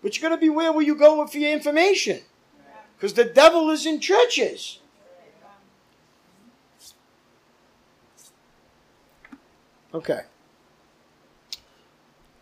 But 0.02 0.16
you 0.16 0.22
got 0.22 0.30
to 0.30 0.38
beware 0.38 0.72
where 0.72 0.74
will 0.74 0.82
you 0.82 0.96
go 0.96 1.22
with 1.22 1.36
your 1.36 1.52
information. 1.52 2.22
Because 2.96 3.14
the 3.14 3.26
devil 3.26 3.70
is 3.70 3.86
in 3.86 4.00
churches. 4.00 4.80
Okay. 9.94 10.22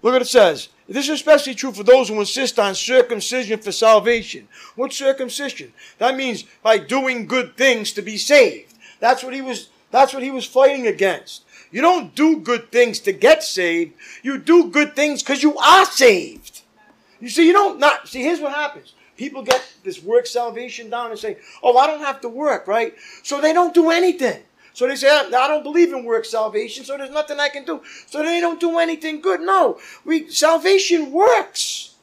Look 0.01 0.13
what 0.13 0.21
it 0.21 0.27
says. 0.27 0.69
This 0.89 1.05
is 1.05 1.15
especially 1.15 1.53
true 1.53 1.73
for 1.73 1.83
those 1.83 2.07
who 2.07 2.19
insist 2.19 2.59
on 2.59 2.73
circumcision 2.73 3.59
for 3.59 3.71
salvation. 3.71 4.47
What 4.75 4.93
circumcision? 4.93 5.73
That 5.97 6.15
means 6.15 6.45
by 6.63 6.77
doing 6.77 7.27
good 7.27 7.57
things 7.57 7.91
to 7.93 8.01
be 8.01 8.17
saved. 8.17 8.73
That's 8.99 9.23
what 9.23 9.33
he 9.33 9.41
was, 9.41 9.69
that's 9.91 10.13
what 10.13 10.23
he 10.23 10.31
was 10.31 10.45
fighting 10.45 10.87
against. 10.87 11.43
You 11.71 11.81
don't 11.81 12.15
do 12.15 12.37
good 12.37 12.71
things 12.71 12.99
to 13.01 13.11
get 13.11 13.43
saved. 13.43 13.93
You 14.23 14.37
do 14.37 14.69
good 14.69 14.95
things 14.95 15.21
because 15.21 15.43
you 15.43 15.57
are 15.57 15.85
saved. 15.85 16.61
You 17.19 17.29
see, 17.29 17.45
you 17.45 17.53
don't 17.53 17.79
not, 17.79 18.07
see, 18.07 18.21
here's 18.21 18.39
what 18.39 18.53
happens. 18.53 18.93
People 19.17 19.41
get 19.41 19.61
this 19.83 20.01
work 20.01 20.27
salvation 20.27 20.89
down 20.89 21.09
and 21.09 21.19
say, 21.19 21.37
oh, 21.63 21.77
I 21.77 21.87
don't 21.87 21.99
have 21.99 22.21
to 22.21 22.29
work, 22.29 22.67
right? 22.67 22.93
So 23.23 23.41
they 23.41 23.51
don't 23.51 23.73
do 23.73 23.89
anything. 23.89 24.43
So 24.77 24.87
they 24.87 24.95
say, 24.95 25.09
I 25.09 25.47
don't 25.47 25.63
believe 25.63 25.91
in 25.91 26.03
work 26.03 26.23
salvation, 26.23 26.85
so 26.85 26.97
there's 26.97 27.09
nothing 27.09 27.39
I 27.39 27.49
can 27.49 27.65
do. 27.65 27.81
So 28.05 28.21
they 28.21 28.39
don't 28.39 28.59
do 28.59 28.77
anything 28.77 29.21
good. 29.21 29.41
No, 29.41 29.79
we 30.05 30.29
salvation 30.29 31.11
works. 31.11 31.95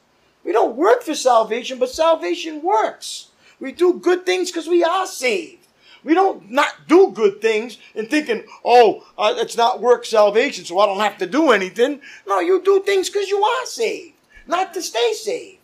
We 0.43 0.51
don't 0.51 0.75
work 0.75 1.01
for 1.01 1.15
salvation, 1.15 1.79
but 1.79 1.89
salvation 1.89 2.61
works. 2.61 3.29
We 3.61 3.71
do 3.71 3.93
good 3.93 4.25
things 4.25 4.51
because 4.51 4.67
we 4.67 4.83
are 4.83 5.07
saved. 5.07 5.65
We 6.03 6.15
don't 6.15 6.51
not 6.51 6.89
do 6.89 7.11
good 7.11 7.41
things 7.41 7.77
and 7.95 8.09
thinking, 8.09 8.43
oh, 8.65 9.07
uh, 9.17 9.35
it's 9.37 9.55
not 9.55 9.79
work 9.79 10.05
salvation, 10.05 10.65
so 10.65 10.77
I 10.79 10.85
don't 10.85 10.99
have 10.99 11.17
to 11.19 11.27
do 11.27 11.51
anything. 11.51 12.01
No, 12.27 12.41
you 12.41 12.61
do 12.61 12.83
things 12.83 13.09
because 13.09 13.29
you 13.29 13.41
are 13.41 13.65
saved, 13.67 14.15
not 14.47 14.73
to 14.73 14.81
stay 14.81 15.13
saved. 15.13 15.59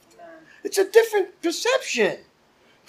It's 0.63 0.77
a 0.77 0.89
different 0.89 1.41
perception. 1.41 2.19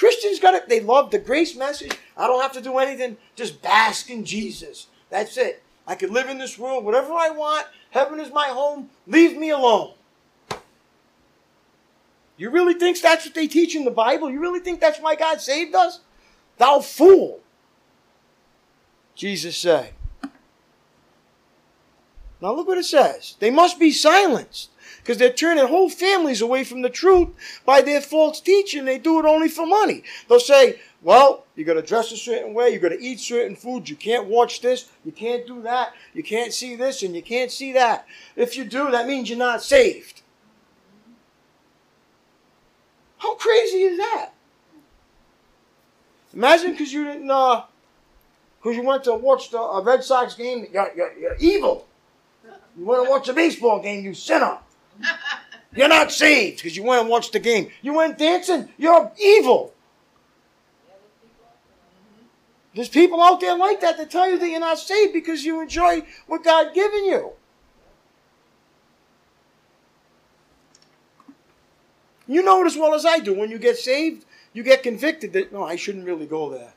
Christians 0.03 0.40
got 0.40 0.55
it. 0.55 0.68
They 0.68 0.80
love 0.80 1.12
the 1.12 1.18
grace 1.20 1.55
message. 1.55 1.96
I 2.16 2.26
don't 2.26 2.42
have 2.42 2.50
to 2.55 2.61
do 2.61 2.78
anything. 2.78 3.18
Just 3.36 3.62
bask 3.62 4.11
in 4.11 4.24
Jesus. 4.24 4.88
That's 5.11 5.36
it. 5.36 5.62
I 5.86 5.94
can 5.94 6.12
live 6.12 6.28
in 6.28 6.38
this 6.38 6.59
world 6.59 6.84
whatever 6.84 7.12
I 7.12 7.30
want. 7.30 7.68
Heaven 7.90 8.18
is 8.18 8.32
my 8.32 8.48
home. 8.48 8.90
Leave 9.07 9.36
me 9.36 9.50
alone. 9.50 9.92
You 12.36 12.50
really 12.50 12.74
think 12.74 13.00
that's 13.00 13.26
what 13.26 13.36
they 13.36 13.46
teach 13.46 13.76
in 13.76 13.84
the 13.84 13.92
Bible? 13.92 14.28
You 14.28 14.40
really 14.40 14.59
think 14.59 14.80
that's 14.80 14.98
why 14.98 15.14
God 15.14 15.40
saved 15.40 15.76
us? 15.76 16.00
Thou 16.59 16.80
fool. 16.80 17.38
Jesus 19.14 19.57
said. 19.57 19.94
Now 22.40 22.57
look 22.57 22.66
what 22.66 22.76
it 22.76 22.86
says. 22.86 23.36
They 23.38 23.50
must 23.50 23.78
be 23.78 23.92
silenced 23.92 24.70
because 24.99 25.18
they're 25.18 25.32
turning 25.32 25.66
whole 25.66 25.90
families 25.90 26.40
away 26.40 26.64
from 26.64 26.82
the 26.82 26.90
truth 26.90 27.28
by 27.64 27.80
their 27.80 28.01
false 28.01 28.40
teaching. 28.40 28.84
They 28.84 28.99
do 28.99 29.18
it 29.18 29.24
only 29.24 29.49
for 29.49 29.66
money. 29.66 30.03
They'll 30.28 30.40
say, 30.40 30.80
well, 31.03 31.45
you 31.57 31.64
got 31.64 31.74
to 31.74 31.82
dress 31.82 32.12
a 32.12 32.16
certain 32.16 32.55
way, 32.55 32.70
you 32.70 32.78
got 32.78 32.90
to 32.90 33.01
eat 33.01 33.18
certain 33.20 33.57
foods, 33.57 33.90
you 33.90 33.97
can't 33.97 34.26
watch 34.26 34.61
this, 34.61 34.88
you 35.05 35.12
can't 35.12 35.47
do 35.47 35.61
that, 35.62 35.93
you 36.14 36.22
can't 36.22 36.53
see 36.53 36.76
this, 36.76 37.03
and 37.03 37.14
you 37.14 37.22
can't 37.22 37.51
see 37.51 37.72
that. 37.72 38.07
If 38.36 38.57
you 38.57 38.64
do, 38.64 38.90
that 38.90 39.07
means 39.07 39.28
you're 39.28 39.38
not 39.38 39.62
saved. 39.62 40.22
How 43.18 43.34
crazy 43.34 43.82
is 43.82 43.99
that? 43.99 44.30
Imagine 46.34 46.72
because 46.72 46.93
you 46.93 47.05
didn't, 47.05 47.30
uh, 47.30 47.62
because 48.61 48.76
you 48.76 48.84
went 48.84 49.05
to 49.05 49.14
watch 49.14 49.51
the 49.51 49.59
a 49.59 49.82
Red 49.82 50.05
Sox 50.05 50.34
game, 50.34 50.66
you're, 50.72 50.93
you're, 50.97 51.18
you're 51.18 51.36
evil. 51.38 51.86
You 52.76 52.86
went 52.86 53.05
to 53.05 53.11
watch 53.11 53.28
a 53.28 53.32
baseball 53.32 53.82
game, 53.82 54.05
you 54.05 54.14
sinner. 54.14 54.59
You're 55.74 55.88
not 55.88 56.12
saved 56.12 56.59
because 56.59 56.76
you 56.76 56.82
went 56.82 57.03
and 57.03 57.11
watched 57.11 57.32
the 57.32 57.40
game. 57.40 57.70
You 57.80 57.95
went 57.95 58.18
dancing, 58.18 58.68
you're 58.76 59.11
evil. 59.18 59.72
There's 62.74 62.88
people 62.88 63.22
out 63.22 63.40
there 63.40 63.57
like 63.57 63.80
that 63.80 63.99
that 63.99 64.11
tell 64.11 64.28
you 64.30 64.38
that 64.38 64.49
you're 64.49 64.61
not 64.61 64.78
saved 64.78 65.12
because 65.12 65.45
you 65.45 65.61
enjoy 65.61 66.03
what 66.26 66.43
God 66.43 66.72
given 66.74 67.05
you. 67.05 67.32
You 72.26 72.43
know 72.43 72.62
it 72.62 72.66
as 72.66 72.76
well 72.76 72.95
as 72.95 73.05
I 73.05 73.18
do. 73.18 73.34
When 73.34 73.51
you 73.51 73.59
get 73.59 73.76
saved, 73.76 74.24
you 74.55 74.62
get 74.62 74.82
convicted 74.82 75.32
that 75.34 75.53
no, 75.53 75.64
I 75.64 75.76
shouldn't 75.76 76.07
really 76.07 76.26
go 76.26 76.51
there. 76.51 76.72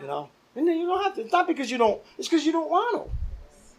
You 0.00 0.06
know, 0.06 0.28
and 0.54 0.68
then 0.68 0.78
you 0.78 0.86
don't 0.86 1.02
have 1.02 1.14
to. 1.14 1.22
It's 1.22 1.32
not 1.32 1.46
because 1.46 1.70
you 1.70 1.78
don't. 1.78 2.02
It's 2.18 2.28
because 2.28 2.44
you 2.44 2.52
don't 2.52 2.68
want 2.68 3.06
to. 3.06 3.10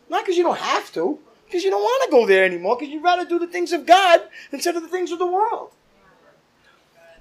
Not 0.09 0.23
because 0.23 0.37
you 0.37 0.43
don't 0.43 0.57
have 0.57 0.91
to. 0.93 1.19
Because 1.45 1.63
you 1.63 1.69
don't 1.69 1.81
want 1.81 2.03
to 2.05 2.11
go 2.11 2.25
there 2.25 2.43
anymore. 2.43 2.75
Because 2.77 2.91
you'd 2.91 3.03
rather 3.03 3.25
do 3.25 3.39
the 3.39 3.47
things 3.47 3.71
of 3.71 3.85
God 3.85 4.21
instead 4.51 4.75
of 4.75 4.81
the 4.81 4.89
things 4.89 5.11
of 5.11 5.19
the 5.19 5.25
world. 5.25 5.71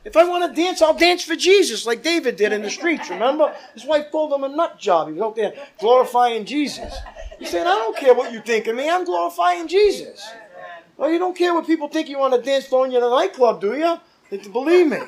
If 0.05 0.17
I 0.19 0.25
want 0.25 0.45
to 0.45 0.63
dance, 0.63 0.83
I'll 0.83 0.93
dance 0.93 1.25
for 1.25 1.35
Jesus, 1.35 1.87
like 1.87 2.03
David 2.03 2.37
did 2.37 2.53
in 2.53 2.61
the 2.61 2.69
streets. 2.69 3.09
Remember, 3.09 3.55
his 3.73 3.87
wife 3.87 4.11
called 4.13 4.35
him 4.35 4.45
a 4.45 4.55
nut 4.55 4.79
job. 4.79 5.09
He 5.09 5.15
was 5.15 5.23
out 5.23 5.35
there 5.35 5.55
glorifying 5.79 6.45
Jesus. 6.45 6.95
He 7.39 7.47
said, 7.47 7.67
"I 7.67 7.75
don't 7.77 7.97
care 7.97 8.13
what 8.13 8.31
you 8.31 8.41
think 8.43 8.67
of 8.67 8.77
me. 8.77 8.89
I'm 8.89 9.05
glorifying 9.05 9.67
Jesus." 9.67 10.23
Well, 10.99 11.11
you 11.11 11.19
don't 11.19 11.35
care 11.37 11.55
what 11.55 11.67
people 11.67 11.89
think 11.89 12.09
you 12.09 12.19
want 12.19 12.35
to 12.35 12.41
dance 12.43 12.67
floor 12.67 12.85
in 12.85 12.93
your 12.93 13.01
nightclub, 13.01 13.61
do 13.63 13.75
you? 13.77 13.99
Believe 14.53 14.89
me. 14.89 14.99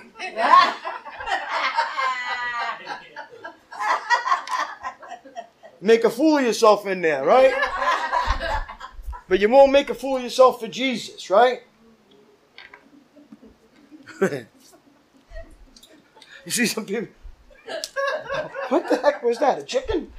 Make 5.81 6.05
a 6.05 6.11
fool 6.11 6.39
of 6.39 6.45
yourself 6.45 6.87
in 6.87 7.03
there, 7.03 7.25
right? 7.25 7.53
But 9.29 9.41
you 9.41 9.49
won't 9.49 9.73
make 9.73 9.91
a 9.91 9.95
fool 9.95 10.19
of 10.19 10.23
yourself 10.23 10.61
for 10.61 10.69
Jesus, 10.69 11.29
right? 11.31 11.63
you 14.21 14.47
see 16.47 16.67
some 16.67 16.87
people. 16.87 17.09
What 18.69 18.89
the 18.89 18.97
heck 18.99 19.23
was 19.23 19.39
that? 19.39 19.59
A 19.59 19.63
chicken? 19.63 20.13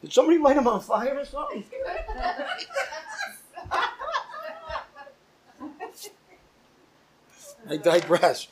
Did 0.00 0.12
somebody 0.12 0.38
light 0.38 0.56
him 0.56 0.68
on 0.68 0.80
fire 0.80 1.18
or 1.18 1.24
something? 1.24 1.64
I 7.68 7.76
digress. 7.76 8.48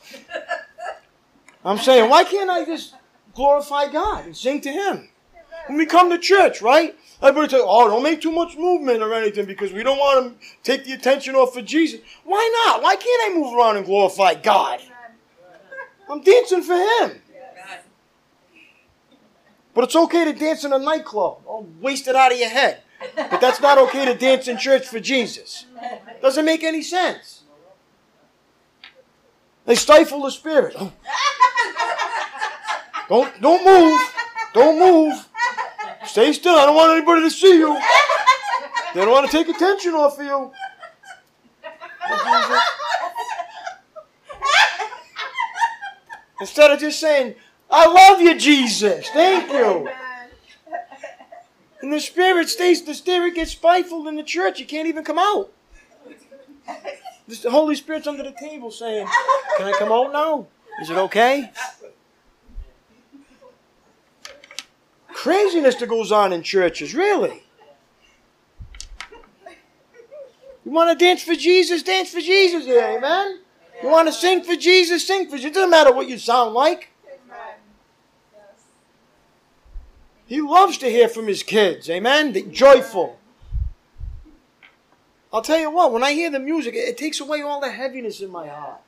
I'm 1.65 1.79
saying, 1.79 2.11
why 2.11 2.25
can't 2.25 2.51
I 2.51 2.65
just 2.65 2.95
glorify 3.37 3.93
God 3.93 4.25
and 4.25 4.37
sing 4.37 4.61
to 4.63 4.73
Him? 4.73 5.09
When 5.69 5.79
we 5.79 5.87
come 5.87 6.11
to 6.11 6.19
church, 6.19 6.63
right? 6.63 6.97
Everybody 7.23 7.53
say, 7.53 7.61
oh, 7.61 7.89
don't 7.89 8.03
make 8.03 8.21
too 8.21 8.33
much 8.33 8.57
movement 8.57 9.03
or 9.03 9.15
anything 9.15 9.47
because 9.47 9.73
we 9.73 9.83
don't 9.83 9.99
want 9.99 10.41
to 10.41 10.47
take 10.63 10.85
the 10.85 10.93
attention 10.93 11.35
off 11.35 11.57
of 11.57 11.65
Jesus. 11.65 12.01
Why 12.25 12.65
not? 12.67 12.83
Why 12.83 12.97
can't 12.97 13.33
I 13.33 13.35
move 13.37 13.55
around 13.55 13.77
and 13.77 13.87
glorify 13.87 14.35
God? 14.35 14.81
I'm 16.09 16.23
dancing 16.23 16.63
for 16.63 16.75
Him. 16.75 17.23
But 19.75 19.85
it's 19.85 19.97
okay 19.97 20.25
to 20.25 20.33
dance 20.33 20.65
in 20.65 20.73
a 20.73 20.79
nightclub. 20.79 21.43
Oh, 21.47 21.67
waste 21.81 22.09
it 22.09 22.17
out 22.17 22.33
of 22.33 22.39
your 22.39 22.49
head. 22.49 22.83
But 23.15 23.41
that's 23.41 23.61
not 23.61 23.77
okay 23.77 24.07
to 24.07 24.15
dance 24.15 24.49
in 24.49 24.57
church 24.57 24.87
for 24.87 25.01
Jesus. 25.01 25.67
Doesn't 26.23 26.45
make 26.45 26.65
any 26.65 26.81
sense. 26.81 27.43
They 29.67 29.75
stifle 29.75 30.23
the 30.23 30.31
spirit. 30.31 30.77
Oh. 30.79 30.93
Don't 33.09 33.41
don't 33.41 33.65
move. 33.65 34.01
Don't 34.53 34.79
move. 34.79 35.29
Stay 36.05 36.33
still. 36.33 36.57
I 36.57 36.67
don't 36.67 36.77
want 36.77 36.93
anybody 36.93 37.23
to 37.23 37.31
see 37.31 37.59
you. 37.59 37.79
They 38.95 39.01
don't 39.01 39.11
want 39.11 39.31
to 39.31 39.33
take 39.33 39.49
attention 39.55 39.93
off 39.93 40.19
of 40.19 40.25
you. 40.25 40.53
Instead 46.41 46.71
of 46.71 46.81
just 46.81 47.01
saying, 47.01 47.35
I 47.71 47.87
love 47.87 48.21
you, 48.21 48.39
Jesus. 48.39 49.09
Thank 49.09 49.53
you. 49.53 49.89
And 51.83 51.93
the 51.93 52.01
spirit 52.01 52.49
stays, 52.49 52.83
the 52.83 52.95
spirit 52.95 53.35
gets 53.35 53.53
stifled 53.53 54.09
in 54.09 54.17
the 54.17 54.23
church. 54.23 54.59
You 54.59 54.67
can't 54.67 54.89
even 54.89 55.05
come 55.05 55.19
out. 55.19 55.53
The 57.29 57.51
Holy 57.51 57.75
Spirit's 57.75 58.07
under 58.07 58.23
the 58.23 58.35
table 58.39 58.71
saying, 58.71 59.07
Can 59.57 59.67
I 59.67 59.73
come 59.79 59.91
out 59.91 60.13
now? 60.13 60.47
Is 60.81 60.91
it 60.91 60.97
okay? 60.97 61.51
Craziness 65.27 65.75
that 65.75 65.89
goes 65.89 66.13
on 66.13 66.33
in 66.33 66.45
churches, 66.45 66.95
really. 66.95 67.43
You 70.65 70.71
want 70.71 70.97
to 70.97 71.05
dance 71.05 71.21
for 71.21 71.35
Jesus? 71.35 71.83
Dance 71.83 72.13
for 72.13 72.21
Jesus 72.21 72.65
here, 72.65 72.97
amen? 72.97 73.41
You 73.83 73.89
want 73.89 74.07
to 74.07 74.13
sing 74.13 74.45
for 74.45 74.55
Jesus? 74.55 75.05
Sing 75.05 75.25
for 75.25 75.35
Jesus. 75.35 75.51
It 75.51 75.55
doesn't 75.55 75.71
matter 75.71 75.93
what 75.93 76.09
you 76.09 76.17
sound 76.17 76.55
like. 76.55 76.93
He 80.27 80.41
loves 80.41 80.79
to 80.79 80.89
hear 80.89 81.09
from 81.09 81.27
his 81.27 81.43
kids, 81.43 81.91
amen? 81.91 82.33
They're 82.33 82.43
joyful. 82.43 83.19
I'll 85.33 85.43
tell 85.43 85.59
you 85.59 85.73
what, 85.73 85.93
when 85.93 86.05
I 86.05 86.13
hear 86.13 86.31
the 86.31 86.39
music, 86.39 86.77
it, 86.77 86.91
it 86.91 86.97
takes 86.97 87.19
away 87.19 87.43
all 87.43 87.61
the 87.61 87.73
heaviness 87.73 88.21
in 88.21 88.31
my 88.31 88.47
heart. 88.47 88.81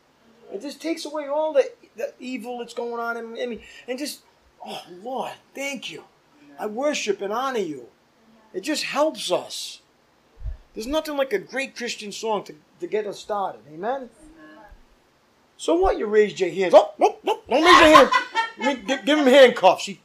It 0.52 0.62
just 0.62 0.80
takes 0.80 1.04
away 1.04 1.26
all 1.26 1.52
the, 1.52 1.68
the 1.96 2.12
evil 2.20 2.60
that's 2.60 2.74
going 2.74 3.00
on 3.00 3.16
in 3.36 3.50
me. 3.50 3.64
And 3.88 3.98
just, 3.98 4.20
oh, 4.64 4.84
Lord, 5.02 5.32
thank 5.52 5.90
you. 5.90 6.04
I 6.58 6.66
worship 6.66 7.20
and 7.22 7.32
honor 7.32 7.58
you. 7.60 7.86
It 8.52 8.60
just 8.60 8.84
helps 8.84 9.30
us. 9.30 9.80
There's 10.74 10.86
nothing 10.86 11.16
like 11.16 11.32
a 11.32 11.38
great 11.38 11.76
Christian 11.76 12.12
song 12.12 12.44
to, 12.44 12.54
to 12.80 12.86
get 12.86 13.06
us 13.06 13.18
started. 13.18 13.60
Amen? 13.72 14.10
So 15.56 15.74
what? 15.76 15.98
You 15.98 16.06
raised 16.06 16.40
your 16.40 16.50
hands. 16.50 16.74
Oh, 16.76 16.92
no, 16.98 17.16
no, 17.24 17.40
don't 17.48 17.64
raise 17.64 17.80
your 17.80 17.96
hands. 17.96 18.10
Give, 18.60 18.86
give, 18.86 19.04
give 19.04 19.18
him 19.18 19.26
handcuffs. 19.26 19.86
He- 19.86 20.00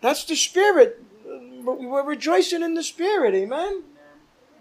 That's 0.00 0.24
the 0.24 0.36
spirit. 0.36 1.02
We're 1.24 2.04
rejoicing 2.04 2.62
in 2.62 2.74
the 2.74 2.82
spirit. 2.82 3.34
Amen? 3.34 3.82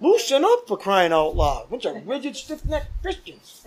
Loosen 0.01 0.43
up 0.43 0.67
for 0.67 0.77
crying 0.77 1.11
out 1.13 1.35
loud. 1.35 1.69
Bunch 1.69 1.85
of 1.85 2.05
rigid, 2.07 2.35
stiff-necked 2.35 2.87
Christians. 3.01 3.65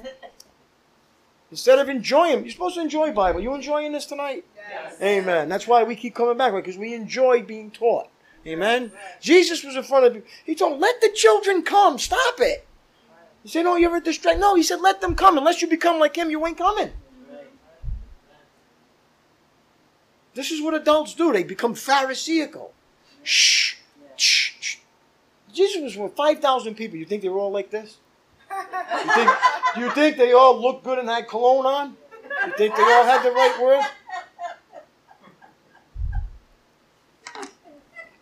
Instead 1.51 1.79
of 1.79 1.89
enjoying, 1.89 2.43
you're 2.43 2.51
supposed 2.51 2.75
to 2.75 2.83
enjoy 2.83 3.11
Bible. 3.13 3.41
You 3.41 3.55
enjoying 3.55 3.93
this 3.93 4.07
tonight? 4.07 4.45
Yes. 4.57 5.01
Amen. 5.01 5.49
That's 5.49 5.67
why 5.67 5.83
we 5.83 5.97
keep 5.97 6.15
coming 6.15 6.37
back, 6.37 6.53
right? 6.53 6.63
because 6.63 6.79
we 6.79 6.95
enjoy 6.95 7.43
being 7.43 7.71
taught. 7.71 8.09
Amen. 8.47 8.93
Jesus 9.21 9.65
was 9.65 9.75
in 9.75 9.83
front 9.83 10.07
of 10.07 10.15
you. 10.15 10.23
He 10.45 10.55
told, 10.55 10.79
"Let 10.79 11.01
the 11.01 11.11
children 11.11 11.63
come. 11.63 11.99
Stop 11.99 12.41
it." 12.41 12.67
You 13.43 13.51
say, 13.51 13.63
"No, 13.63 13.77
you're 13.77 13.97
a 13.97 14.01
distract." 14.01 14.39
No, 14.39 14.55
he 14.55 14.63
said, 14.63 14.81
"Let 14.81 15.01
them 15.01 15.15
come. 15.15 15.39
Unless 15.39 15.63
you 15.63 15.69
become 15.69 15.99
like 15.99 16.17
him, 16.17 16.31
you 16.31 16.47
ain't 16.47 16.59
coming." 16.59 16.93
This 20.35 20.51
is 20.53 20.63
what 20.63 20.75
adults 20.75 21.15
do. 21.15 21.33
They 21.33 21.43
become 21.43 21.75
pharisaical. 21.75 22.73
Shh, 23.25 23.75
shh, 24.17 24.53
shh. 24.61 24.77
Jesus 25.53 25.83
was 25.83 25.97
with 25.97 26.15
five 26.15 26.39
thousand 26.39 26.77
people. 26.77 26.97
You 26.97 27.05
think 27.05 27.23
they 27.23 27.29
were 27.29 27.41
all 27.41 27.51
like 27.51 27.71
this? 27.71 27.97
You 28.51 29.15
think, 29.15 29.31
do 29.75 29.81
you 29.81 29.91
think 29.91 30.17
they 30.17 30.33
all 30.33 30.61
looked 30.61 30.85
good 30.85 30.99
and 30.99 31.09
had 31.09 31.29
cologne 31.29 31.67
on? 31.67 31.97
You 32.47 32.53
think 32.57 32.77
they 32.77 32.83
all 32.83 33.05
had 33.05 33.23
the 33.23 33.31
right 33.31 33.61
words? 33.61 33.87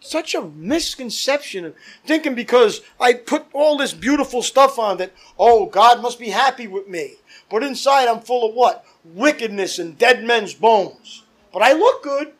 Such 0.00 0.34
a 0.34 0.42
misconception 0.42 1.64
of 1.64 1.74
thinking 2.04 2.34
because 2.34 2.80
I 3.00 3.14
put 3.14 3.46
all 3.52 3.76
this 3.76 3.92
beautiful 3.92 4.40
stuff 4.42 4.78
on 4.78 4.98
that, 4.98 5.12
oh, 5.36 5.66
God 5.66 6.00
must 6.00 6.20
be 6.20 6.30
happy 6.30 6.68
with 6.68 6.86
me. 6.86 7.16
But 7.50 7.64
inside 7.64 8.06
I'm 8.06 8.20
full 8.20 8.48
of 8.48 8.54
what? 8.54 8.84
Wickedness 9.04 9.78
and 9.80 9.98
dead 9.98 10.22
men's 10.22 10.54
bones. 10.54 11.24
But 11.52 11.62
I 11.62 11.72
look 11.72 12.02
good. 12.02 12.32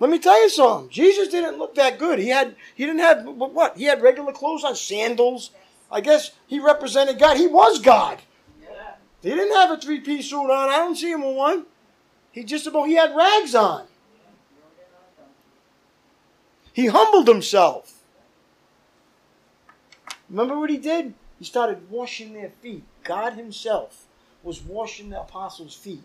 Let 0.00 0.08
me 0.10 0.18
tell 0.18 0.40
you 0.40 0.48
something. 0.48 0.88
Jesus 0.88 1.28
didn't 1.28 1.58
look 1.58 1.74
that 1.74 1.98
good. 1.98 2.18
He 2.18 2.28
had 2.28 2.56
he 2.74 2.86
didn't 2.86 3.00
have 3.00 3.24
what? 3.24 3.76
He 3.76 3.84
had 3.84 4.00
regular 4.00 4.32
clothes 4.32 4.64
on, 4.64 4.74
sandals. 4.74 5.50
I 5.92 6.00
guess 6.00 6.32
he 6.46 6.58
represented 6.58 7.18
God. 7.18 7.36
He 7.36 7.46
was 7.46 7.78
God. 7.78 8.18
He 9.22 9.28
didn't 9.28 9.54
have 9.54 9.70
a 9.70 9.76
three-piece 9.76 10.30
suit 10.30 10.50
on. 10.50 10.70
I 10.70 10.78
don't 10.78 10.96
see 10.96 11.10
him 11.10 11.22
in 11.22 11.36
one. 11.36 11.66
He 12.32 12.42
just 12.42 12.66
about 12.66 12.84
he 12.84 12.94
had 12.94 13.14
rags 13.14 13.54
on. 13.54 13.86
He 16.72 16.86
humbled 16.86 17.28
himself. 17.28 18.00
Remember 20.30 20.58
what 20.58 20.70
he 20.70 20.78
did? 20.78 21.12
He 21.38 21.44
started 21.44 21.90
washing 21.90 22.32
their 22.32 22.52
feet. 22.62 22.84
God 23.04 23.34
himself 23.34 24.06
was 24.42 24.62
washing 24.62 25.10
the 25.10 25.20
apostles' 25.20 25.74
feet. 25.74 26.04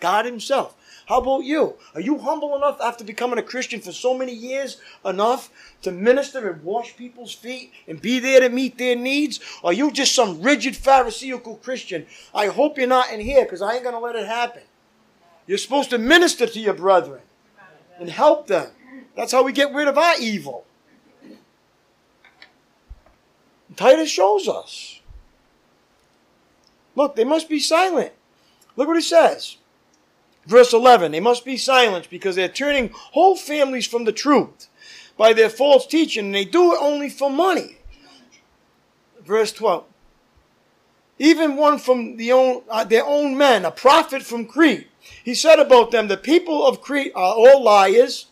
God 0.00 0.24
Himself. 0.24 0.74
How 1.06 1.20
about 1.20 1.44
you? 1.44 1.76
Are 1.94 2.02
you 2.02 2.18
humble 2.18 2.54
enough 2.54 2.78
after 2.82 3.02
becoming 3.02 3.38
a 3.38 3.42
Christian 3.42 3.80
for 3.80 3.92
so 3.92 4.12
many 4.16 4.34
years 4.34 4.78
enough 5.06 5.50
to 5.80 5.90
minister 5.90 6.50
and 6.50 6.62
wash 6.62 6.96
people's 6.96 7.32
feet 7.32 7.72
and 7.86 8.00
be 8.00 8.18
there 8.20 8.40
to 8.40 8.50
meet 8.50 8.76
their 8.76 8.94
needs? 8.94 9.40
Are 9.64 9.72
you 9.72 9.90
just 9.90 10.14
some 10.14 10.42
rigid 10.42 10.76
Pharisaical 10.76 11.56
Christian? 11.56 12.04
I 12.34 12.48
hope 12.48 12.76
you're 12.76 12.86
not 12.86 13.10
in 13.10 13.20
here 13.20 13.44
because 13.44 13.62
I 13.62 13.74
ain't 13.74 13.84
going 13.84 13.94
to 13.94 14.00
let 14.00 14.16
it 14.16 14.26
happen. 14.26 14.62
You're 15.46 15.56
supposed 15.56 15.88
to 15.90 15.98
minister 15.98 16.46
to 16.46 16.60
your 16.60 16.74
brethren 16.74 17.22
and 17.98 18.10
help 18.10 18.46
them. 18.46 18.70
That's 19.16 19.32
how 19.32 19.42
we 19.42 19.52
get 19.52 19.72
rid 19.72 19.88
of 19.88 19.96
our 19.96 20.14
evil. 20.20 20.66
Titus 23.76 24.10
shows 24.10 24.46
us. 24.46 25.00
Look, 26.94 27.16
they 27.16 27.24
must 27.24 27.48
be 27.48 27.60
silent. 27.60 28.12
Look 28.76 28.88
what 28.88 28.96
he 28.96 29.02
says. 29.02 29.56
Verse 30.48 30.72
11 30.72 31.12
They 31.12 31.20
must 31.20 31.44
be 31.44 31.56
silenced 31.56 32.10
because 32.10 32.34
they're 32.34 32.48
turning 32.48 32.90
whole 32.92 33.36
families 33.36 33.86
from 33.86 34.04
the 34.04 34.12
truth 34.12 34.66
by 35.16 35.32
their 35.32 35.50
false 35.50 35.86
teaching, 35.86 36.26
and 36.26 36.34
they 36.34 36.44
do 36.44 36.72
it 36.72 36.78
only 36.80 37.08
for 37.08 37.30
money. 37.30 37.76
Verse 39.24 39.52
12 39.52 39.84
even 41.18 41.56
one 41.56 41.78
from 41.78 42.16
the 42.16 42.32
own, 42.32 42.62
uh, 42.68 42.84
their 42.84 43.04
own 43.04 43.36
men, 43.36 43.64
a 43.64 43.70
prophet 43.70 44.22
from 44.22 44.46
Crete. 44.46 44.86
He 45.24 45.34
said 45.34 45.58
about 45.58 45.90
them, 45.90 46.08
the 46.08 46.16
people 46.16 46.66
of 46.66 46.80
Crete 46.80 47.12
are 47.14 47.34
all 47.34 47.62
liars, 47.62 48.26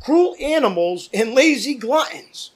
cruel 0.00 0.36
animals, 0.40 1.10
and 1.12 1.34
lazy 1.34 1.74
gluttons. 1.74 2.52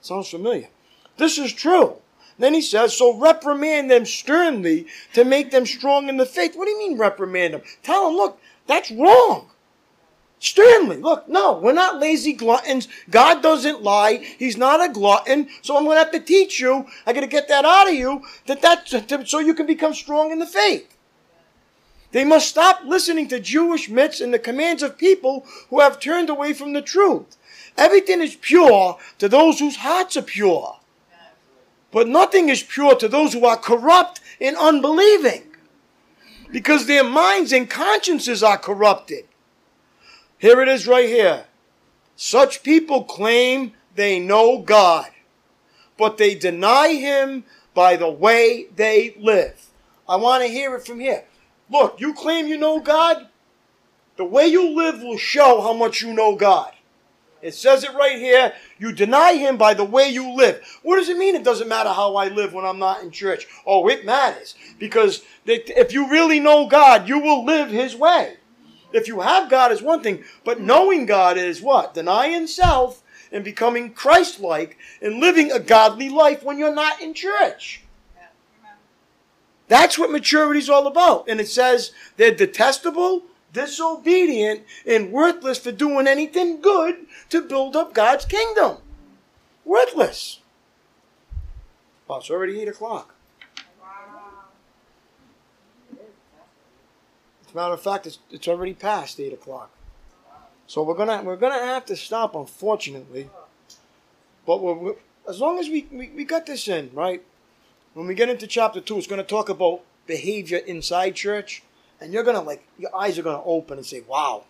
Sounds 0.00 0.28
familiar. 0.28 0.68
This 1.16 1.38
is 1.38 1.52
true. 1.52 1.96
Then 2.42 2.54
he 2.54 2.60
says, 2.60 2.96
so 2.96 3.16
reprimand 3.16 3.88
them 3.88 4.04
sternly 4.04 4.88
to 5.12 5.24
make 5.24 5.52
them 5.52 5.64
strong 5.64 6.08
in 6.08 6.16
the 6.16 6.26
faith. 6.26 6.56
What 6.56 6.64
do 6.64 6.72
you 6.72 6.78
mean 6.78 6.98
reprimand 6.98 7.54
them? 7.54 7.62
Tell 7.84 8.04
them, 8.04 8.16
look, 8.16 8.40
that's 8.66 8.90
wrong. 8.90 9.50
Sternly, 10.40 10.96
look, 10.96 11.28
no, 11.28 11.56
we're 11.58 11.72
not 11.72 12.00
lazy 12.00 12.32
gluttons. 12.32 12.88
God 13.08 13.44
doesn't 13.44 13.84
lie. 13.84 14.26
He's 14.40 14.56
not 14.56 14.84
a 14.84 14.92
glutton. 14.92 15.50
So 15.60 15.76
I'm 15.76 15.84
going 15.84 15.94
to 15.94 16.02
have 16.02 16.10
to 16.10 16.18
teach 16.18 16.58
you. 16.58 16.86
I 17.06 17.12
got 17.12 17.20
to 17.20 17.28
get 17.28 17.46
that 17.46 17.64
out 17.64 17.88
of 17.88 17.94
you 17.94 18.24
that 18.46 18.60
that's 18.60 19.30
so 19.30 19.38
you 19.38 19.54
can 19.54 19.66
become 19.66 19.94
strong 19.94 20.32
in 20.32 20.40
the 20.40 20.46
faith. 20.46 20.96
They 22.10 22.24
must 22.24 22.48
stop 22.48 22.80
listening 22.84 23.28
to 23.28 23.38
Jewish 23.38 23.88
myths 23.88 24.20
and 24.20 24.34
the 24.34 24.40
commands 24.40 24.82
of 24.82 24.98
people 24.98 25.46
who 25.70 25.78
have 25.78 26.00
turned 26.00 26.28
away 26.28 26.54
from 26.54 26.72
the 26.72 26.82
truth. 26.82 27.36
Everything 27.78 28.20
is 28.20 28.34
pure 28.34 28.98
to 29.18 29.28
those 29.28 29.60
whose 29.60 29.76
hearts 29.76 30.16
are 30.16 30.22
pure. 30.22 30.80
But 31.92 32.08
nothing 32.08 32.48
is 32.48 32.62
pure 32.62 32.96
to 32.96 33.06
those 33.06 33.34
who 33.34 33.44
are 33.44 33.56
corrupt 33.56 34.20
and 34.40 34.56
unbelieving. 34.56 35.44
Because 36.50 36.86
their 36.86 37.04
minds 37.04 37.52
and 37.52 37.70
consciences 37.70 38.42
are 38.42 38.58
corrupted. 38.58 39.26
Here 40.38 40.60
it 40.60 40.68
is 40.68 40.88
right 40.88 41.08
here. 41.08 41.44
Such 42.16 42.62
people 42.62 43.04
claim 43.04 43.72
they 43.94 44.18
know 44.18 44.58
God, 44.58 45.08
but 45.96 46.16
they 46.16 46.34
deny 46.34 46.94
Him 46.94 47.44
by 47.74 47.96
the 47.96 48.10
way 48.10 48.66
they 48.74 49.14
live. 49.18 49.66
I 50.08 50.16
want 50.16 50.42
to 50.42 50.48
hear 50.48 50.74
it 50.74 50.86
from 50.86 51.00
here. 51.00 51.24
Look, 51.70 52.00
you 52.00 52.12
claim 52.12 52.46
you 52.46 52.58
know 52.58 52.80
God. 52.80 53.28
The 54.16 54.24
way 54.24 54.46
you 54.46 54.74
live 54.76 55.02
will 55.02 55.16
show 55.16 55.60
how 55.60 55.72
much 55.72 56.02
you 56.02 56.12
know 56.12 56.36
God. 56.36 56.71
It 57.42 57.54
says 57.54 57.82
it 57.82 57.92
right 57.94 58.18
here. 58.18 58.52
You 58.78 58.92
deny 58.92 59.34
Him 59.34 59.56
by 59.56 59.74
the 59.74 59.84
way 59.84 60.08
you 60.08 60.34
live. 60.34 60.64
What 60.82 60.96
does 60.96 61.08
it 61.08 61.18
mean? 61.18 61.34
It 61.34 61.44
doesn't 61.44 61.68
matter 61.68 61.90
how 61.90 62.14
I 62.14 62.28
live 62.28 62.54
when 62.54 62.64
I'm 62.64 62.78
not 62.78 63.02
in 63.02 63.10
church. 63.10 63.46
Oh, 63.66 63.88
it 63.88 64.04
matters. 64.04 64.54
Because 64.78 65.22
if 65.44 65.92
you 65.92 66.08
really 66.08 66.38
know 66.38 66.68
God, 66.68 67.08
you 67.08 67.18
will 67.18 67.44
live 67.44 67.70
His 67.70 67.96
way. 67.96 68.36
If 68.92 69.08
you 69.08 69.20
have 69.20 69.50
God 69.50 69.72
is 69.72 69.82
one 69.82 70.02
thing, 70.02 70.22
but 70.44 70.60
knowing 70.60 71.06
God 71.06 71.36
is 71.36 71.60
what? 71.62 71.94
Denying 71.94 72.46
self 72.46 73.02
and 73.32 73.42
becoming 73.42 73.92
Christ 73.92 74.38
like 74.38 74.78
and 75.00 75.18
living 75.18 75.50
a 75.50 75.58
godly 75.58 76.10
life 76.10 76.42
when 76.42 76.58
you're 76.58 76.74
not 76.74 77.00
in 77.00 77.14
church. 77.14 77.82
That's 79.68 79.98
what 79.98 80.10
maturity 80.10 80.60
is 80.60 80.68
all 80.68 80.86
about. 80.86 81.28
And 81.28 81.40
it 81.40 81.48
says 81.48 81.92
they're 82.18 82.34
detestable, 82.34 83.22
disobedient, 83.52 84.62
and 84.86 85.12
worthless 85.12 85.58
for 85.58 85.72
doing 85.72 86.06
anything 86.06 86.60
good 86.60 87.06
to 87.30 87.42
build 87.42 87.76
up 87.76 87.92
God's 87.92 88.24
kingdom. 88.24 88.78
Worthless. 89.64 90.40
Oh, 92.08 92.16
it's 92.16 92.30
already 92.30 92.60
8 92.60 92.68
o'clock. 92.68 93.14
As 97.52 97.54
a 97.54 97.58
matter 97.58 97.74
of 97.74 97.82
fact, 97.82 98.06
it's, 98.06 98.18
it's 98.30 98.48
already 98.48 98.72
past 98.72 99.20
eight 99.20 99.34
o'clock. 99.34 99.70
So 100.66 100.82
we're 100.82 100.94
gonna 100.94 101.22
we're 101.22 101.36
gonna 101.36 101.66
have 101.66 101.84
to 101.84 101.96
stop, 101.96 102.34
unfortunately. 102.34 103.28
But 104.46 104.62
we're, 104.62 104.72
we're, 104.72 104.94
as 105.28 105.38
long 105.38 105.58
as 105.58 105.68
we, 105.68 105.86
we 105.92 106.08
we 106.16 106.24
got 106.24 106.46
this 106.46 106.66
in 106.66 106.90
right, 106.94 107.22
when 107.92 108.06
we 108.06 108.14
get 108.14 108.30
into 108.30 108.46
chapter 108.46 108.80
two, 108.80 108.96
it's 108.96 109.06
gonna 109.06 109.22
talk 109.22 109.50
about 109.50 109.82
behavior 110.06 110.56
inside 110.66 111.14
church, 111.14 111.62
and 112.02 112.12
you're 112.12 112.22
gonna 112.22 112.42
like 112.42 112.66
your 112.78 112.94
eyes 112.94 113.18
are 113.18 113.22
gonna 113.22 113.42
open 113.44 113.78
and 113.78 113.86
say, 113.86 114.00
"Wow, 114.00 114.44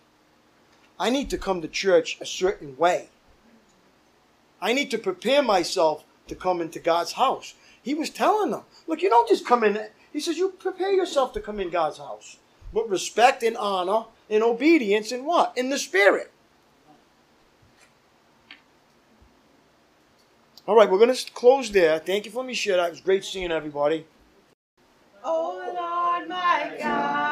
I 0.99 1.09
need 1.09 1.29
to 1.29 1.37
come 1.37 1.61
to 1.61 1.67
church 1.67 2.17
a 2.19 2.25
certain 2.25 2.77
way. 2.77 3.09
I 4.61 4.73
need 4.73 4.91
to 4.91 4.97
prepare 4.97 5.41
myself 5.41 6.03
to 6.27 6.35
come 6.35 6.61
into 6.61 6.79
God's 6.79 7.13
house." 7.13 7.53
He 7.81 7.93
was 7.93 8.09
telling 8.09 8.51
them, 8.51 8.63
"Look, 8.87 9.01
you 9.01 9.09
don't 9.09 9.29
just 9.29 9.45
come 9.45 9.63
in." 9.63 9.89
He 10.11 10.19
says, 10.19 10.37
"You 10.37 10.49
prepare 10.49 10.91
yourself 10.91 11.33
to 11.33 11.41
come 11.41 11.59
in 11.59 11.69
God's 11.69 11.97
house." 11.97 12.37
but 12.73 12.89
respect 12.89 13.43
and 13.43 13.55
honor 13.55 14.05
and 14.29 14.43
obedience 14.43 15.11
and 15.11 15.25
what? 15.25 15.55
In 15.55 15.69
the 15.69 15.77
Spirit. 15.77 16.31
All 20.67 20.75
right, 20.75 20.89
we're 20.89 20.97
going 20.97 21.13
to 21.13 21.31
close 21.33 21.71
there. 21.71 21.99
Thank 21.99 22.25
you 22.25 22.31
for 22.31 22.43
me, 22.43 22.53
shit. 22.53 22.79
It 22.79 22.89
was 22.89 23.01
great 23.01 23.23
seeing 23.23 23.51
everybody. 23.51 24.07
Oh 25.23 25.57
Lord, 25.65 26.29
my 26.29 26.75
God, 26.79 27.22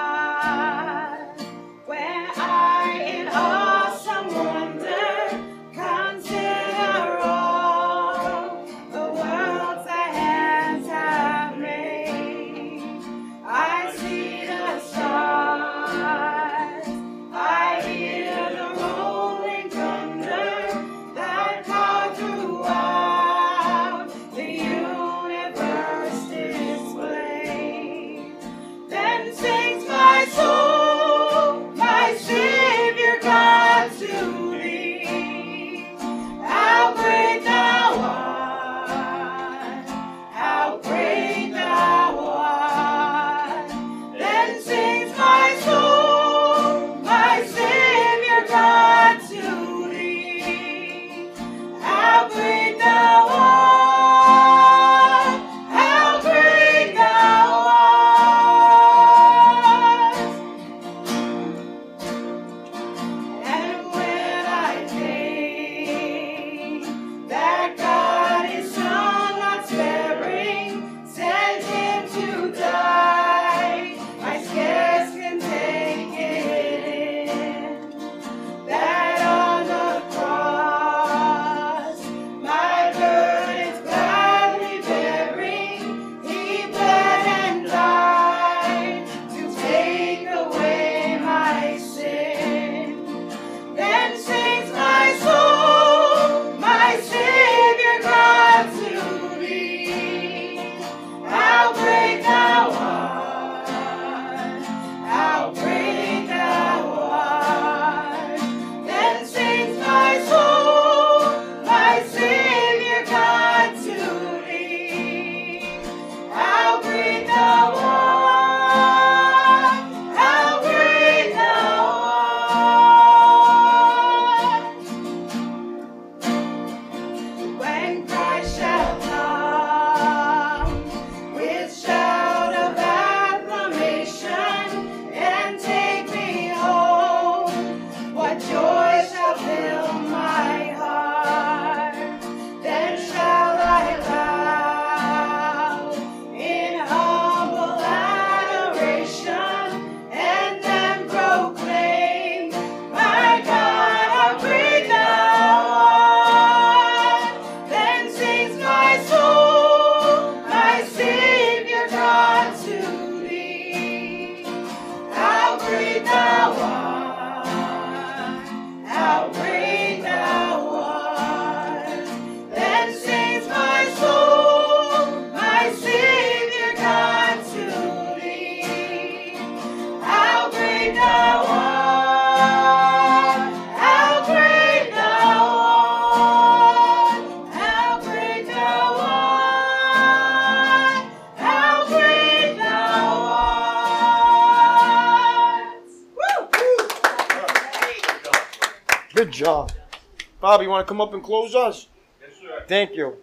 come 200.92 201.00
up 201.00 201.14
and 201.14 201.24
close 201.24 201.56
us? 201.56 201.88
Yes, 202.20 202.32
sir. 202.42 202.64
Thank 202.68 202.98
you. 202.98 203.16